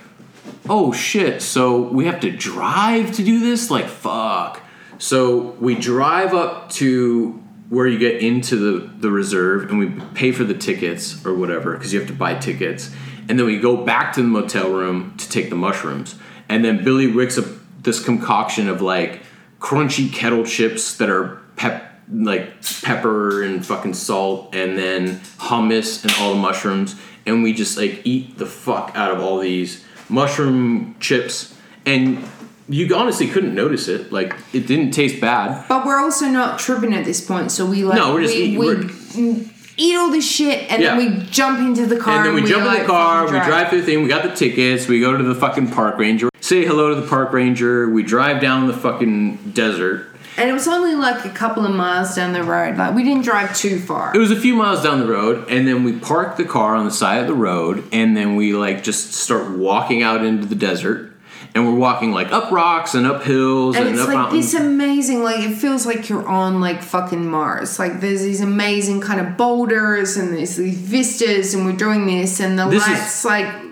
oh 0.68 0.92
shit, 0.92 1.44
so 1.44 1.84
we 1.84 2.08
have 2.08 2.20
to 2.22 2.32
drive 2.32 3.12
to 3.12 3.24
do 3.24 3.42
this? 3.42 3.70
Like, 3.70 3.86
fuck. 3.86 4.60
So 4.98 5.52
we 5.60 5.76
drive 5.76 6.34
up 6.34 6.72
to 6.72 7.34
where 7.70 7.86
you 7.86 8.00
get 8.00 8.24
into 8.24 8.56
the, 8.56 8.88
the 8.88 9.12
reserve 9.12 9.70
and 9.70 9.78
we 9.78 9.92
pay 10.16 10.32
for 10.32 10.46
the 10.46 10.56
tickets 10.56 11.24
or 11.28 11.36
whatever 11.36 11.74
because 11.74 11.94
you 11.94 12.00
have 12.00 12.08
to 12.08 12.16
buy 12.16 12.34
tickets. 12.34 12.90
And 13.30 13.38
then 13.38 13.46
we 13.46 13.60
go 13.60 13.78
back 13.78 14.14
to 14.14 14.24
the 14.24 14.28
motel 14.28 14.72
room 14.72 15.16
to 15.18 15.30
take 15.30 15.52
the 15.52 15.56
mushrooms. 15.56 16.16
And 16.50 16.66
then 16.66 16.84
Billy 16.84 17.06
wicks 17.06 17.38
up 17.38 17.46
this 17.84 18.04
concoction 18.04 18.68
of 18.68 18.82
like 18.82 19.22
crunchy 19.64 20.12
kettle 20.12 20.44
chips 20.46 20.98
that 20.98 21.10
are 21.10 21.40
pep 21.56 21.90
like 22.12 22.52
pepper 22.84 23.44
and 23.44 23.66
fucking 23.66 23.94
salt 23.94 24.54
and 24.54 24.78
then 24.78 25.20
hummus 25.40 26.04
and 26.04 26.14
all 26.20 26.34
the 26.34 26.40
mushrooms. 26.40 26.96
And 27.26 27.42
we 27.44 27.54
just 27.54 27.78
like 27.78 28.02
eat 28.04 28.38
the 28.38 28.46
fuck 28.46 28.92
out 28.94 29.10
of 29.12 29.22
all 29.22 29.40
these 29.40 29.84
mushroom 30.10 30.96
chips. 31.00 31.58
And 31.86 32.24
you 32.68 32.94
honestly 32.94 33.28
couldn't 33.28 33.56
notice 33.56 33.88
it. 33.88 34.12
Like 34.12 34.36
it 34.52 34.68
didn't 34.68 34.92
taste 34.92 35.22
bad. 35.22 35.66
But 35.70 35.86
we're 35.86 36.00
also 36.00 36.26
not 36.26 36.60
tripping 36.60 36.94
at 36.94 37.06
this 37.06 37.26
point, 37.26 37.50
so 37.50 37.66
we 37.66 37.86
like 37.86 37.96
No, 37.98 38.14
we're 38.14 38.24
just 38.24 38.36
we, 38.36 38.42
eating- 38.44 38.60
we 38.60 38.68
we're- 38.68 38.84
mm, 38.84 39.50
eat 39.78 39.96
all 39.96 40.12
this 40.12 40.30
shit 40.30 40.70
and 40.70 40.84
Yeah. 40.84 40.98
then 40.98 41.20
we 41.20 41.26
jump 41.28 41.60
into 41.60 41.86
the 41.88 41.98
car 41.98 42.18
and 42.18 42.26
then 42.26 42.36
we 42.36 42.48
jump 42.48 42.62
in 42.64 42.68
like, 42.68 42.82
the 42.82 42.86
car 42.88 43.26
we 43.26 43.32
fucking 43.32 43.50
drive 43.50 43.70
through 43.70 43.80
the 43.82 43.86
thing 43.88 44.04
we 44.04 44.10
got 44.10 44.22
the 44.22 44.36
tickets 44.36 44.88
we 44.88 45.00
go 45.00 45.18
to 45.18 45.24
the 45.24 45.34
fucking 45.34 45.68
park 45.72 45.98
ranger 45.98 46.30
say 46.54 46.66
hello 46.68 46.94
to 46.94 47.02
the 47.02 47.08
park 47.08 47.34
ranger 47.34 47.90
we 47.90 48.04
drive 48.04 48.40
down 48.40 48.68
the 48.68 48.74
fucking 48.74 49.36
desert 49.54 50.06
And 50.38 50.48
it 50.48 50.54
was 50.54 50.68
only 50.68 50.94
like 50.94 51.26
a 51.26 51.30
couple 51.32 51.66
of 51.66 51.74
miles 51.74 52.16
down 52.16 52.34
the 52.34 52.44
road. 52.44 52.78
Like 52.78 52.94
we 52.94 53.04
didn't 53.04 53.24
drive 53.24 53.56
too 53.58 53.80
far. 53.80 54.16
It 54.16 54.20
was 54.20 54.30
a 54.30 54.36
few 54.40 54.54
miles 54.56 54.84
down 54.84 55.00
the 55.00 55.08
road, 55.08 55.50
and 55.50 55.68
then 55.68 55.84
we 55.84 55.94
parked 55.94 56.38
the 56.38 56.44
car 56.46 56.76
on 56.76 56.86
the 56.86 56.92
side 56.92 57.22
of 57.22 57.28
the 57.28 57.34
road, 57.36 57.84
and 57.92 58.16
then 58.18 58.36
we 58.36 58.54
like 58.54 58.84
just 58.84 59.14
start 59.14 59.50
walking 59.52 60.02
out 60.04 60.24
into 60.26 60.46
the 60.48 60.56
desert, 60.56 61.12
and 61.56 61.66
we're 61.68 61.76
walking 61.88 62.12
like 62.12 62.32
up 62.32 62.52
rocks 62.52 62.94
and 62.96 63.06
up 63.08 63.24
hills 63.24 63.76
and 63.76 63.86
and, 63.86 63.94
it's 63.96 64.02
up 64.02 64.08
like 64.10 64.18
mountains. 64.18 64.52
this 64.52 64.60
amazing, 64.62 65.24
like 65.24 65.40
it 65.42 65.56
feels 65.56 65.86
like 65.86 66.10
you're 66.10 66.28
on 66.28 66.62
like 66.62 66.82
fucking 66.82 67.26
Mars. 67.30 67.78
Like 67.80 68.00
there's 68.00 68.22
these 68.24 68.42
amazing 68.42 69.02
kind 69.02 69.20
of 69.22 69.38
boulders 69.38 70.18
and 70.18 70.34
there's 70.36 70.56
these 70.56 70.78
vistas, 70.78 71.54
and 71.54 71.66
we're 71.66 71.78
doing 71.78 72.06
this, 72.08 72.40
and 72.40 72.58
the 72.60 72.68
This 72.68 72.82
is- 72.84 72.90
lights 72.90 73.26
like 73.26 73.63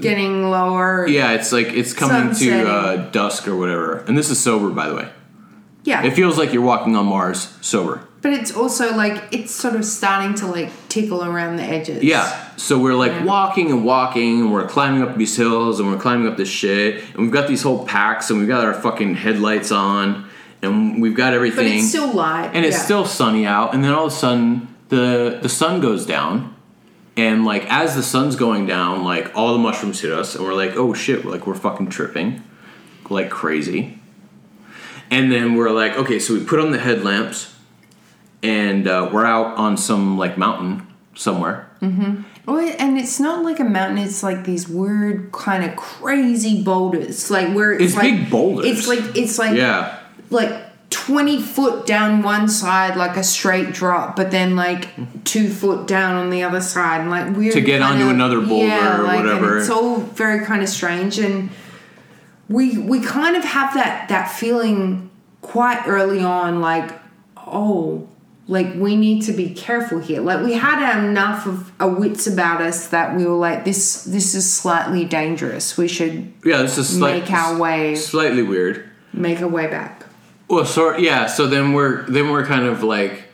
getting 0.00 0.50
lower. 0.50 1.06
yeah, 1.06 1.32
it's 1.32 1.52
like 1.52 1.68
it's 1.68 1.92
coming 1.92 2.34
to 2.36 2.68
uh, 2.68 3.10
dusk 3.10 3.46
or 3.48 3.56
whatever, 3.56 3.98
and 4.06 4.16
this 4.16 4.30
is 4.30 4.38
sober, 4.40 4.70
by 4.70 4.88
the 4.88 4.94
way. 4.96 5.08
yeah. 5.84 6.04
It 6.04 6.12
feels 6.14 6.38
like 6.38 6.52
you're 6.52 6.62
walking 6.62 6.96
on 6.96 7.06
Mars 7.06 7.56
sober. 7.60 8.00
but 8.22 8.32
it's 8.32 8.56
also 8.56 8.94
like 8.96 9.22
it's 9.32 9.52
sort 9.52 9.74
of 9.76 9.84
starting 9.84 10.34
to 10.36 10.46
like 10.46 10.70
tickle 10.88 11.22
around 11.24 11.56
the 11.56 11.62
edges. 11.62 12.02
Yeah. 12.02 12.24
So 12.56 12.78
we're 12.78 12.94
like 12.94 13.12
Yeah. 13.12 13.24
walking 13.24 13.70
and 13.70 13.84
walking, 13.84 14.40
and 14.40 14.52
we're 14.52 14.66
climbing 14.66 15.02
up 15.02 15.16
these 15.16 15.36
hills, 15.36 15.80
and 15.80 15.90
we're 15.90 15.98
climbing 16.00 16.26
up 16.30 16.36
this 16.36 16.48
shit, 16.48 17.02
and 17.12 17.18
we've 17.22 17.32
got 17.32 17.48
these 17.48 17.62
whole 17.62 17.84
packs, 17.84 18.30
and 18.30 18.38
we've 18.38 18.48
got 18.48 18.64
our 18.64 18.72
fucking 18.74 19.14
headlights 19.16 19.70
on, 19.72 20.24
and 20.62 21.02
we've 21.02 21.14
got 21.16 21.34
everything. 21.34 21.66
But 21.66 21.76
it's 21.76 21.88
still 21.88 22.12
light. 22.14 22.50
and 22.54 22.64
it's 22.64 22.76
yeah. 22.78 22.82
still 22.84 23.04
sunny 23.04 23.44
out 23.44 23.74
and 23.74 23.84
then 23.84 23.92
all 23.92 24.06
of 24.06 24.12
a 24.12 24.16
sudden 24.16 24.68
the 24.88 25.38
the 25.42 25.48
sun 25.48 25.80
goes 25.80 26.06
down 26.06 26.53
and 27.16 27.44
like 27.44 27.64
as 27.70 27.94
the 27.94 28.02
sun's 28.02 28.36
going 28.36 28.66
down 28.66 29.04
like 29.04 29.30
all 29.34 29.52
the 29.52 29.58
mushrooms 29.58 30.00
hit 30.00 30.12
us 30.12 30.34
and 30.34 30.44
we're 30.44 30.54
like 30.54 30.72
oh 30.76 30.92
shit 30.92 31.24
like 31.24 31.46
we're 31.46 31.54
fucking 31.54 31.88
tripping 31.88 32.42
like 33.10 33.30
crazy 33.30 33.98
and 35.10 35.30
then 35.30 35.54
we're 35.54 35.70
like 35.70 35.96
okay 35.96 36.18
so 36.18 36.34
we 36.34 36.44
put 36.44 36.58
on 36.58 36.70
the 36.70 36.78
headlamps 36.78 37.54
and 38.42 38.86
uh, 38.86 39.08
we're 39.12 39.24
out 39.24 39.56
on 39.56 39.76
some 39.76 40.18
like 40.18 40.36
mountain 40.36 40.86
somewhere 41.14 41.70
Oh, 42.46 42.58
and 42.58 42.98
it's 42.98 43.18
not 43.18 43.42
like 43.42 43.58
a 43.58 43.64
mountain. 43.64 43.98
It's 43.98 44.22
like 44.22 44.44
these 44.44 44.68
weird, 44.68 45.32
kind 45.32 45.64
of 45.64 45.76
crazy 45.76 46.62
boulders. 46.62 47.30
Like 47.30 47.54
where 47.54 47.72
it's, 47.72 47.84
It's 47.84 47.94
like, 47.94 48.02
big 48.02 48.30
boulders. 48.30 48.66
It's 48.66 48.86
like 48.86 49.16
it's 49.16 49.38
like 49.38 49.56
yeah 49.56 49.98
like 50.30 50.63
twenty 51.06 51.40
foot 51.40 51.86
down 51.86 52.22
one 52.22 52.48
side, 52.48 52.96
like 52.96 53.16
a 53.16 53.24
straight 53.24 53.72
drop, 53.72 54.16
but 54.16 54.30
then 54.30 54.56
like 54.56 54.88
two 55.24 55.48
foot 55.48 55.86
down 55.86 56.16
on 56.16 56.30
the 56.30 56.42
other 56.42 56.60
side, 56.60 57.00
and 57.00 57.10
like 57.10 57.36
weird 57.36 57.52
To 57.54 57.60
get 57.60 57.80
kind 57.80 58.02
onto 58.02 58.10
another 58.10 58.40
boulder 58.40 58.66
yeah, 58.66 59.00
or 59.00 59.04
like, 59.04 59.24
whatever. 59.24 59.58
it's 59.58 59.70
all 59.70 59.96
very 59.98 60.44
kind 60.44 60.62
of 60.62 60.68
strange, 60.68 61.18
and 61.18 61.50
we 62.48 62.78
we 62.78 63.00
kind 63.00 63.36
of 63.36 63.44
have 63.44 63.74
that 63.74 64.08
that 64.08 64.30
feeling 64.30 65.10
quite 65.42 65.86
early 65.86 66.20
on, 66.20 66.60
like 66.60 66.90
oh. 67.36 68.08
Like 68.46 68.74
we 68.74 68.94
need 68.94 69.22
to 69.22 69.32
be 69.32 69.54
careful 69.54 70.00
here. 70.00 70.20
Like 70.20 70.44
we 70.44 70.52
had 70.52 70.98
enough 71.02 71.46
of 71.46 71.72
a 71.80 71.88
wits 71.88 72.26
about 72.26 72.60
us 72.60 72.88
that 72.88 73.16
we 73.16 73.24
were 73.24 73.36
like, 73.38 73.64
this 73.64 74.04
this 74.04 74.34
is 74.34 74.52
slightly 74.52 75.06
dangerous. 75.06 75.78
We 75.78 75.88
should 75.88 76.30
yeah 76.44 76.60
this 76.60 76.76
is 76.76 76.90
slight, 76.98 77.22
Make 77.22 77.30
our 77.30 77.56
way. 77.58 77.94
slightly 77.94 78.42
weird 78.42 78.86
make 79.14 79.40
our 79.40 79.48
way 79.48 79.66
back. 79.66 80.03
Well, 80.48 80.64
so 80.64 80.96
yeah, 80.96 81.26
so 81.26 81.46
then 81.46 81.72
we're 81.72 82.02
then 82.02 82.30
we're 82.30 82.44
kind 82.44 82.66
of 82.66 82.82
like 82.82 83.24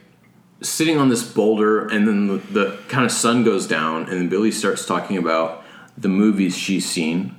sitting 0.63 0.99
on 0.99 1.09
this 1.09 1.23
boulder, 1.23 1.87
and 1.87 2.07
then 2.07 2.27
the, 2.29 2.37
the 2.37 2.79
kind 2.89 3.05
of 3.05 3.11
sun 3.11 3.45
goes 3.45 3.67
down, 3.67 4.03
and 4.03 4.13
then 4.13 4.29
Billy 4.29 4.51
starts 4.51 4.87
talking 4.87 5.17
about 5.17 5.65
the 5.97 6.09
movies 6.09 6.57
she's 6.57 6.89
seen, 6.89 7.35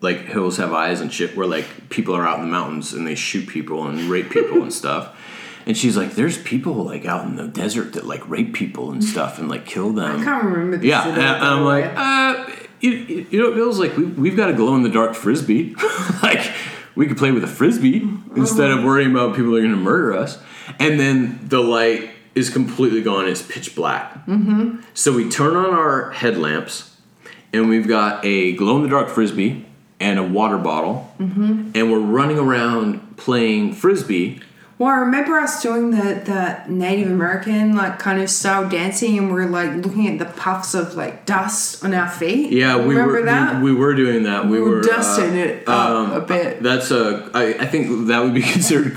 like 0.00 0.20
Hills 0.20 0.58
Have 0.58 0.72
Eyes 0.72 1.00
and 1.00 1.12
shit, 1.12 1.36
where 1.36 1.46
like 1.46 1.90
people 1.90 2.14
are 2.14 2.26
out 2.26 2.38
in 2.38 2.44
the 2.44 2.50
mountains 2.50 2.92
and 2.92 3.06
they 3.06 3.14
shoot 3.14 3.48
people 3.48 3.86
and 3.86 3.98
rape 4.02 4.30
people 4.30 4.62
and 4.62 4.72
stuff. 4.72 5.18
And 5.66 5.76
she's 5.76 5.96
like, 5.96 6.12
"There's 6.12 6.38
people 6.38 6.74
like 6.74 7.06
out 7.06 7.24
in 7.24 7.36
the 7.36 7.48
desert 7.48 7.94
that 7.94 8.06
like 8.06 8.28
rape 8.28 8.54
people 8.54 8.92
and 8.92 9.02
stuff 9.02 9.38
and 9.38 9.48
like 9.48 9.64
kill 9.64 9.92
them." 9.92 10.20
I 10.20 10.24
can't 10.24 10.44
remember 10.44 10.76
this. 10.76 10.86
Yeah, 10.86 11.06
and 11.08 11.16
by 11.16 11.22
I'm 11.22 11.64
like, 11.64 11.92
uh, 11.96 12.54
you, 12.80 12.90
you 12.90 13.26
you 13.30 13.42
know, 13.42 13.50
it 13.50 13.54
feels 13.54 13.78
like 13.78 13.96
we, 13.96 14.04
we've 14.04 14.36
got 14.36 14.50
a 14.50 14.52
glow 14.52 14.74
in 14.76 14.82
the 14.82 14.90
dark 14.90 15.14
frisbee. 15.14 15.74
like, 16.22 16.52
we 16.94 17.06
could 17.06 17.16
play 17.16 17.32
with 17.32 17.44
a 17.44 17.48
frisbee 17.48 18.08
instead 18.36 18.70
of 18.70 18.84
worrying 18.84 19.10
about 19.10 19.36
people 19.36 19.54
are 19.56 19.60
going 19.60 19.72
to 19.72 19.76
murder 19.76 20.14
us. 20.14 20.38
And 20.78 20.98
then 20.98 21.40
the 21.48 21.60
light 21.60 22.10
is 22.34 22.50
completely 22.50 23.02
gone, 23.02 23.28
it's 23.28 23.42
pitch 23.42 23.74
black. 23.74 24.26
Mm-hmm. 24.26 24.80
So 24.94 25.12
we 25.12 25.28
turn 25.28 25.56
on 25.56 25.72
our 25.72 26.10
headlamps, 26.10 26.96
and 27.52 27.68
we've 27.68 27.86
got 27.86 28.24
a 28.24 28.52
glow 28.52 28.76
in 28.76 28.82
the 28.82 28.88
dark 28.88 29.08
frisbee 29.08 29.66
and 30.00 30.18
a 30.18 30.22
water 30.22 30.58
bottle, 30.58 31.12
mm-hmm. 31.18 31.70
and 31.74 31.92
we're 31.92 32.00
running 32.00 32.38
around 32.38 33.16
playing 33.16 33.72
frisbee. 33.72 34.40
Well, 34.76 34.88
I 34.88 34.96
remember 34.96 35.38
us 35.38 35.62
doing 35.62 35.92
the, 35.92 36.20
the 36.24 36.64
Native 36.68 37.08
American 37.08 37.76
like 37.76 38.00
kind 38.00 38.20
of 38.20 38.28
style 38.28 38.68
dancing, 38.68 39.16
and 39.18 39.32
we 39.32 39.40
are 39.40 39.48
like 39.48 39.72
looking 39.84 40.08
at 40.08 40.18
the 40.18 40.24
puffs 40.24 40.74
of 40.74 40.94
like 40.94 41.26
dust 41.26 41.84
on 41.84 41.94
our 41.94 42.08
feet. 42.08 42.50
Yeah, 42.50 42.76
we 42.76 42.94
remember 42.94 43.20
were 43.20 43.22
that. 43.22 43.62
We, 43.62 43.72
we 43.72 43.78
were 43.78 43.94
doing 43.94 44.24
that. 44.24 44.46
We, 44.46 44.52
We 44.52 44.60
were 44.60 44.70
were 44.76 44.82
dusting 44.82 45.38
uh, 45.38 45.42
it 45.44 45.68
up 45.68 46.22
a 46.22 46.26
bit. 46.26 46.62
That's 46.62 46.90
a. 46.90 47.30
I, 47.32 47.54
I 47.60 47.66
think 47.66 48.08
that 48.08 48.18
would 48.20 48.34
be 48.34 48.42
considered 48.52 48.96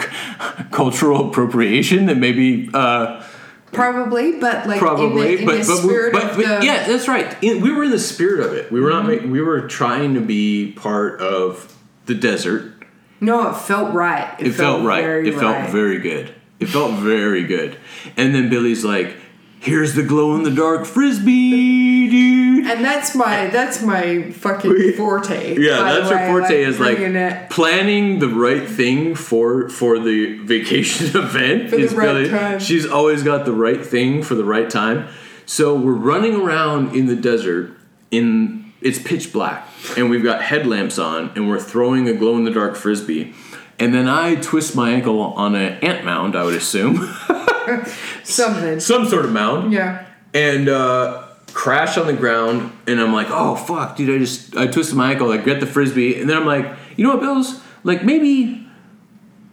cultural 0.71 1.29
appropriation. 1.29 2.07
That 2.07 2.17
maybe 2.17 2.69
uh, 2.73 3.23
Probably, 3.71 4.39
but 4.39 4.65
like 4.65 4.79
probably, 4.79 5.07
in 5.07 5.15
the, 5.35 5.39
in 5.41 5.45
but 5.45 5.67
but, 5.67 5.83
we, 5.83 5.89
spirit 5.89 6.13
but, 6.13 6.23
of 6.23 6.29
but 6.29 6.37
the 6.37 6.43
Mm-hmm. 6.43 6.63
yeah, 6.63 6.87
that's 6.87 7.07
right. 7.07 7.43
In, 7.43 7.61
we 7.61 7.71
were 7.71 7.83
in 7.83 7.91
the 7.91 7.99
spirit 7.99 8.39
of 8.45 8.53
it. 8.53 8.71
We 8.71 8.79
were 8.81 8.89
not. 8.89 9.05
We 9.05 9.41
were 9.41 9.67
trying 9.67 10.13
to 10.15 10.21
be 10.21 10.71
part 10.71 11.19
of 11.21 11.75
the 12.05 12.15
desert. 12.15 12.73
No, 13.19 13.49
it 13.49 13.55
felt 13.57 13.93
right. 13.93 14.35
It, 14.39 14.51
felt, 14.53 14.83
right. 14.85 15.01
very 15.01 15.29
It 15.29 15.33
felt 15.33 15.55
right. 15.55 15.69
very 15.69 15.99
good. 15.99 16.33
It 16.59 16.67
felt 16.67 16.93
very 16.99 17.43
good. 17.45 17.77
And 18.15 18.33
then 18.33 18.49
Billy's 18.49 18.83
like, 18.83 19.15
"Here's 19.59 19.93
the 19.93 20.03
glow 20.03 20.35
in 20.35 20.43
the 20.43 20.51
dark 20.51 20.85
frisbee, 20.85 22.09
dude." 22.09 22.65
And 22.67 22.83
that's 22.83 23.15
my 23.15 23.47
that's 23.47 23.81
my 23.81 24.31
fucking 24.31 24.93
forte. 24.93 25.55
Yeah, 25.57 25.83
that's 25.83 26.09
her 26.09 26.15
way, 26.15 26.27
forte 26.27 26.63
is 26.63 26.79
like 26.79 26.99
it- 26.99 27.49
planning 27.49 28.19
the 28.19 28.27
right 28.27 28.67
thing 28.67 29.15
for 29.15 29.69
for 29.69 29.99
the 29.99 30.37
vacation 30.39 31.07
event. 31.21 31.69
For 31.69 31.77
the 31.77 31.87
right 31.95 32.05
Billy. 32.05 32.29
time. 32.29 32.59
She's 32.59 32.85
always 32.85 33.23
got 33.23 33.45
the 33.45 33.53
right 33.53 33.85
thing 33.85 34.23
for 34.23 34.35
the 34.35 34.45
right 34.45 34.69
time. 34.69 35.07
So 35.45 35.75
we're 35.75 35.93
running 35.93 36.35
around 36.35 36.95
in 36.95 37.05
the 37.05 37.15
desert 37.15 37.71
in 38.11 38.66
it's 38.81 38.99
pitch 38.99 39.33
black 39.33 39.67
and 39.97 40.09
we've 40.09 40.23
got 40.23 40.41
headlamps 40.41 40.97
on 40.99 41.31
and 41.35 41.47
we're 41.49 41.59
throwing 41.59 42.07
a 42.07 42.13
glow 42.13 42.35
in 42.37 42.43
the 42.43 42.51
dark 42.51 42.75
frisbee. 42.75 43.33
And 43.79 43.93
then 43.93 44.07
I 44.07 44.35
twist 44.35 44.75
my 44.75 44.89
ankle 44.91 45.19
on 45.21 45.53
an 45.55 45.73
ant 45.83 46.03
mound, 46.05 46.35
I 46.35 46.43
would 46.43 46.55
assume. 46.55 46.97
something. 48.23 48.79
Some 48.79 49.05
sort 49.07 49.25
of 49.25 49.31
mound 49.31 49.71
Yeah. 49.73 50.05
and 50.33 50.69
uh, 50.69 51.23
crash 51.53 51.97
on 51.97 52.07
the 52.07 52.13
ground. 52.13 52.71
And 52.87 52.99
I'm 52.99 53.13
like, 53.13 53.27
oh 53.29 53.55
fuck, 53.55 53.95
dude! 53.97 54.09
I 54.09 54.17
just 54.19 54.55
I 54.55 54.67
twisted 54.67 54.95
my 54.97 55.11
ankle. 55.11 55.31
I 55.31 55.37
get 55.37 55.59
the 55.59 55.65
frisbee, 55.67 56.19
and 56.19 56.29
then 56.29 56.37
I'm 56.37 56.45
like, 56.45 56.65
you 56.95 57.03
know 57.03 57.11
what, 57.11 57.21
Bills? 57.21 57.61
Like 57.83 58.03
maybe 58.03 58.65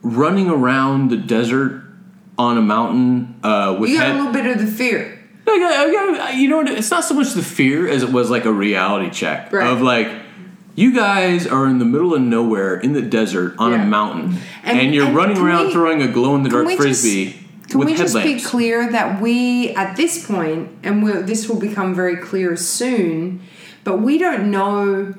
running 0.02 0.48
around 0.50 1.10
the 1.10 1.16
desert 1.16 1.82
on 2.38 2.58
a 2.58 2.62
mountain 2.62 3.38
uh, 3.42 3.76
with 3.78 3.90
You 3.90 3.98
got 3.98 4.06
head. 4.06 4.16
a 4.16 4.18
little 4.18 4.32
bit 4.32 4.46
of 4.46 4.58
the 4.64 4.66
fear. 4.70 5.13
I 5.54 5.58
got, 5.58 5.72
I 5.72 5.92
got, 6.32 6.34
you 6.36 6.48
know? 6.48 6.60
It's 6.62 6.90
not 6.90 7.04
so 7.04 7.14
much 7.14 7.32
the 7.34 7.42
fear 7.42 7.88
as 7.88 8.02
it 8.02 8.10
was 8.10 8.30
like 8.30 8.44
a 8.44 8.52
reality 8.52 9.10
check 9.10 9.52
Right. 9.52 9.66
of 9.66 9.80
like. 9.82 10.08
You 10.76 10.92
guys 10.92 11.46
are 11.46 11.68
in 11.68 11.78
the 11.78 11.84
middle 11.84 12.14
of 12.14 12.20
nowhere 12.20 12.74
in 12.80 12.94
the 12.94 13.00
desert 13.00 13.54
on 13.60 13.70
Yeah. 13.70 13.82
a 13.84 13.86
mountain, 13.86 14.38
and, 14.64 14.80
And- 14.80 14.92
you're 14.92 15.06
and 15.06 15.14
running 15.14 15.38
around 15.38 15.66
we- 15.68 15.72
throwing 15.72 16.02
a 16.02 16.08
glow 16.08 16.34
in 16.34 16.42
the 16.42 16.48
dark 16.48 16.66
we 16.66 16.72
just- 16.74 16.82
frisbee 16.82 17.38
Can 17.68 17.78
we 17.78 17.94
just 17.94 18.14
be 18.20 18.40
clear 18.40 18.90
that 18.90 19.20
we, 19.22 19.70
at 19.76 19.94
this 19.96 20.26
point, 20.26 20.70
and 20.82 21.06
this 21.28 21.48
will 21.48 21.60
become 21.60 21.94
very 21.94 22.16
clear 22.16 22.56
soon, 22.56 23.38
but 23.84 24.02
we 24.02 24.18
don't 24.18 24.50
know 24.50 25.14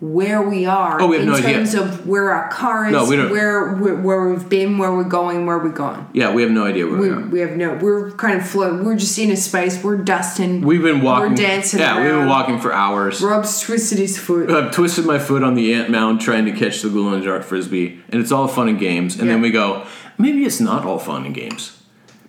where 0.00 0.40
we 0.40 0.64
are 0.64 0.98
Oh, 1.00 1.08
we 1.08 1.18
in 1.18 1.26
no 1.26 1.34
idea. 1.34 1.52
terms 1.54 1.74
of 1.74 2.06
where 2.06 2.30
our 2.32 2.48
car 2.48 2.86
is, 2.86 2.92
No, 2.92 3.04
we 3.06 3.16
don't. 3.16 3.30
where 3.30 3.74
where 3.74 3.94
where 3.96 4.28
we've 4.30 4.48
been, 4.48 4.78
where 4.78 4.90
we're 4.94 5.04
going, 5.04 5.44
where 5.44 5.58
we're 5.58 5.68
going. 5.68 6.06
yeah, 6.14 6.32
we 6.32 6.40
have 6.40 6.50
no 6.50 6.64
idea 6.64 6.86
where 6.86 6.96
we, 6.98 7.08
We, 7.10 7.14
are. 7.14 7.20
we 7.26 7.40
have 7.40 7.50
no. 7.56 7.74
We're 7.74 8.10
kind 8.12 8.40
of 8.40 8.48
floating. 8.48 8.82
We're 8.84 8.96
just 8.96 9.18
in 9.18 9.30
a 9.30 9.36
space. 9.36 9.84
We're 9.84 9.98
dusting. 9.98 10.62
We've 10.62 10.80
been 10.80 11.02
walking. 11.02 11.30
We're 11.30 11.36
dancing. 11.36 11.80
Yeah, 11.80 12.02
we've 12.02 12.12
been 12.12 12.28
walking 12.28 12.58
for 12.60 12.72
hours. 12.72 13.20
Rob's 13.20 13.60
twisted 13.60 13.98
his 13.98 14.18
foot. 14.18 14.50
I've 14.50 14.72
twisted 14.72 15.04
my 15.04 15.18
foot 15.18 15.42
on 15.42 15.54
the 15.54 15.74
ant 15.74 15.90
mound 15.90 16.22
trying 16.22 16.46
to 16.46 16.52
catch 16.52 16.80
the 16.80 16.88
the 16.88 17.20
dark 17.20 17.42
frisbee, 17.44 18.00
and 18.08 18.22
it's 18.22 18.32
all 18.32 18.48
fun 18.48 18.68
and 18.68 18.78
games. 18.78 19.18
And 19.20 19.28
then 19.28 19.42
we 19.42 19.50
go, 19.50 19.86
maybe 20.16 20.44
it's 20.44 20.60
not 20.60 20.84
all 20.86 20.98
fun 20.98 21.26
and 21.26 21.34
games. 21.34 21.76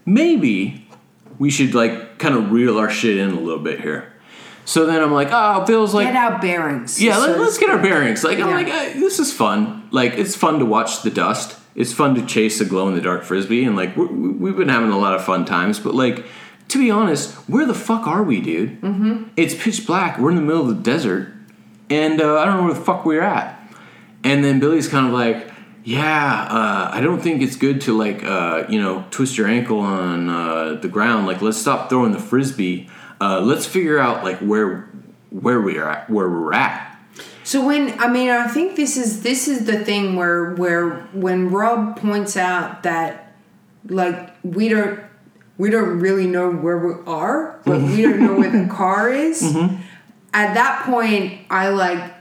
Maybe 0.05 0.87
we 1.39 1.49
should 1.49 1.73
like 1.73 2.17
kind 2.17 2.35
of 2.35 2.51
reel 2.51 2.77
our 2.77 2.89
shit 2.89 3.17
in 3.17 3.29
a 3.31 3.39
little 3.39 3.63
bit 3.63 3.79
here. 3.81 4.10
So 4.65 4.85
then 4.85 5.01
I'm 5.01 5.11
like, 5.11 5.29
oh, 5.31 5.65
Bill's 5.65 5.93
like, 5.93 6.07
Get 6.07 6.15
our 6.15 6.39
bearings. 6.39 7.01
yeah, 7.01 7.15
so 7.15 7.31
let, 7.31 7.39
us 7.39 7.57
get 7.57 7.69
our 7.69 7.81
bearings. 7.81 8.23
Like, 8.23 8.39
I'm 8.39 8.51
like, 8.51 8.67
uh, 8.67 8.99
this 8.99 9.19
is 9.19 9.33
fun. 9.33 9.87
Like, 9.91 10.13
it's 10.13 10.35
fun 10.35 10.59
to 10.59 10.65
watch 10.65 11.01
the 11.01 11.09
dust. 11.09 11.57
It's 11.73 11.93
fun 11.93 12.15
to 12.15 12.25
chase 12.25 12.61
a 12.61 12.65
glow 12.65 12.87
in 12.87 12.95
the 12.95 13.01
dark 13.01 13.23
frisbee, 13.23 13.63
and 13.63 13.75
like, 13.75 13.95
we've 13.95 14.57
been 14.57 14.69
having 14.69 14.91
a 14.91 14.97
lot 14.97 15.15
of 15.15 15.23
fun 15.23 15.45
times. 15.45 15.79
But 15.79 15.95
like, 15.95 16.25
to 16.69 16.77
be 16.77 16.91
honest, 16.91 17.33
where 17.49 17.65
the 17.65 17.73
fuck 17.73 18.07
are 18.07 18.23
we, 18.23 18.41
dude? 18.41 18.81
Mm-hmm. 18.81 19.29
It's 19.35 19.55
pitch 19.55 19.85
black. 19.87 20.19
We're 20.19 20.29
in 20.29 20.35
the 20.35 20.41
middle 20.41 20.69
of 20.69 20.77
the 20.77 20.83
desert, 20.83 21.33
and 21.89 22.21
uh, 22.21 22.37
I 22.39 22.45
don't 22.45 22.57
know 22.57 22.63
where 22.63 22.73
the 22.73 22.81
fuck 22.81 23.05
we're 23.05 23.21
at. 23.21 23.57
And 24.23 24.43
then 24.43 24.59
Billy's 24.59 24.87
kind 24.87 25.07
of 25.07 25.13
like, 25.13 25.51
yeah, 25.83 26.43
uh, 26.43 26.91
I 26.93 27.01
don't 27.01 27.21
think 27.21 27.41
it's 27.41 27.55
good 27.55 27.81
to 27.81 27.97
like, 27.97 28.23
uh, 28.23 28.65
you 28.69 28.79
know, 28.79 29.05
twist 29.11 29.37
your 29.37 29.47
ankle 29.47 29.79
on 29.79 30.29
uh, 30.29 30.73
the 30.75 30.87
ground. 30.87 31.25
Like, 31.25 31.41
let's 31.41 31.57
stop 31.57 31.89
throwing 31.89 32.11
the 32.11 32.19
frisbee. 32.19 32.89
Uh, 33.21 33.39
let's 33.39 33.67
figure 33.67 33.99
out 33.99 34.23
like 34.23 34.39
where 34.39 34.89
where 35.29 35.61
we 35.61 35.77
are 35.77 35.87
at, 35.87 36.09
where 36.09 36.27
we're 36.27 36.53
at. 36.53 36.97
So 37.43 37.63
when 37.63 37.99
I 37.99 38.07
mean 38.07 38.29
I 38.29 38.47
think 38.47 38.75
this 38.75 38.97
is 38.97 39.21
this 39.21 39.47
is 39.47 39.65
the 39.65 39.85
thing 39.85 40.15
where 40.15 40.55
where 40.55 41.01
when 41.13 41.51
Rob 41.51 41.99
points 42.01 42.35
out 42.35 42.81
that 42.81 43.35
like 43.87 44.35
we 44.43 44.69
don't 44.69 44.99
we 45.59 45.69
don't 45.69 45.99
really 45.99 46.25
know 46.25 46.51
where 46.51 46.79
we 46.79 46.95
are, 47.05 47.59
but 47.63 47.79
we 47.81 48.01
don't 48.01 48.21
know 48.21 48.33
where 48.33 48.49
the 48.49 48.73
car 48.73 49.11
is. 49.11 49.43
At 50.33 50.55
that 50.55 50.83
point, 50.85 51.41
I 51.51 51.69
like 51.69 52.15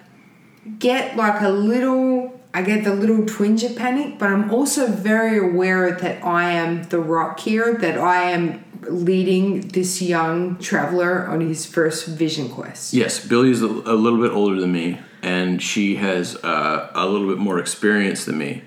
get 0.79 1.17
like 1.17 1.41
a 1.41 1.49
little. 1.49 2.39
I 2.53 2.63
get 2.63 2.83
the 2.83 2.95
little 2.95 3.25
twinge 3.25 3.63
of 3.63 3.77
panic, 3.77 4.19
but 4.19 4.29
I'm 4.29 4.51
also 4.51 4.89
very 4.89 5.39
aware 5.39 5.93
that 5.93 6.25
I 6.25 6.51
am 6.51 6.83
the 6.83 6.99
rock 6.99 7.39
here, 7.39 7.75
that 7.75 7.97
I 7.97 8.33
am 8.33 8.65
leading 8.83 9.69
this 9.69 10.01
young 10.03 10.57
traveler 10.59 11.27
on 11.27 11.41
his 11.41 11.67
first 11.67 12.07
vision 12.07 12.49
quest. 12.49 12.93
Yes, 12.93 13.25
Billy's 13.25 13.63
a, 13.63 13.67
a 13.67 13.95
little 13.95 14.21
bit 14.21 14.33
older 14.33 14.61
than 14.61 14.73
me, 14.73 15.01
and 15.23 15.63
she 15.63 15.97
has 15.97 16.37
uh, 16.37 16.91
a 16.95 17.07
little 17.07 17.29
bit 17.29 17.39
more 17.39 17.59
experience 17.59 18.25
than 18.25 18.39
me. 18.39 18.63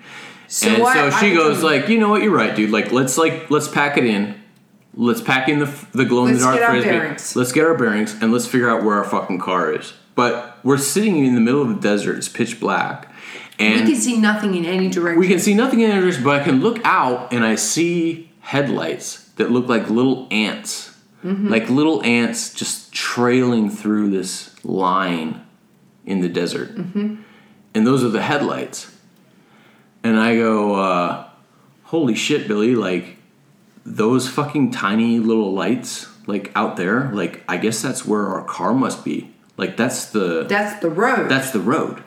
So 0.48 0.68
and 0.68 0.78
so 0.78 1.20
she 1.20 1.32
I 1.32 1.36
goes 1.36 1.64
like, 1.64 1.90
you 1.90 2.00
know 2.00 2.10
what, 2.10 2.22
you're 2.22 2.36
right, 2.36 2.56
dude. 2.56 2.70
Like, 2.70 2.92
let's 2.92 3.18
like 3.18 3.50
let's 3.50 3.68
pack 3.68 3.98
it 3.98 4.06
in. 4.06 4.40
Let's 4.96 5.22
pack 5.22 5.50
in 5.50 5.60
the 5.60 5.86
the 5.94 6.06
glow 6.06 6.28
in 6.28 6.34
the 6.34 6.40
dark 6.40 6.60
get 6.60 6.64
our 6.64 7.16
frisbee. 7.16 7.40
Let's 7.40 7.52
get 7.52 7.66
our 7.66 7.76
bearings 7.76 8.14
and 8.22 8.32
let's 8.32 8.46
figure 8.46 8.70
out 8.70 8.84
where 8.84 8.98
our 8.98 9.04
fucking 9.04 9.40
car 9.40 9.72
is. 9.74 9.94
But 10.16 10.60
we're 10.64 10.78
sitting 10.78 11.26
in 11.26 11.34
the 11.34 11.42
middle 11.42 11.64
of 11.64 11.70
the 11.70 11.80
desert. 11.82 12.18
It's 12.18 12.30
pitch 12.30 12.60
black, 12.60 13.12
and 13.58 13.82
We 13.82 13.94
can 13.94 14.02
see 14.02 14.20
nothing 14.20 14.54
in 14.54 14.66
any 14.66 14.90
direction. 14.90 15.20
we 15.20 15.28
can 15.28 15.40
see 15.40 15.56
nothing 15.56 15.80
in 15.80 15.90
any 15.90 16.02
direction, 16.02 16.24
but 16.24 16.40
I 16.40 16.44
can 16.44 16.62
look 16.62 16.80
out 16.84 17.34
and 17.34 17.44
I 17.44 17.56
see 17.56 18.30
headlights 18.42 19.23
that 19.36 19.52
look 19.52 19.68
like 19.68 19.90
little 19.90 20.28
ants. 20.32 20.90
Like 21.26 21.70
little 21.70 22.04
ants 22.04 22.54
just 22.54 22.92
trailing 22.92 23.70
through 23.70 24.10
this 24.10 24.54
line 24.66 25.42
in 26.06 26.20
the 26.20 26.28
desert. 26.28 26.72
And 26.76 27.88
those 27.88 28.04
are 28.04 28.10
the 28.10 28.22
headlights. 28.22 28.94
And 30.04 30.20
I 30.20 30.36
go, 30.36 30.76
uh, 30.76 31.30
holy 31.84 32.14
shit, 32.16 32.46
Billy, 32.46 32.76
like 32.76 33.16
those 33.86 34.28
fucking 34.28 34.72
tiny 34.72 35.20
little 35.20 35.54
lights, 35.54 36.08
like 36.28 36.52
out 36.56 36.76
there, 36.76 37.10
like 37.14 37.42
I 37.48 37.56
guess 37.56 37.82
that's 37.82 38.06
where 38.06 38.28
our 38.28 38.44
car 38.44 38.74
must 38.74 39.06
be. 39.06 39.34
Like 39.56 39.78
that's 39.78 40.08
the 40.08 40.44
That's 40.44 40.82
the 40.82 40.90
road. 40.90 41.30
that's 41.30 41.52
the 41.52 41.62
road. 41.62 42.04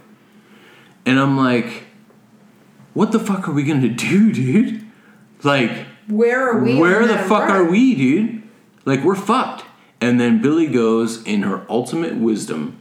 And 1.07 1.19
I'm 1.19 1.39
like, 1.39 1.85
what 2.93 3.13
the 3.13 3.19
fuck 3.19 3.49
are 3.49 3.53
we 3.53 3.63
gonna 3.65 3.89
do, 3.89 4.31
dude? 4.31 4.85
Like, 5.43 5.86
where 6.09 6.49
are 6.51 6.63
we? 6.63 6.79
where 6.79 7.07
the 7.07 7.19
fuck 7.19 7.49
are 7.51 7.65
we, 7.65 7.95
dude? 7.95 8.43
Like, 8.85 9.03
we're 9.05 9.15
fucked. 9.17 9.65
And 10.01 10.21
then 10.21 10.41
Billy 10.43 10.67
goes 10.67 11.23
in 11.25 11.43
her 11.43 11.65
ultimate 11.71 12.17
wisdom, 12.17 12.79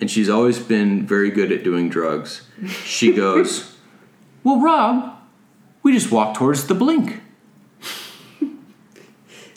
and 0.00 0.10
she's 0.10 0.28
always 0.28 0.58
been 0.58 1.06
very 1.06 1.30
good 1.30 1.50
at 1.52 1.64
doing 1.64 1.88
drugs. 1.88 2.46
She 2.84 3.12
goes, 3.12 3.76
Well, 4.44 4.60
Rob, 4.60 5.18
we 5.82 5.92
just 5.92 6.10
walk 6.12 6.36
towards 6.36 6.66
the 6.66 6.74
blink. 6.74 7.20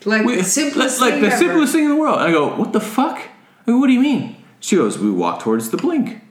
Like 0.06 0.26
We- 0.26 0.38
the 0.38 0.44
simplest 0.44 1.02
like 1.02 1.14
thing 1.14 1.22
the 1.22 1.28
ever. 1.28 1.38
simplest 1.38 1.74
thing 1.74 1.84
in 1.84 1.90
the 1.90 1.96
world. 1.96 2.20
I 2.20 2.32
go, 2.32 2.56
what 2.56 2.72
the 2.74 2.80
fuck? 2.80 3.18
I 3.18 3.72
go, 3.72 3.78
what 3.80 3.88
do 3.88 3.94
you 3.94 4.00
mean? 4.00 4.38
She 4.62 4.76
goes, 4.78 4.98
we 4.98 5.12
walk 5.12 5.42
towards 5.42 5.70
the 5.72 5.78
blink. 5.78 6.22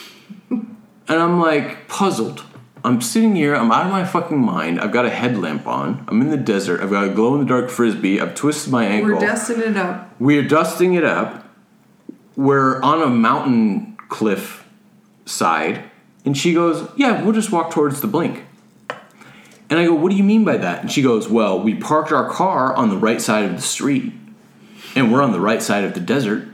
and 0.50 0.66
I'm 1.08 1.38
like 1.38 1.88
puzzled. 1.88 2.42
I'm 2.84 3.00
sitting 3.00 3.34
here, 3.34 3.54
I'm 3.54 3.72
out 3.72 3.86
of 3.86 3.92
my 3.92 4.04
fucking 4.04 4.38
mind. 4.38 4.80
I've 4.80 4.92
got 4.92 5.04
a 5.04 5.10
headlamp 5.10 5.66
on. 5.66 6.04
I'm 6.08 6.20
in 6.20 6.30
the 6.30 6.36
desert. 6.36 6.80
I've 6.80 6.90
got 6.90 7.04
a 7.04 7.10
glow 7.10 7.34
in 7.34 7.40
the 7.40 7.46
dark 7.46 7.70
frisbee. 7.70 8.20
I've 8.20 8.34
twisted 8.34 8.72
my 8.72 8.84
ankle. 8.84 9.14
We're 9.14 9.20
dusting 9.20 9.60
it 9.60 9.76
up. 9.76 10.14
We're 10.20 10.46
dusting 10.46 10.94
it 10.94 11.04
up. 11.04 11.44
We're 12.36 12.80
on 12.82 13.02
a 13.02 13.08
mountain 13.08 13.96
cliff 14.08 14.64
side. 15.26 15.84
And 16.24 16.36
she 16.36 16.54
goes, 16.54 16.88
Yeah, 16.96 17.22
we'll 17.22 17.32
just 17.32 17.50
walk 17.50 17.70
towards 17.72 18.00
the 18.00 18.06
blink. 18.06 18.44
And 19.70 19.78
I 19.78 19.84
go, 19.84 19.94
What 19.94 20.10
do 20.10 20.16
you 20.16 20.24
mean 20.24 20.44
by 20.44 20.56
that? 20.56 20.82
And 20.82 20.90
she 20.90 21.02
goes, 21.02 21.28
Well, 21.28 21.60
we 21.60 21.74
parked 21.74 22.12
our 22.12 22.30
car 22.30 22.74
on 22.74 22.90
the 22.90 22.96
right 22.96 23.20
side 23.20 23.44
of 23.44 23.56
the 23.56 23.62
street. 23.62 24.12
And 24.94 25.12
we're 25.12 25.22
on 25.22 25.32
the 25.32 25.40
right 25.40 25.62
side 25.62 25.84
of 25.84 25.94
the 25.94 26.00
desert. 26.00 26.48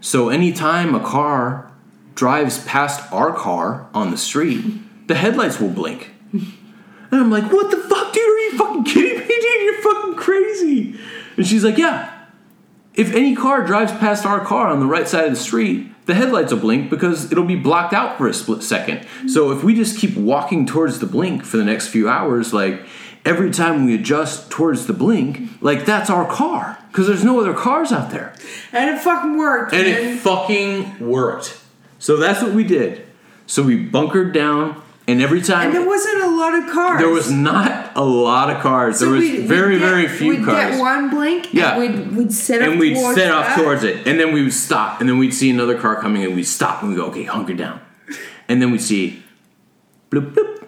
So 0.00 0.28
anytime 0.28 0.94
a 0.94 1.00
car 1.00 1.72
drives 2.14 2.64
past 2.64 3.12
our 3.12 3.32
car 3.32 3.88
on 3.92 4.10
the 4.10 4.16
street, 4.16 4.64
the 5.08 5.16
headlights 5.16 5.60
will 5.60 5.70
blink. 5.70 6.12
And 7.10 7.22
I'm 7.22 7.30
like, 7.30 7.50
what 7.50 7.70
the 7.70 7.78
fuck, 7.78 8.12
dude? 8.12 8.22
Are 8.22 8.38
you 8.38 8.58
fucking 8.58 8.84
kidding 8.84 9.18
me, 9.18 9.26
dude? 9.26 9.62
You're 9.62 9.82
fucking 9.82 10.14
crazy. 10.16 11.00
And 11.38 11.46
she's 11.46 11.64
like, 11.64 11.78
yeah. 11.78 12.12
If 12.92 13.14
any 13.14 13.34
car 13.34 13.64
drives 13.64 13.92
past 13.92 14.26
our 14.26 14.44
car 14.44 14.66
on 14.66 14.80
the 14.80 14.86
right 14.86 15.08
side 15.08 15.24
of 15.24 15.30
the 15.30 15.36
street, 15.36 15.90
the 16.04 16.14
headlights 16.14 16.52
will 16.52 16.60
blink 16.60 16.90
because 16.90 17.32
it'll 17.32 17.44
be 17.44 17.56
blocked 17.56 17.94
out 17.94 18.18
for 18.18 18.28
a 18.28 18.34
split 18.34 18.62
second. 18.62 19.06
So 19.26 19.52
if 19.52 19.64
we 19.64 19.74
just 19.74 19.98
keep 19.98 20.18
walking 20.18 20.66
towards 20.66 20.98
the 20.98 21.06
blink 21.06 21.44
for 21.44 21.56
the 21.56 21.64
next 21.64 21.88
few 21.88 22.08
hours, 22.10 22.52
like 22.52 22.82
every 23.24 23.50
time 23.52 23.86
we 23.86 23.94
adjust 23.94 24.50
towards 24.50 24.86
the 24.86 24.92
blink, 24.92 25.48
like 25.62 25.86
that's 25.86 26.10
our 26.10 26.30
car 26.30 26.78
because 26.88 27.06
there's 27.06 27.24
no 27.24 27.40
other 27.40 27.54
cars 27.54 27.90
out 27.90 28.10
there. 28.10 28.34
And 28.72 28.90
it 28.90 29.00
fucking 29.00 29.38
worked. 29.38 29.72
And 29.72 29.84
man. 29.84 30.16
it 30.16 30.18
fucking 30.18 30.98
worked. 30.98 31.58
So 31.98 32.16
that's 32.16 32.42
what 32.42 32.52
we 32.52 32.64
did. 32.64 33.06
So 33.46 33.62
we 33.62 33.76
bunkered 33.76 34.34
down 34.34 34.82
and 35.08 35.20
every 35.20 35.40
time 35.42 35.66
And 35.66 35.74
there 35.74 35.86
wasn't 35.86 36.22
a 36.22 36.28
lot 36.30 36.54
of 36.54 36.70
cars. 36.70 37.00
there 37.00 37.08
was 37.08 37.30
not 37.32 37.90
a 37.96 38.04
lot 38.04 38.50
of 38.50 38.60
cars. 38.62 39.00
there 39.00 39.08
was 39.10 39.22
we'd- 39.22 39.46
very 39.46 39.72
we'd 39.74 39.78
get- 39.80 39.88
very 39.88 40.08
few 40.08 40.28
we'd 40.36 40.44
cars. 40.44 40.70
get 40.76 40.78
one 40.80 41.10
blink. 41.10 41.52
Yeah. 41.52 41.76
And 41.76 41.80
we'd, 42.10 42.16
we'd 42.16 42.32
set 42.32 42.62
up 42.62 42.68
and 42.68 42.78
we'd 42.78 42.96
set 43.14 43.32
off 43.32 43.46
that. 43.46 43.56
towards 43.58 43.82
it, 43.82 44.06
and 44.06 44.20
then 44.20 44.32
we 44.32 44.42
would 44.44 44.52
stop, 44.52 45.00
and 45.00 45.08
then 45.08 45.18
we'd 45.18 45.34
see 45.34 45.50
another 45.50 45.76
car 45.76 45.96
coming, 46.00 46.22
and 46.24 46.36
we'd 46.36 46.44
stop, 46.44 46.82
and 46.82 46.90
we 46.90 46.96
go, 46.96 47.06
okay, 47.06 47.24
hunker 47.24 47.54
down, 47.54 47.80
and 48.48 48.60
then 48.62 48.70
we'd 48.70 48.80
see, 48.82 49.22
bloop 50.10 50.32
bloop, 50.34 50.64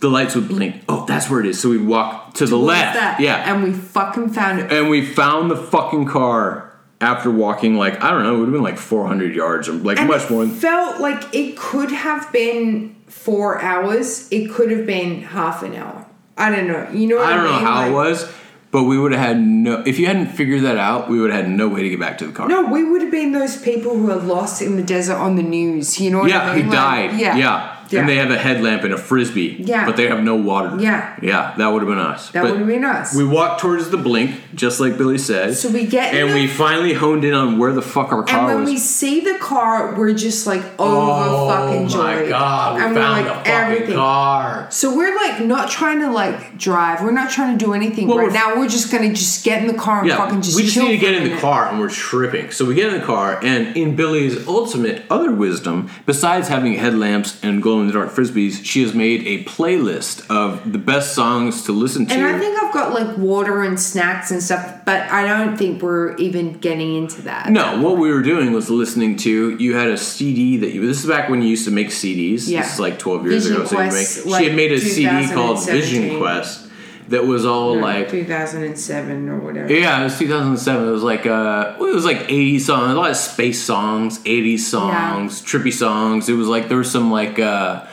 the 0.00 0.08
lights 0.08 0.34
would 0.34 0.48
blink. 0.48 0.82
Oh, 0.88 1.04
that's 1.06 1.28
where 1.30 1.40
it 1.40 1.46
is. 1.46 1.60
So 1.60 1.68
we'd 1.70 1.86
walk 1.86 2.34
to 2.34 2.46
the 2.46 2.56
left, 2.56 2.94
that. 2.94 3.20
yeah, 3.20 3.52
And 3.52 3.62
we 3.62 3.72
fucking 3.72 4.30
found 4.30 4.60
it. 4.60 4.72
and 4.72 4.88
we 4.88 5.04
found 5.04 5.50
the 5.50 5.56
fucking 5.56 6.06
car 6.06 6.68
after 7.00 7.30
walking 7.30 7.76
like 7.76 8.02
I 8.02 8.10
don't 8.10 8.22
know, 8.22 8.34
it 8.36 8.38
would 8.38 8.44
have 8.46 8.52
been 8.52 8.62
like 8.62 8.78
400 8.78 9.34
yards 9.34 9.68
or 9.68 9.72
like 9.72 9.98
And 9.98 10.08
much 10.08 10.22
it 10.24 10.30
more. 10.30 10.46
felt 10.46 11.00
like 11.00 11.34
it 11.34 11.56
could 11.56 11.90
have 11.90 12.32
been 12.32 12.94
four 13.12 13.60
hours. 13.60 14.28
It 14.30 14.50
could 14.50 14.70
have 14.70 14.86
been 14.86 15.22
half 15.22 15.62
an 15.62 15.74
hour. 15.74 16.06
I 16.36 16.50
don't 16.50 16.66
know. 16.66 16.88
You 16.90 17.06
know 17.08 17.16
what 17.16 17.26
I, 17.26 17.32
I 17.32 17.36
don't 17.36 17.44
know 17.44 17.52
mean? 17.56 17.64
how 17.66 17.86
it 17.88 17.92
was, 17.92 18.32
but 18.70 18.84
we 18.84 18.98
would 18.98 19.12
have 19.12 19.20
had 19.20 19.38
no. 19.40 19.82
If 19.86 19.98
you 19.98 20.06
hadn't 20.06 20.28
figured 20.28 20.62
that 20.62 20.78
out, 20.78 21.08
we 21.10 21.20
would 21.20 21.30
have 21.30 21.44
had 21.44 21.50
no 21.52 21.68
way 21.68 21.82
to 21.82 21.88
get 21.90 22.00
back 22.00 22.18
to 22.18 22.26
the 22.26 22.32
car. 22.32 22.48
No, 22.48 22.62
we 22.66 22.82
would 22.82 23.02
have 23.02 23.10
been 23.10 23.32
those 23.32 23.56
people 23.60 23.96
who 23.96 24.10
are 24.10 24.16
lost 24.16 24.62
in 24.62 24.76
the 24.76 24.82
desert 24.82 25.16
on 25.16 25.36
the 25.36 25.42
news. 25.42 26.00
You 26.00 26.10
know 26.10 26.20
what 26.20 26.30
Yeah, 26.30 26.42
I 26.50 26.54
mean? 26.56 26.64
who 26.64 26.70
Like, 26.70 26.78
died. 27.10 27.20
yeah. 27.20 27.36
yeah. 27.36 27.81
Yeah. 27.92 28.00
And 28.00 28.08
they 28.08 28.16
have 28.16 28.30
a 28.30 28.38
headlamp 28.38 28.82
and 28.84 28.92
a 28.94 28.98
frisbee. 28.98 29.56
Yeah. 29.58 29.86
But 29.86 29.96
they 29.96 30.06
have 30.08 30.22
no 30.22 30.36
water. 30.36 30.76
Yeah. 30.80 31.16
Yeah, 31.22 31.54
that 31.58 31.68
would 31.68 31.82
have 31.82 31.88
been 31.88 31.98
us. 31.98 32.30
That 32.30 32.44
would 32.44 32.56
have 32.58 32.66
been 32.66 32.84
us. 32.84 33.14
We 33.14 33.24
walked 33.24 33.60
towards 33.60 33.90
the 33.90 33.96
blink, 33.98 34.40
just 34.54 34.80
like 34.80 34.96
Billy 34.98 35.18
said. 35.18 35.56
So 35.56 35.68
we 35.70 35.86
get 35.86 36.14
and 36.14 36.30
the- 36.30 36.34
we 36.34 36.46
finally 36.46 36.94
honed 36.94 37.24
in 37.24 37.34
on 37.34 37.58
where 37.58 37.72
the 37.72 37.82
fuck 37.82 38.12
our 38.12 38.22
car 38.22 38.38
and 38.38 38.46
when 38.46 38.60
was. 38.62 38.70
we 38.70 38.78
see 38.78 39.20
the 39.20 39.38
car, 39.38 39.94
we're 39.96 40.14
just 40.14 40.46
like 40.46 40.62
over 40.80 40.96
oh 40.96 41.48
fucking 41.48 41.98
my 41.98 42.28
god, 42.28 42.76
we 42.76 42.82
and 42.84 42.94
found 42.94 42.96
we're 42.96 43.22
the 43.24 43.28
like 43.30 43.36
fucking 43.46 43.52
everything. 43.52 43.94
car. 43.96 44.66
So 44.70 44.96
we're 44.96 45.14
like 45.16 45.40
not 45.42 45.70
trying 45.70 46.00
to 46.00 46.10
like 46.10 46.56
drive. 46.58 47.02
We're 47.02 47.12
not 47.12 47.30
trying 47.30 47.58
to 47.58 47.64
do 47.64 47.74
anything 47.74 48.08
Well, 48.08 48.18
right 48.18 48.28
we're- 48.28 48.34
now. 48.38 48.56
We're 48.58 48.68
just 48.68 48.90
gonna 48.90 49.10
just 49.12 49.44
get 49.44 49.60
in 49.62 49.66
the 49.68 49.74
car 49.74 50.00
and 50.00 50.08
Yeah, 50.08 50.16
fucking 50.16 50.42
just 50.42 50.56
we 50.56 50.62
just 50.64 50.76
need 50.76 50.88
to 50.92 50.96
get 50.98 51.14
in 51.14 51.24
the 51.30 51.36
car 51.38 51.68
and 51.68 51.78
we're 51.78 51.90
tripping. 51.90 52.50
So 52.50 52.64
we 52.64 52.74
get 52.74 52.92
in 52.92 53.00
the 53.00 53.04
car, 53.06 53.38
and 53.42 53.76
in 53.76 53.96
Billy's 53.96 54.46
ultimate 54.46 55.02
other 55.10 55.32
wisdom, 55.32 55.90
besides 56.06 56.48
having 56.48 56.74
headlamps 56.74 57.38
and 57.42 57.62
glow 57.62 57.80
in 57.82 57.88
the 57.88 57.92
dark 57.92 58.10
frisbees, 58.10 58.64
she 58.64 58.82
has 58.82 58.94
made 58.94 59.26
a 59.26 59.44
playlist 59.44 60.28
of 60.30 60.72
the 60.72 60.78
best 60.78 61.14
songs 61.14 61.64
to 61.64 61.72
listen 61.72 62.06
to. 62.06 62.14
And 62.14 62.24
I 62.24 62.38
think 62.38 62.60
I've 62.62 62.72
got 62.72 62.94
like 62.94 63.18
water 63.18 63.62
and 63.62 63.78
snacks 63.78 64.30
and 64.30 64.42
stuff, 64.42 64.84
but 64.84 65.02
I 65.10 65.26
don't 65.26 65.56
think 65.56 65.82
we're 65.82 66.16
even 66.16 66.54
getting 66.54 66.96
into 66.96 67.22
that. 67.22 67.50
No, 67.50 67.80
what 67.80 67.98
we 67.98 68.10
were 68.10 68.22
doing 68.22 68.52
was 68.52 68.70
listening 68.70 69.16
to. 69.18 69.56
You 69.56 69.74
had 69.74 69.88
a 69.88 69.98
CD 69.98 70.56
that 70.58 70.72
you. 70.72 70.86
This 70.86 71.02
is 71.02 71.08
back 71.08 71.28
when 71.28 71.42
you 71.42 71.48
used 71.48 71.66
to 71.66 71.70
make 71.70 71.88
CDs. 71.88 72.48
Yeah. 72.48 72.62
This 72.62 72.74
is 72.74 72.80
like 72.80 72.98
twelve 72.98 73.26
years 73.26 73.44
Vision 73.44 73.62
ago. 73.62 73.66
So 73.66 73.78
you 73.78 73.90
make, 73.90 74.26
like 74.26 74.40
she 74.40 74.48
had 74.48 74.56
made 74.56 74.72
a 74.72 74.78
CD 74.78 75.32
called 75.32 75.64
Vision 75.66 76.18
Quest 76.18 76.68
that 77.08 77.26
was 77.26 77.44
all 77.44 77.74
No, 77.74 77.80
like. 77.82 78.10
2007 78.10 79.28
or 79.28 79.38
whatever. 79.38 79.72
Yeah, 79.72 80.00
it 80.00 80.04
was 80.04 80.18
2007. 80.18 80.88
It 80.88 80.90
was 80.90 81.02
like 81.02 81.26
uh, 81.26 81.74
it 81.78 81.94
was 81.94 82.04
like 82.04 82.24
80 82.30 82.58
songs, 82.58 82.92
a 82.92 82.96
lot 82.96 83.10
of 83.10 83.16
space 83.16 83.62
songs, 83.62 84.18
80s 84.20 84.60
songs, 84.60 85.42
trippy 85.42 85.72
songs. 85.72 86.28
It 86.28 86.34
was 86.34 86.48
like 86.48 86.68
there 86.68 86.78
was 86.78 86.90
some 86.90 87.10
like 87.10 87.38
uh, 87.38 87.84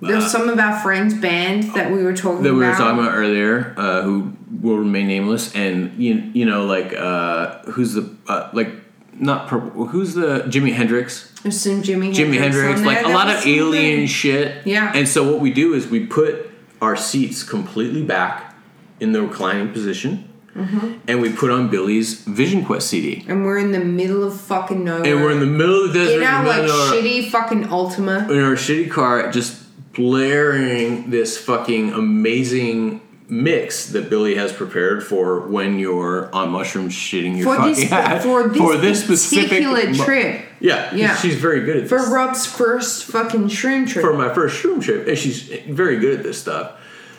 there 0.00 0.12
There's 0.12 0.30
some 0.30 0.48
of 0.48 0.58
our 0.58 0.78
friends' 0.80 1.14
band 1.14 1.74
that 1.74 1.90
we 1.90 2.02
were 2.02 2.14
talking 2.14 2.42
that 2.42 2.52
we 2.52 2.58
were 2.58 2.66
about. 2.68 2.78
talking 2.78 2.98
about 3.00 3.14
earlier, 3.14 3.74
uh, 3.78 4.02
who 4.02 4.32
will 4.60 4.76
remain 4.78 5.06
nameless, 5.08 5.54
and 5.54 5.92
you 6.02 6.14
you 6.34 6.44
know 6.44 6.66
like 6.66 6.92
uh, 6.94 7.58
who's 7.62 7.94
the 7.94 8.14
uh, 8.28 8.50
like 8.52 8.70
not 9.18 9.48
purple, 9.48 9.86
who's 9.86 10.12
the 10.12 10.40
Jimi 10.48 10.72
Hendrix. 10.74 11.32
There's 11.42 11.58
some 11.58 11.82
Jimi 11.82 12.14
Jimi 12.14 12.36
Hendrix, 12.38 12.80
on 12.80 12.84
like 12.86 13.04
a 13.06 13.08
lot 13.08 13.30
of 13.34 13.46
alien 13.46 14.06
shit. 14.06 14.66
Yeah. 14.66 14.92
And 14.94 15.08
so 15.08 15.30
what 15.30 15.40
we 15.40 15.50
do 15.52 15.72
is 15.72 15.86
we 15.86 16.04
put 16.06 16.45
our 16.80 16.96
seats 16.96 17.42
completely 17.42 18.02
back 18.02 18.54
in 19.00 19.12
the 19.12 19.22
reclining 19.22 19.72
position, 19.72 20.28
Mm-hmm. 20.56 20.92
and 21.06 21.20
we 21.20 21.30
put 21.34 21.50
on 21.50 21.68
Billy's 21.68 22.22
Vision 22.22 22.64
Quest 22.64 22.88
CD. 22.88 23.26
And 23.28 23.44
we're 23.44 23.58
in 23.58 23.72
the 23.72 23.78
middle 23.78 24.24
of 24.24 24.40
fucking 24.40 24.82
nowhere. 24.84 25.04
And 25.12 25.22
we're 25.22 25.32
in 25.32 25.40
the 25.40 25.44
middle 25.44 25.84
of 25.84 25.92
the 25.92 25.98
desert, 25.98 26.16
in 26.16 26.22
our 26.26 26.46
like 26.46 26.62
shitty 26.62 27.28
fucking 27.30 27.64
Altima. 27.64 28.30
in 28.30 28.40
our 28.40 28.54
shitty 28.54 28.90
car, 28.90 29.30
just 29.30 29.62
blaring 29.92 31.10
this 31.10 31.36
fucking 31.36 31.92
amazing 31.92 33.02
mix 33.28 33.88
that 33.90 34.08
Billy 34.08 34.36
has 34.36 34.52
prepared 34.52 35.02
for 35.04 35.40
when 35.40 35.78
you're 35.78 36.32
on 36.34 36.50
mushrooms 36.50 36.92
shitting 36.94 37.36
your 37.36 37.46
For 37.54 37.56
fucking 37.56 37.74
this, 37.74 37.92
ass. 37.92 38.22
for 38.22 38.48
this, 38.48 38.58
for 38.58 38.76
this 38.76 39.02
specific 39.04 39.62
trip. 39.96 40.44
Yeah, 40.60 40.94
Yeah. 40.94 41.16
she's 41.16 41.34
very 41.36 41.64
good 41.64 41.76
at 41.76 41.82
this. 41.82 41.90
For 41.90 41.98
this. 41.98 42.08
Rob's 42.08 42.46
first 42.46 43.04
fucking 43.06 43.48
shroom 43.48 43.88
trip. 43.88 44.04
for 44.04 44.14
my 44.16 44.32
first 44.32 44.62
shroom 44.62 44.80
trip, 44.82 45.08
and 45.08 45.18
she's 45.18 45.42
very 45.68 45.98
good 45.98 46.18
at 46.18 46.22
this 46.22 46.40
stuff. 46.40 46.72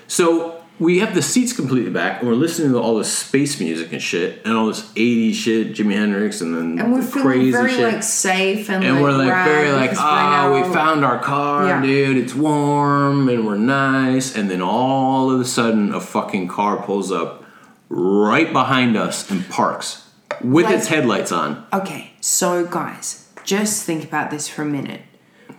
So 0.08 0.57
we 0.80 1.00
have 1.00 1.16
the 1.16 1.22
seats 1.22 1.54
completely 1.54 1.90
back, 1.90 2.20
and 2.20 2.30
we're 2.30 2.36
listening 2.36 2.72
to 2.72 2.80
all 2.80 2.98
this 2.98 3.12
space 3.16 3.60
music 3.60 3.92
and 3.92 4.02
shit, 4.02 4.42
and 4.46 4.56
all 4.56 4.68
this 4.68 4.84
'80s 4.94 5.34
shit, 5.34 5.74
Jimi 5.74 5.94
Hendrix, 5.94 6.42
and 6.42 6.56
then 6.56 6.80
and 6.80 6.94
we're 6.94 7.02
the 7.02 7.12
crazy 7.22 7.52
very 7.52 7.72
shit. 7.72 7.94
like 7.94 8.04
safe 8.04 8.70
and, 8.70 8.84
and 8.84 8.96
like 8.96 9.04
we're 9.04 9.12
like 9.12 9.30
rad 9.30 9.46
very 9.46 9.72
like, 9.72 9.92
oh, 9.98 10.54
we 10.54 10.62
ah, 10.62 10.72
found 10.74 11.04
our 11.04 11.20
car, 11.20 11.66
Yeah. 11.66 11.82
dude. 11.82 12.18
It's 12.18 12.36
warm 12.36 13.28
and 13.30 13.46
we're 13.46 13.58
nice. 13.58 14.36
And 14.36 14.52
then 14.52 14.62
all 14.62 15.32
of 15.32 15.40
a 15.40 15.46
sudden, 15.46 15.94
a 15.94 16.00
fucking 16.00 16.48
car 16.48 16.78
pulls 16.78 17.12
up 17.12 17.44
right 17.90 18.52
behind 18.54 18.96
us 18.98 19.30
and 19.32 19.48
parks 19.50 20.08
with 20.44 20.66
Like- 20.66 20.76
its 20.76 20.88
headlights 20.88 21.32
on. 21.32 21.66
Okay, 21.74 22.12
so 22.22 22.66
guys, 22.66 23.30
just 23.44 23.84
think 23.84 24.04
about 24.04 24.30
this 24.30 24.48
for 24.48 24.62
a 24.62 24.66
minute. 24.66 25.02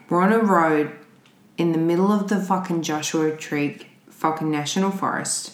We're 0.09 0.23
on 0.23 0.33
a 0.33 0.39
road 0.39 0.93
in 1.57 1.73
the 1.73 1.79
middle 1.79 2.13
of 2.13 2.29
the 2.29 2.39
fucking 2.41 2.83
Joshua 2.83 3.33
Tree 3.37 3.79
fucking 4.19 4.51
National 4.51 4.91
Forest. 4.91 5.53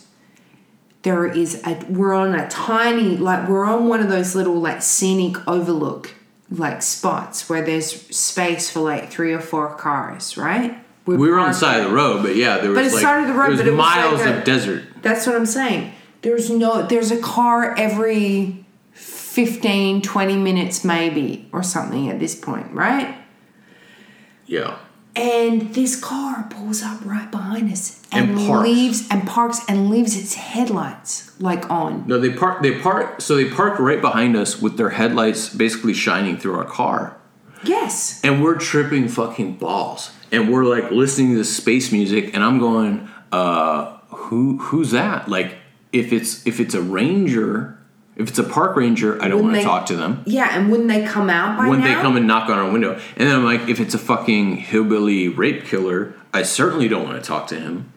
There 1.02 1.26
is 1.26 1.62
a 1.66 1.84
we're 1.88 2.14
on 2.14 2.34
a 2.34 2.48
tiny 2.48 3.16
like 3.18 3.46
we're 3.46 3.66
on 3.66 3.88
one 3.88 4.00
of 4.00 4.08
those 4.08 4.34
little 4.34 4.58
like 4.58 4.80
scenic 4.82 5.36
overlook 5.46 6.14
like 6.50 6.80
spots 6.82 7.48
where 7.48 7.62
there's 7.62 7.92
space 8.16 8.70
for 8.70 8.80
like 8.80 9.10
three 9.10 9.32
or 9.34 9.40
four 9.40 9.74
cars, 9.74 10.36
right? 10.38 10.78
We 11.04 11.16
were 11.16 11.38
on 11.38 11.48
the 11.48 11.54
side 11.54 11.80
of 11.82 11.90
the 11.90 11.94
road, 11.94 12.22
but 12.22 12.36
yeah, 12.36 12.56
there 12.58 12.70
was 12.70 12.78
But 12.78 12.84
it's 12.86 12.94
like 12.94 13.02
side 13.02 13.20
of 13.22 13.28
the 13.28 13.34
road, 13.34 13.56
but 13.58 13.66
it 13.66 13.70
was 13.72 13.78
miles 13.78 14.20
like 14.20 14.28
a- 14.34 14.38
of 14.38 14.44
desert. 14.44 14.84
That's 15.02 15.26
what 15.26 15.36
I'm 15.36 15.44
saying. 15.44 15.92
There's 16.22 16.48
no 16.48 16.86
there's 16.86 17.10
a 17.10 17.20
car 17.20 17.74
every 17.76 18.64
15 18.92 20.00
20 20.00 20.36
minutes 20.38 20.84
maybe 20.84 21.50
or 21.52 21.62
something 21.62 22.08
at 22.08 22.18
this 22.18 22.34
point, 22.34 22.72
right? 22.72 23.14
Yeah. 24.46 24.78
And 25.16 25.72
this 25.74 25.94
car 26.00 26.46
pulls 26.50 26.82
up 26.82 26.98
right 27.04 27.30
behind 27.30 27.70
us 27.72 28.02
and, 28.10 28.30
And 28.30 28.38
parks. 28.48 28.68
leaves 28.68 29.08
and 29.10 29.26
parks 29.26 29.60
and 29.68 29.88
leaves 29.88 30.16
its 30.16 30.34
headlights 30.34 31.38
like 31.40 31.70
on. 31.70 32.04
No, 32.08 32.18
they 32.18 32.30
park. 32.30 32.62
They 32.62 32.78
park. 32.80 33.20
So 33.20 33.36
they 33.36 33.48
parked 33.48 33.78
right 33.78 34.00
behind 34.00 34.36
us 34.36 34.60
with 34.60 34.76
their 34.76 34.90
headlights 34.90 35.48
basically 35.54 35.94
shining 35.94 36.36
through 36.36 36.56
our 36.58 36.64
car, 36.64 37.16
Yes. 37.62 38.20
and 38.24 38.42
we're 38.42 38.56
tripping 38.58 39.06
fucking 39.08 39.56
balls, 39.58 40.10
and 40.32 40.50
we're 40.52 40.64
like 40.64 40.90
listening 40.90 41.30
to 41.32 41.36
this 41.38 41.56
space 41.56 41.92
music, 41.92 42.34
and 42.34 42.42
I'm 42.42 42.58
going, 42.58 43.08
uh, 43.30 43.98
who 44.08 44.58
who's 44.58 44.90
that? 44.90 45.28
Like, 45.28 45.58
if 45.92 46.12
it's 46.12 46.44
if 46.46 46.58
it's 46.58 46.74
a 46.74 46.82
ranger, 46.82 47.78
if 48.16 48.28
it's 48.28 48.38
a 48.38 48.44
park 48.44 48.76
ranger, 48.76 49.20
I 49.22 49.28
don't 49.28 49.42
want 49.42 49.56
to 49.56 49.62
talk 49.62 49.86
to 49.86 49.96
them. 49.96 50.22
Yeah, 50.26 50.56
and 50.56 50.70
wouldn't 50.70 50.88
they 50.88 51.04
come 51.04 51.28
out 51.28 51.58
by 51.58 51.68
When 51.68 51.80
now? 51.80 51.86
they 51.86 52.00
come 52.00 52.16
and 52.16 52.26
knock 52.26 52.48
on 52.48 52.58
our 52.58 52.70
window, 52.70 52.94
and 53.16 53.28
then 53.28 53.34
I'm 53.34 53.44
like, 53.44 53.68
if 53.68 53.80
it's 53.80 53.94
a 53.94 53.98
fucking 53.98 54.58
hillbilly 54.58 55.28
rape 55.28 55.64
killer, 55.64 56.14
I 56.32 56.42
certainly 56.42 56.88
don't 56.88 57.04
want 57.04 57.22
to 57.22 57.26
talk 57.26 57.46
to 57.48 57.58
him. 57.58 57.92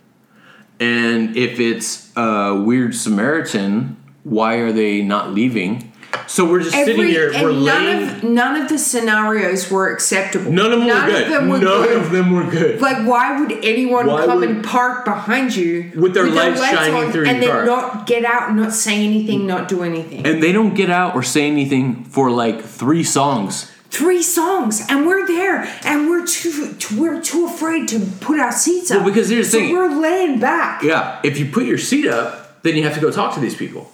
And 0.79 1.35
if 1.35 1.59
it's 1.59 2.11
a 2.15 2.55
weird 2.55 2.95
Samaritan, 2.95 3.97
why 4.23 4.55
are 4.55 4.71
they 4.71 5.01
not 5.01 5.33
leaving? 5.33 5.91
So 6.27 6.49
we're 6.49 6.59
just 6.61 6.73
sitting 6.75 7.05
here, 7.07 7.31
and 7.31 7.43
we're 7.43 7.51
none 7.51 7.85
laying. 7.85 8.09
of 8.09 8.23
none 8.23 8.61
of 8.61 8.69
the 8.69 8.77
scenarios 8.77 9.69
were 9.69 9.91
acceptable. 9.93 10.51
none 10.51 10.71
of 10.73 10.79
them 10.79 10.87
none 10.87 11.05
were 11.05 11.11
good. 11.11 11.23
Of 11.23 11.31
them 11.31 11.49
were 11.49 11.57
none 11.59 11.83
good. 11.87 11.97
of 11.97 12.11
them 12.11 12.31
were 12.31 12.49
good. 12.51 12.81
Like, 12.81 13.05
why 13.07 13.39
would 13.39 13.51
anyone 13.63 14.07
Why 14.07 14.25
come 14.25 14.39
would- 14.39 14.49
and 14.49 14.63
park 14.63 15.05
behind 15.05 15.55
you 15.55 15.91
With 15.95 16.13
their 16.13 16.27
lights 16.27 16.59
shining 16.59 16.93
on 17.05 17.11
through 17.11 17.25
and 17.27 17.41
your 17.43 17.53
then 17.53 17.65
car? 17.65 17.65
not 17.65 18.07
get 18.07 18.25
out, 18.25 18.55
not 18.55 18.73
say 18.73 19.03
anything, 19.05 19.45
not 19.47 19.67
do 19.67 19.83
anything? 19.83 20.25
and 20.25 20.41
they 20.41 20.51
don't 20.51 20.73
get 20.73 20.89
out 20.89 21.15
or 21.15 21.23
say 21.23 21.45
anything 21.47 22.03
for 22.05 22.29
like 22.31 22.63
three 22.63 23.03
songs. 23.03 23.71
Three 23.89 24.21
songs, 24.21 24.85
and 24.89 25.07
we're 25.07 25.25
there, 25.25 25.63
and 25.85 26.09
we're 26.09 26.25
too, 26.27 26.73
too 26.73 26.99
we're 27.01 27.21
too 27.21 27.45
afraid 27.45 27.87
to 27.87 27.99
put 28.19 28.37
our 28.37 28.51
seats 28.51 28.91
up. 28.91 28.97
Well, 28.97 29.09
because 29.09 29.29
here's 29.29 29.47
the 29.49 29.51
so 29.51 29.57
thing. 29.59 29.73
we're 29.73 29.87
laying 30.01 30.39
back. 30.41 30.83
Yeah, 30.83 31.19
if 31.23 31.39
you 31.39 31.45
put 31.45 31.65
your 31.65 31.77
seat 31.77 32.05
up, 32.05 32.61
then 32.63 32.75
you 32.75 32.83
have 32.83 32.93
to 32.95 32.99
go 32.99 33.11
talk 33.11 33.33
to 33.35 33.39
these 33.39 33.55
people. 33.55 33.89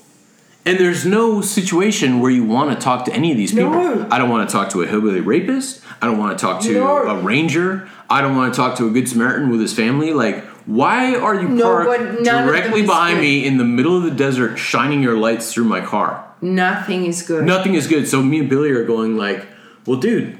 And 0.65 0.79
there's 0.79 1.05
no 1.05 1.41
situation 1.41 2.21
where 2.21 2.31
you 2.31 2.45
want 2.45 2.69
to 2.71 2.81
talk 2.81 3.03
to 3.05 3.13
any 3.13 3.31
of 3.31 3.37
these 3.37 3.51
people. 3.51 3.71
No. 3.71 4.07
I 4.09 4.17
don't 4.17 4.29
want 4.29 4.47
to 4.49 4.53
talk 4.53 4.69
to 4.71 4.81
a 4.81 4.87
hillbilly 4.87 5.19
rapist. 5.19 5.81
I 6.01 6.05
don't 6.05 6.17
want 6.17 6.37
to 6.37 6.41
talk 6.41 6.61
to 6.61 6.73
No. 6.73 6.97
a 7.03 7.21
ranger. 7.21 7.89
I 8.09 8.21
don't 8.21 8.35
want 8.35 8.53
to 8.53 8.57
talk 8.57 8.77
to 8.77 8.87
a 8.87 8.89
good 8.89 9.09
Samaritan 9.09 9.49
with 9.49 9.59
his 9.59 9.73
family. 9.73 10.13
Like, 10.13 10.43
why 10.65 11.15
are 11.15 11.35
you 11.35 11.49
No, 11.49 11.63
parked 11.65 11.87
but 11.89 11.99
none 12.01 12.17
of 12.19 12.23
them 12.25 12.47
directly 12.47 12.81
behind 12.83 13.15
good. 13.17 13.21
me 13.23 13.45
in 13.45 13.57
the 13.57 13.65
middle 13.65 13.97
of 13.97 14.03
the 14.03 14.11
desert, 14.11 14.55
shining 14.57 15.03
your 15.03 15.17
lights 15.17 15.51
through 15.53 15.65
my 15.65 15.81
car? 15.81 16.23
Nothing 16.41 17.05
is 17.05 17.21
good. 17.23 17.45
Nothing 17.45 17.73
is 17.73 17.87
good. 17.87 18.07
So 18.07 18.21
me 18.21 18.39
and 18.39 18.49
Billy 18.49 18.71
are 18.71 18.85
going 18.85 19.17
like, 19.17 19.45
well, 19.85 19.99
dude, 19.99 20.37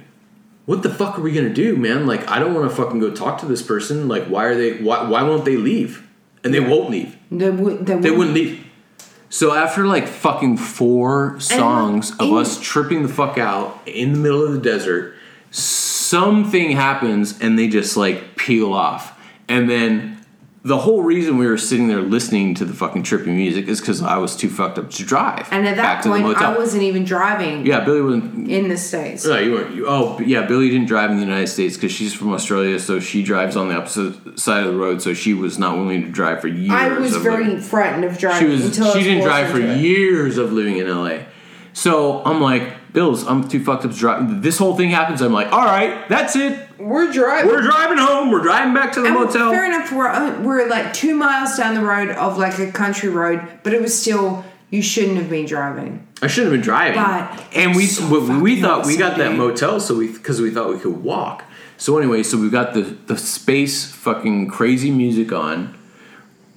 what 0.65 0.83
the 0.83 0.89
fuck 0.89 1.19
are 1.19 1.21
we 1.21 1.33
gonna 1.33 1.49
do, 1.53 1.75
man? 1.75 2.07
Like, 2.07 2.29
I 2.29 2.39
don't 2.39 2.53
want 2.53 2.69
to 2.69 2.75
fucking 2.75 2.99
go 3.01 3.11
talk 3.11 3.39
to 3.39 3.45
this 3.45 3.61
person. 3.61 4.07
Like, 4.07 4.25
why 4.27 4.45
are 4.45 4.55
they? 4.55 4.77
Why 4.77 5.03
why 5.09 5.23
won't 5.23 5.43
they 5.43 5.57
leave? 5.57 6.07
And 6.45 6.53
they 6.53 6.59
won't 6.61 6.89
leave. 6.89 7.15
They, 7.31 7.49
would, 7.49 7.85
they, 7.85 7.95
They 7.97 8.11
wouldn't 8.11 8.33
leave. 8.35 8.62
So 9.33 9.51
after 9.51 9.87
like 9.87 10.07
fucking 10.07 10.57
four 10.57 11.39
songs 11.39 12.11
of 12.11 12.27
in- 12.29 12.37
us 12.37 12.59
tripping 12.61 13.01
the 13.01 13.09
fuck 13.09 13.39
out 13.39 13.81
in 13.87 14.13
the 14.13 14.19
middle 14.19 14.45
of 14.45 14.53
the 14.53 14.59
desert, 14.59 15.15
something 15.49 16.73
happens 16.73 17.41
and 17.41 17.57
they 17.57 17.67
just 17.67 17.97
like 17.97 18.35
peel 18.35 18.71
off. 18.71 19.19
And 19.47 19.67
then 19.67 20.22
the 20.65 20.77
whole 20.77 21.03
reason 21.03 21.37
we 21.37 21.45
were 21.45 21.57
sitting 21.57 21.89
there 21.89 22.01
listening 22.01 22.55
to 22.55 22.63
the 22.63 22.73
fucking 22.73 23.03
trippy 23.03 23.27
music 23.27 23.67
is 23.67 23.81
because 23.81 24.01
I 24.01 24.17
was 24.17 24.33
too 24.33 24.49
fucked 24.49 24.77
up 24.77 24.89
to 24.91 25.03
drive. 25.03 25.49
And 25.51 25.67
at 25.67 25.75
that 25.75 26.03
point, 26.05 26.23
to 26.23 26.29
the 26.29 26.33
motel. 26.33 26.53
I 26.53 26.57
wasn't 26.57 26.83
even 26.83 27.03
driving 27.03 27.65
yeah, 27.65 27.81
Billy 27.83 28.01
wasn't. 28.01 28.49
in 28.49 28.69
the 28.69 28.77
States. 28.77 29.25
No, 29.25 29.37
you 29.37 29.51
weren't. 29.51 29.75
You, 29.75 29.87
oh, 29.89 30.19
yeah. 30.19 30.45
Billy 30.45 30.69
didn't 30.69 30.87
drive 30.87 31.11
in 31.11 31.17
the 31.17 31.25
United 31.25 31.47
States 31.47 31.75
because 31.75 31.91
she's 31.91 32.13
from 32.13 32.31
Australia, 32.31 32.79
so 32.79 33.01
she 33.01 33.23
drives 33.23 33.57
on 33.57 33.67
the 33.67 33.75
opposite 33.75 34.39
side 34.39 34.65
of 34.65 34.71
the 34.71 34.79
road. 34.79 35.01
So 35.01 35.13
she 35.13 35.33
was 35.33 35.59
not 35.59 35.75
willing 35.75 36.01
to 36.03 36.09
drive 36.09 36.39
for 36.39 36.47
years. 36.47 36.71
I 36.71 36.97
was 36.97 37.17
very 37.17 37.43
living- 37.43 37.61
frightened 37.61 38.05
of 38.05 38.17
driving. 38.17 38.47
she 38.47 38.53
was 38.53 38.65
until 38.65 38.93
she 38.93 39.03
didn't 39.03 39.23
drive 39.25 39.49
for 39.51 39.59
years 39.59 40.37
of 40.37 40.53
living 40.53 40.77
in 40.77 40.87
LA. 40.87 41.25
So 41.73 42.23
I'm 42.23 42.39
like, 42.39 42.93
Bills, 42.93 43.27
I'm 43.27 43.49
too 43.49 43.61
fucked 43.61 43.83
up 43.83 43.91
to 43.91 43.97
drive. 43.97 44.41
This 44.41 44.59
whole 44.59 44.77
thing 44.77 44.91
happens. 44.91 45.19
I'm 45.21 45.33
like, 45.33 45.51
all 45.51 45.65
right, 45.65 46.07
that's 46.07 46.35
it. 46.35 46.69
We're 46.83 47.11
driving. 47.11 47.49
We're 47.49 47.61
driving 47.61 47.97
home. 47.97 48.31
We're 48.31 48.41
driving 48.41 48.73
back 48.73 48.93
to 48.93 49.01
the 49.01 49.07
And 49.07 49.15
motel. 49.15 49.51
Fair 49.51 49.65
enough. 49.65 49.91
We're 49.91 50.07
uh, 50.07 50.41
we're 50.41 50.67
like 50.67 50.93
two 50.93 51.15
miles 51.15 51.55
down 51.57 51.75
the 51.75 51.81
road 51.81 52.09
of 52.09 52.37
like 52.37 52.59
a 52.59 52.71
country 52.71 53.09
road, 53.09 53.59
but 53.63 53.73
it 53.73 53.81
was 53.81 53.99
still 53.99 54.45
you 54.69 54.81
shouldn't 54.81 55.17
have 55.17 55.29
been 55.29 55.45
driving. 55.45 56.07
I 56.21 56.27
shouldn't 56.27 56.51
have 56.51 56.59
been 56.59 56.65
driving. 56.65 56.95
But 57.01 57.43
and 57.55 57.75
we 57.75 57.85
so 57.85 58.07
we, 58.07 58.39
we 58.39 58.61
thought 58.61 58.85
we 58.85 58.97
got 58.97 59.17
that 59.17 59.35
motel 59.37 59.79
so 59.79 59.95
we 59.95 60.11
because 60.11 60.41
we 60.41 60.51
thought 60.51 60.69
we 60.69 60.79
could 60.79 61.03
walk. 61.03 61.43
So 61.77 61.97
anyway, 61.97 62.23
so 62.23 62.37
we've 62.39 62.51
got 62.51 62.73
the 62.73 62.81
the 62.81 63.17
space 63.17 63.85
fucking 63.85 64.49
crazy 64.49 64.91
music 64.91 65.31
on. 65.31 65.77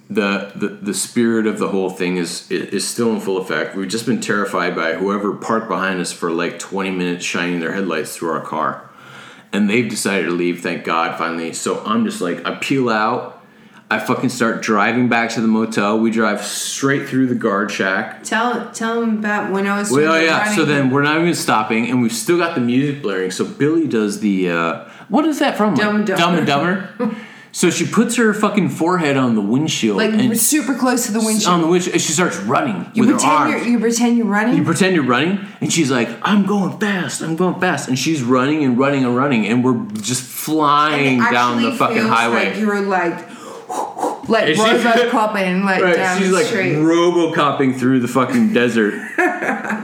The, 0.09 0.53
the 0.55 0.69
the 0.69 0.93
spirit 0.93 1.47
of 1.47 1.59
the 1.59 1.67
whole 1.67 1.89
thing 1.89 2.15
is 2.15 2.49
is 2.49 2.87
still 2.87 3.13
in 3.13 3.19
full 3.19 3.37
effect. 3.37 3.75
We've 3.75 3.89
just 3.89 4.05
been 4.05 4.21
terrified 4.21 4.73
by 4.73 4.93
whoever 4.93 5.33
parked 5.33 5.67
behind 5.67 5.99
us 5.99 6.13
for 6.13 6.31
like 6.31 6.59
20 6.59 6.91
minutes 6.91 7.25
shining 7.25 7.59
their 7.59 7.73
headlights 7.73 8.15
through 8.15 8.29
our 8.29 8.41
car. 8.41 8.86
And 9.53 9.69
they've 9.69 9.89
decided 9.89 10.25
to 10.25 10.31
leave, 10.31 10.61
thank 10.61 10.83
God, 10.83 11.17
finally. 11.17 11.53
So 11.53 11.83
I'm 11.85 12.05
just 12.05 12.19
like, 12.19 12.45
I 12.45 12.55
peel 12.55 12.89
out, 12.89 13.37
I 13.89 13.99
fucking 13.99 14.29
start 14.29 14.61
driving 14.61 15.07
back 15.07 15.29
to 15.31 15.41
the 15.41 15.47
motel. 15.47 15.97
We 15.99 16.11
drive 16.11 16.43
straight 16.43 17.07
through 17.07 17.27
the 17.27 17.35
guard 17.35 17.71
shack. 17.71 18.23
Tell 18.23 18.69
tell 18.71 18.99
them 18.99 19.19
about 19.19 19.53
when 19.53 19.65
I 19.65 19.77
was. 19.77 19.89
Well, 19.89 20.13
the 20.19 20.25
yeah. 20.25 20.53
So 20.53 20.65
then 20.65 20.89
we're 20.89 21.03
not 21.03 21.21
even 21.21 21.33
stopping, 21.33 21.89
and 21.89 22.01
we've 22.01 22.11
still 22.11 22.37
got 22.37 22.55
the 22.55 22.61
music 22.61 23.01
blaring. 23.01 23.31
So 23.31 23.45
Billy 23.45 23.87
does 23.87 24.19
the 24.19 24.49
uh, 24.51 24.89
what 25.07 25.23
is 25.25 25.39
that 25.39 25.55
from? 25.55 25.75
Dumb 25.75 25.95
and 25.95 26.09
Like, 26.09 26.17
Dumber. 26.17 26.45
Dumb 26.45 26.67
and 26.67 26.87
Dumber. 26.97 27.15
so 27.57 27.71
she 27.71 27.87
puts 27.87 28.17
her 28.17 28.35
fucking 28.35 28.69
forehead 28.69 29.17
on 29.17 29.33
the 29.33 29.41
windshield, 29.41 29.97
like 29.97 30.13
and 30.13 30.37
super 30.37 30.75
close 30.75 31.07
to 31.07 31.11
the 31.11 31.19
windshield. 31.19 31.51
on 31.51 31.61
the 31.61 31.67
windshield, 31.67 31.93
and 31.95 32.01
she 32.03 32.11
starts 32.11 32.37
running 32.37 32.85
you 32.93 33.01
with 33.01 33.09
her 33.09 33.15
pretend 33.15 33.49
you're, 33.49 33.57
arms. 33.57 33.67
you 33.67 33.79
pretend 33.79 34.17
you're 34.17 34.27
running. 34.27 34.57
You 34.57 34.63
pretend 34.63 34.95
you're 34.95 35.03
running, 35.03 35.39
and 35.59 35.73
she's 35.73 35.89
like, 35.89 36.07
"I'm 36.21 36.45
going 36.45 36.77
fast. 36.77 37.23
I'm 37.23 37.35
going 37.35 37.59
fast," 37.59 37.87
and 37.87 37.97
she's 37.97 38.21
running 38.21 38.63
and 38.63 38.77
running 38.77 39.05
and 39.05 39.15
running, 39.15 39.47
and 39.47 39.63
we're 39.63 39.83
just 39.95 40.21
flying 40.21 41.17
down 41.17 41.63
the 41.63 41.71
fucking 41.71 41.97
highway. 41.97 42.49
Like 42.51 42.57
you 42.59 42.67
were 42.67 42.81
like, 42.81 43.27
like 44.29 44.55
Robocoping 44.55 45.63
like 45.65 45.81
Right, 45.81 45.95
down 45.95 46.19
she's 46.19 46.29
the 46.29 46.35
like 46.35 46.45
street. 46.45 46.75
robocopping 46.75 47.79
through 47.79 48.01
the 48.01 48.07
fucking 48.07 48.53
desert 48.53 48.93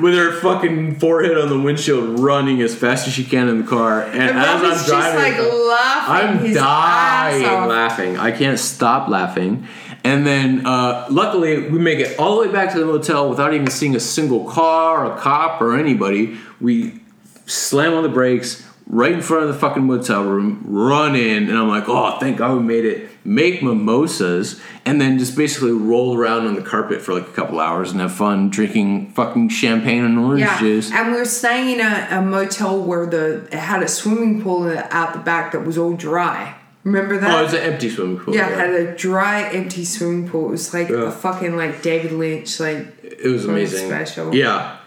with 0.01 0.16
her 0.16 0.39
fucking 0.39 0.99
forehead 0.99 1.38
on 1.38 1.49
the 1.49 1.60
windshield, 1.60 2.20
running 2.20 2.62
as 2.62 2.76
fast 2.76 3.08
as 3.08 3.14
she 3.14 3.24
can 3.24 3.47
in 3.47 3.62
the 3.62 3.68
car. 3.68 4.04
And, 4.04 4.22
and 4.22 4.38
as 4.38 4.47
I'm 4.47 4.62
just 4.62 4.88
driving, 4.88 5.38
like 5.38 5.54
laughing. 5.54 6.47
I'm 6.47 6.54
dying 6.54 7.70
laughing. 7.70 8.18
I 8.18 8.32
can't 8.32 8.60
stop 8.60 9.10
laughing. 9.10 9.68
And 10.04 10.28
then, 10.28 10.66
uh, 10.66 11.08
luckily, 11.10 11.70
we 11.70 11.80
make 11.80 11.99
it 11.99 12.20
all 12.20 12.36
the 12.36 12.47
way 12.47 12.51
back 12.51 12.74
to 12.74 12.80
the 12.80 12.86
motel 12.86 13.30
without 13.30 13.54
even 13.54 13.68
seeing 13.68 13.95
a 13.95 13.99
single 13.99 14.45
car, 14.45 15.06
or 15.06 15.14
a 15.14 15.18
cop, 15.18 15.62
or 15.62 15.78
anybody. 15.78 16.38
We 16.60 16.99
slam 17.45 17.93
on 17.93 18.04
the 18.04 18.10
brakes 18.10 18.62
right 18.88 19.11
in 19.11 19.21
front 19.21 19.43
of 19.43 19.53
the 19.53 19.59
fucking 19.59 19.84
motel 19.84 20.23
room, 20.23 20.63
run 20.67 21.15
in, 21.15 21.49
and 21.49 21.57
I'm 21.57 21.67
like, 21.69 21.86
oh, 21.88 22.17
thank 22.19 22.38
God 22.38 22.57
we 22.57 22.63
made 22.63 22.86
it. 22.86 23.09
Make 23.25 23.63
mimosas, 23.63 24.59
and 24.86 24.99
then 24.99 25.17
just 25.17 25.38
basically 25.38 25.71
roll 25.71 26.17
around 26.17 26.45
on 26.45 26.55
the 26.55 26.61
carpet 26.61 27.01
for 27.01 27.13
like 27.13 27.23
a 27.27 27.31
couple 27.31 27.59
hours 27.61 27.91
and 27.91 28.01
have 28.01 28.11
fun 28.13 28.49
drinking 28.49 29.11
fucking 29.11 29.47
champagne 29.47 30.03
and 30.03 30.19
orange 30.19 30.41
Yeah, 30.41 30.59
juice. 30.59 30.91
and 30.91 31.11
we 31.13 31.17
were 31.17 31.23
staying 31.23 31.79
in 31.79 31.86
a, 31.86 32.07
a 32.11 32.21
motel 32.21 32.81
where 32.81 33.05
the 33.05 33.45
it 33.45 33.53
had 33.53 33.81
a 33.81 33.88
swimming 33.88 34.41
pool 34.41 34.67
out 34.91 35.13
the 35.13 35.19
back 35.19 35.53
that 35.53 35.61
was 35.65 35.77
all 35.77 35.93
dry. 35.93 36.55
Remember 36.84 37.17
that? 37.17 37.34
Oh, 37.34 37.39
it 37.39 37.43
was 37.43 37.53
an 37.53 37.61
empty 37.61 37.89
swimming 37.89 38.19
pool. 38.19 38.36
yeah, 38.36 38.49
it 38.49 38.57
had 38.57 38.69
a 38.71 38.93
dry, 38.97 39.43
empty 39.53 39.86
swimming 39.86 40.27
pool. 40.27 40.47
It 40.47 40.51
was 40.51 40.73
like 40.73 40.89
Yeah. 40.89 41.07
a 41.07 41.11
fucking 41.11 41.55
like 41.55 41.81
David 41.81 42.11
Lynch 42.11 42.59
like. 42.59 42.88
it 43.03 43.23
was 43.31 43.45
amazing. 43.45 43.88
special. 43.88 44.36
Yeah, 44.36 44.79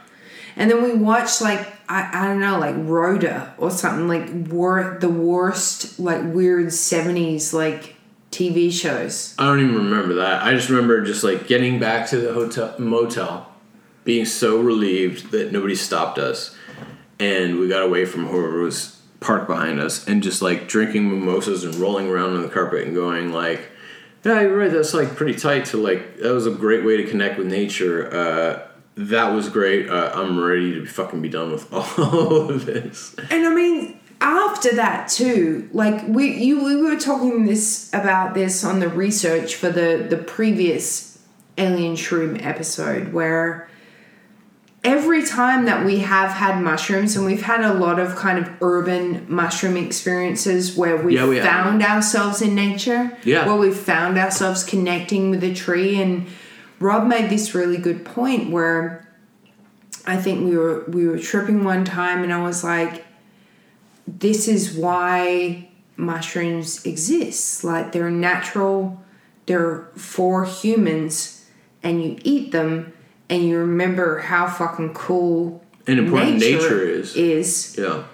And 0.56 0.70
then 0.70 0.82
we 0.82 0.92
watched 0.92 1.40
like 1.40 1.66
I, 1.88 2.10
I 2.12 2.28
don't 2.28 2.40
know 2.40 2.58
like 2.58 2.74
Rhoda 2.76 3.54
or 3.58 3.70
something 3.70 4.08
like 4.08 4.50
war 4.52 4.98
the 5.00 5.08
worst 5.08 5.98
like 5.98 6.22
weird 6.24 6.72
seventies 6.72 7.54
like 7.54 7.96
TV 8.30 8.72
shows. 8.72 9.34
I 9.38 9.44
don't 9.44 9.60
even 9.60 9.76
remember 9.76 10.14
that. 10.14 10.42
I 10.42 10.52
just 10.52 10.68
remember 10.68 11.02
just 11.04 11.24
like 11.24 11.46
getting 11.46 11.78
back 11.78 12.08
to 12.08 12.18
the 12.18 12.32
hotel 12.32 12.74
motel, 12.78 13.52
being 14.04 14.26
so 14.26 14.60
relieved 14.60 15.30
that 15.30 15.52
nobody 15.52 15.74
stopped 15.74 16.18
us, 16.18 16.54
and 17.18 17.58
we 17.58 17.68
got 17.68 17.82
away 17.82 18.04
from 18.04 18.26
whoever 18.26 18.60
was 18.60 19.00
parked 19.20 19.46
behind 19.46 19.80
us, 19.80 20.06
and 20.06 20.22
just 20.22 20.42
like 20.42 20.68
drinking 20.68 21.08
mimosas 21.08 21.64
and 21.64 21.74
rolling 21.76 22.08
around 22.08 22.34
on 22.34 22.42
the 22.42 22.48
carpet 22.48 22.84
and 22.84 22.94
going 22.94 23.32
like, 23.32 23.70
"Yeah, 24.24 24.42
you're 24.42 24.56
right. 24.56 24.70
That's 24.70 24.92
like 24.92 25.16
pretty 25.16 25.38
tight 25.38 25.66
to 25.66 25.76
like. 25.78 26.18
That 26.18 26.34
was 26.34 26.46
a 26.46 26.50
great 26.50 26.84
way 26.84 26.96
to 26.98 27.04
connect 27.04 27.38
with 27.38 27.46
nature. 27.46 28.12
Uh, 28.12 28.75
that 28.96 29.32
was 29.32 29.48
great. 29.48 29.88
Uh, 29.88 30.10
I'm 30.14 30.38
ready 30.42 30.72
to 30.74 30.86
fucking 30.86 31.20
be 31.22 31.28
done 31.28 31.52
with 31.52 31.72
all 31.98 32.50
of 32.50 32.66
this." 32.66 33.14
And 33.30 33.46
I 33.46 33.54
mean, 33.54 33.98
after 34.20 34.74
that 34.76 35.08
too, 35.08 35.68
like 35.72 36.06
we 36.08 36.32
you 36.42 36.64
we 36.64 36.76
were 36.76 36.96
talking 36.98 37.44
this 37.46 37.90
about 37.92 38.34
this 38.34 38.64
on 38.64 38.80
the 38.80 38.88
research 38.88 39.54
for 39.56 39.70
the 39.70 40.06
the 40.08 40.16
previous 40.16 41.18
alien 41.58 41.94
shroom 41.96 42.44
episode 42.44 43.12
where 43.14 43.68
every 44.84 45.24
time 45.26 45.64
that 45.64 45.84
we 45.84 45.98
have 45.98 46.30
had 46.30 46.62
mushrooms 46.62 47.16
and 47.16 47.24
we've 47.26 47.42
had 47.42 47.60
a 47.62 47.74
lot 47.74 47.98
of 47.98 48.14
kind 48.14 48.38
of 48.38 48.48
urban 48.62 49.24
mushroom 49.28 49.76
experiences 49.76 50.76
where 50.76 50.96
we've 50.96 51.18
Yeah, 51.18 51.26
we 51.26 51.36
have. 51.36 51.46
found 51.46 51.82
ourselves 51.82 52.40
in 52.42 52.54
nature 52.54 53.16
Yeah. 53.24 53.46
where 53.46 53.56
we've 53.56 53.74
found 53.76 54.16
ourselves 54.18 54.62
connecting 54.62 55.30
with 55.30 55.42
a 55.42 55.52
tree 55.54 56.00
and 56.00 56.26
rob 56.78 57.06
made 57.06 57.30
this 57.30 57.54
really 57.54 57.78
good 57.78 58.04
point 58.04 58.50
where 58.50 59.08
i 60.06 60.16
think 60.16 60.44
we 60.48 60.56
were 60.56 60.84
we 60.88 61.06
were 61.06 61.18
tripping 61.18 61.64
one 61.64 61.84
time 61.84 62.22
and 62.22 62.32
i 62.32 62.40
was 62.42 62.62
like 62.62 63.04
this 64.06 64.46
is 64.46 64.72
why 64.76 65.68
mushrooms 65.96 66.84
exist. 66.86 67.64
Like 67.64 67.92
they're 67.92 68.10
natural, 68.10 69.02
they're 69.46 69.88
for 69.96 70.44
humans, 70.44 71.46
and 71.82 72.02
you 72.02 72.18
eat 72.22 72.52
them 72.52 72.92
and 73.28 73.42
you 73.42 73.58
remember 73.58 74.20
how 74.20 74.48
fucking 74.48 74.94
cool 74.94 75.64
And 75.86 75.98
important 75.98 76.38
nature 76.38 76.82
is. 76.82 77.16
is. 77.16 77.76
Yeah. 77.78 78.04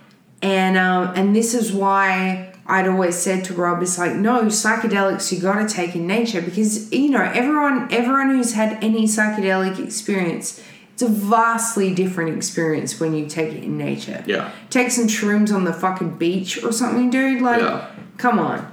And 0.41 0.77
um, 0.77 1.13
and 1.15 1.37
this 1.37 1.55
is 1.55 1.73
why 1.73 2.52
I'd 2.73 2.89
always 2.89 3.16
said 3.16 3.45
to 3.45 3.55
Rob, 3.55 3.83
it's 3.83 3.99
like, 3.99 4.14
no, 4.14 4.45
psychedelics 4.45 5.31
you 5.31 5.41
gotta 5.41 5.68
take 5.68 5.95
in 5.95 6.07
nature 6.07 6.41
because 6.41 6.91
you 6.91 7.11
know, 7.11 7.20
everyone 7.23 7.93
everyone 7.93 8.31
who's 8.31 8.55
had 8.55 8.83
any 8.83 9.05
psychedelic 9.05 9.79
experience, 9.79 10.59
it's 10.95 11.03
a 11.03 11.09
vastly 11.09 11.95
different 11.95 12.35
experience 12.35 12.99
when 12.99 13.14
you 13.14 13.27
take 13.27 13.53
it 13.53 13.62
in 13.62 13.77
nature. 13.77 14.25
Yeah. 14.27 14.51
Take 14.70 14.91
some 14.91 15.07
shrooms 15.07 15.55
on 15.55 15.64
the 15.64 15.73
fucking 15.75 16.16
beach 16.16 16.62
or 16.64 16.73
something, 16.73 17.11
dude. 17.11 17.43
Like, 17.43 17.61
Yeah. 17.61 17.89
come 18.16 18.39
on. 18.39 18.72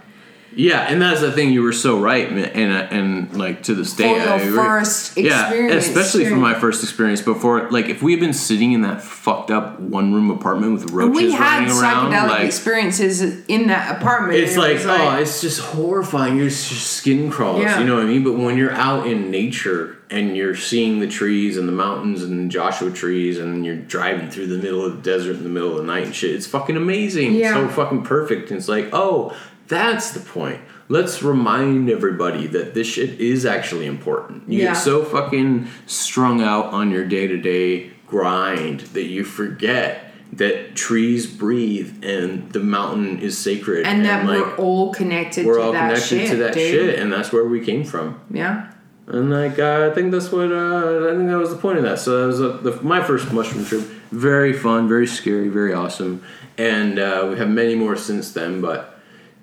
Yeah, 0.56 0.82
and 0.82 1.02
that's 1.02 1.22
the 1.22 1.32
thing. 1.32 1.52
You 1.52 1.64
were 1.64 1.74
so 1.74 2.00
right, 2.00 2.28
and 2.28 2.74
uh, 2.74 2.88
and 2.92 3.38
like 3.38 3.64
to 3.64 3.76
this 3.76 3.94
day, 3.94 4.14
For 4.14 4.44
your 4.44 4.56
first 4.56 5.18
yeah, 5.18 5.52
especially 5.54 6.26
for 6.26 6.36
my 6.36 6.54
first 6.54 6.84
experience. 6.84 7.22
Before, 7.22 7.70
like, 7.72 7.86
if 7.86 8.02
we 8.02 8.12
had 8.14 8.20
been 8.20 8.34
sitting 8.34 8.74
in 8.74 8.82
that 8.82 9.02
fucked 9.02 9.52
up 9.52 9.80
one 9.80 10.14
room 10.14 10.32
apartment 10.32 10.74
with 10.74 10.92
roaches 10.92 11.16
we 11.16 11.32
had 11.32 11.68
running 11.68 11.78
around, 11.78 12.12
psychedelic 12.12 12.30
like 12.30 12.46
experiences 12.46 13.46
in 13.48 13.68
that 13.68 13.98
apartment. 13.98 14.40
it's 14.40 14.56
it 14.56 14.60
like, 14.60 14.78
oh, 14.86 15.18
it's 15.18 15.42
just 15.42 15.62
horrifying. 15.62 16.38
Your 16.38 16.50
skin 16.50 17.30
crawls. 17.30 17.62
Yeah. 17.62 17.80
You 17.80 17.86
know 17.86 17.96
what 17.96 18.06
I 18.06 18.08
mean? 18.08 18.24
But 18.24 18.34
when 18.34 18.58
you're 18.58 18.74
out 18.74 19.08
in 19.08 19.32
nature 19.32 19.98
and 20.10 20.36
you're 20.36 20.56
seeing 20.56 21.00
the 21.00 21.08
trees 21.08 21.58
and 21.58 21.68
the 21.68 21.74
mountains 21.74 22.24
and 22.24 22.50
Joshua 22.50 22.92
trees, 22.92 23.38
and 23.38 23.66
you're 23.66 23.76
driving 23.76 24.30
through 24.30 24.48
the 24.48 24.58
middle 24.58 24.84
of 24.84 24.98
the 24.98 25.02
desert 25.02 25.36
in 25.36 25.44
the 25.44 25.50
middle 25.50 25.72
of 25.72 25.78
the 25.78 25.84
night 25.84 26.06
and 26.06 26.16
shit, 26.16 26.36
it's 26.36 26.48
fucking 26.48 26.76
amazing. 26.76 27.36
Yeah. 27.36 27.54
So 27.54 27.70
fucking 27.70 28.04
perfect. 28.04 28.50
And 28.50 28.58
it's 28.58 28.68
like, 28.68 28.90
oh, 28.92 29.36
that's 29.70 30.12
the 30.12 30.20
point. 30.20 30.60
Let's 30.90 31.22
remind 31.22 31.90
everybody 31.90 32.48
that 32.48 32.74
this 32.74 32.88
shit 32.88 33.20
is 33.22 33.46
actually 33.46 33.86
important. 33.86 34.44
You 34.50 34.60
Yeah. 34.60 34.74
get 34.74 34.78
so 34.78 35.04
fucking 35.06 35.68
strung 35.86 36.42
out 36.42 36.66
on 36.74 36.90
your 36.92 37.06
day 37.06 37.28
to 37.28 37.38
day 37.38 37.92
grind 38.08 38.82
that 38.94 39.04
you 39.06 39.24
forget 39.24 40.12
that 40.34 40.76
trees 40.76 41.26
breathe 41.28 42.04
and 42.04 42.52
the 42.52 42.60
mountain 42.60 43.20
is 43.20 43.38
sacred 43.38 43.86
and 43.86 44.04
that 44.06 44.26
like, 44.26 44.38
we're 44.40 44.56
all 44.58 44.94
connected 44.94 45.46
we're 45.46 45.58
to 45.58 45.62
all 45.64 45.72
that 45.74 45.90
connected 45.90 46.08
shit, 46.08 46.30
to 46.32 46.36
that 46.38 46.54
dude. 46.54 46.72
shit 46.72 47.00
and 47.00 47.12
that's 47.14 47.32
where 47.32 47.46
we 47.46 47.60
came 47.64 47.84
from 47.84 48.20
Yeah. 48.32 48.72
and 49.08 49.32
like 49.32 49.58
uh, 49.60 49.90
I 49.92 49.94
think 49.96 50.12
that's 50.12 50.32
what 50.32 50.52
uh, 50.52 51.10
I 51.12 51.16
think 51.16 51.30
that 51.30 51.38
was 51.38 51.50
the 51.52 51.58
point 51.58 51.78
of 51.80 51.84
that. 51.84 51.98
So 52.00 52.22
that 52.22 52.28
was 52.28 52.42
uh 52.42 52.58
the, 52.62 52.80
my 52.84 53.02
first 53.04 53.32
mushroom 53.32 53.66
trip. 53.66 53.82
Very 54.12 54.54
fun, 54.54 54.88
very 54.88 55.08
scary, 55.08 55.50
very 55.50 55.74
awesome, 55.74 56.22
and 56.58 56.98
uh, 57.00 57.28
we 57.30 57.38
have 57.38 57.50
many 57.50 57.76
more 57.76 57.96
since 57.96 58.32
then. 58.32 58.60
But 58.62 58.99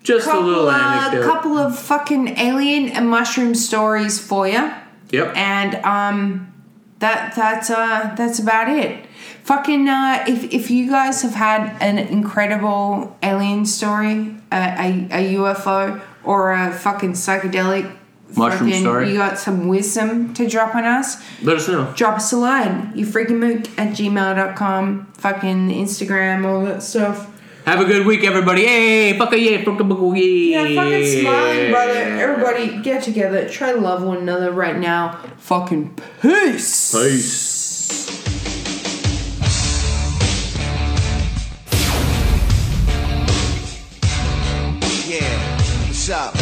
just 0.06 0.26
a 0.26 0.30
Couple, 0.30 0.46
little 0.46 0.68
uh, 0.68 0.78
anecdote. 0.78 1.24
couple 1.32 1.58
of 1.58 1.78
fucking 1.78 2.24
alien 2.38 2.88
and 2.90 3.08
mushroom 3.10 3.54
stories 3.54 4.18
for 4.18 4.46
you. 4.48 4.72
Yep. 5.10 5.36
and 5.36 5.74
um 5.84 6.52
that 6.98 7.34
that's 7.36 7.70
uh 7.70 8.12
that's 8.16 8.38
about 8.40 8.68
it 8.68 9.06
fucking 9.44 9.88
uh 9.88 10.24
if 10.26 10.52
if 10.52 10.68
you 10.70 10.90
guys 10.90 11.22
have 11.22 11.34
had 11.34 11.76
an 11.80 11.98
incredible 11.98 13.16
alien 13.22 13.64
story 13.66 14.34
a, 14.50 14.56
a, 14.86 14.88
a 15.12 15.34
ufo 15.36 16.00
or 16.24 16.52
a 16.52 16.72
fucking 16.72 17.12
psychedelic 17.12 17.84
Mushroom 18.36 18.70
fucking, 18.70 18.82
story. 18.82 19.10
you 19.12 19.16
got 19.16 19.38
some 19.38 19.68
wisdom 19.68 20.34
to 20.34 20.48
drop 20.48 20.74
on 20.74 20.82
us 20.84 21.22
Let 21.42 21.56
us 21.58 21.68
know. 21.68 21.92
drop 21.94 22.16
us 22.16 22.32
a 22.32 22.36
line 22.36 22.90
you 22.96 23.06
freaking 23.06 23.38
mook 23.38 23.68
at 23.78 23.90
gmail.com 23.96 25.06
fucking 25.14 25.68
instagram 25.70 26.44
all 26.44 26.64
that 26.64 26.82
stuff 26.82 27.30
Have 27.66 27.80
a 27.80 27.84
good 27.84 28.06
week, 28.06 28.22
everybody. 28.22 28.64
Hey, 28.64 29.18
fuck 29.18 29.32
a 29.32 29.40
yeah, 29.40 29.64
fuck 29.64 29.80
a 29.80 29.88
fuck 29.88 30.00
a 30.00 30.20
yeah. 30.20 30.62
yeah 30.62 30.80
fucking 30.80 31.20
smiling 31.20 31.70
brother 31.72 31.94
everybody 31.94 32.80
get 32.80 33.02
together 33.02 33.48
try 33.48 33.72
to 33.72 33.80
love 33.80 34.04
one 34.04 34.18
another 34.18 34.52
right 34.52 34.76
now 34.76 35.20
fucking 35.38 35.98
peace 36.22 36.94
Peace. 36.94 38.06
Yeah, 45.08 45.88
what's 45.88 46.08
up? 46.08 46.36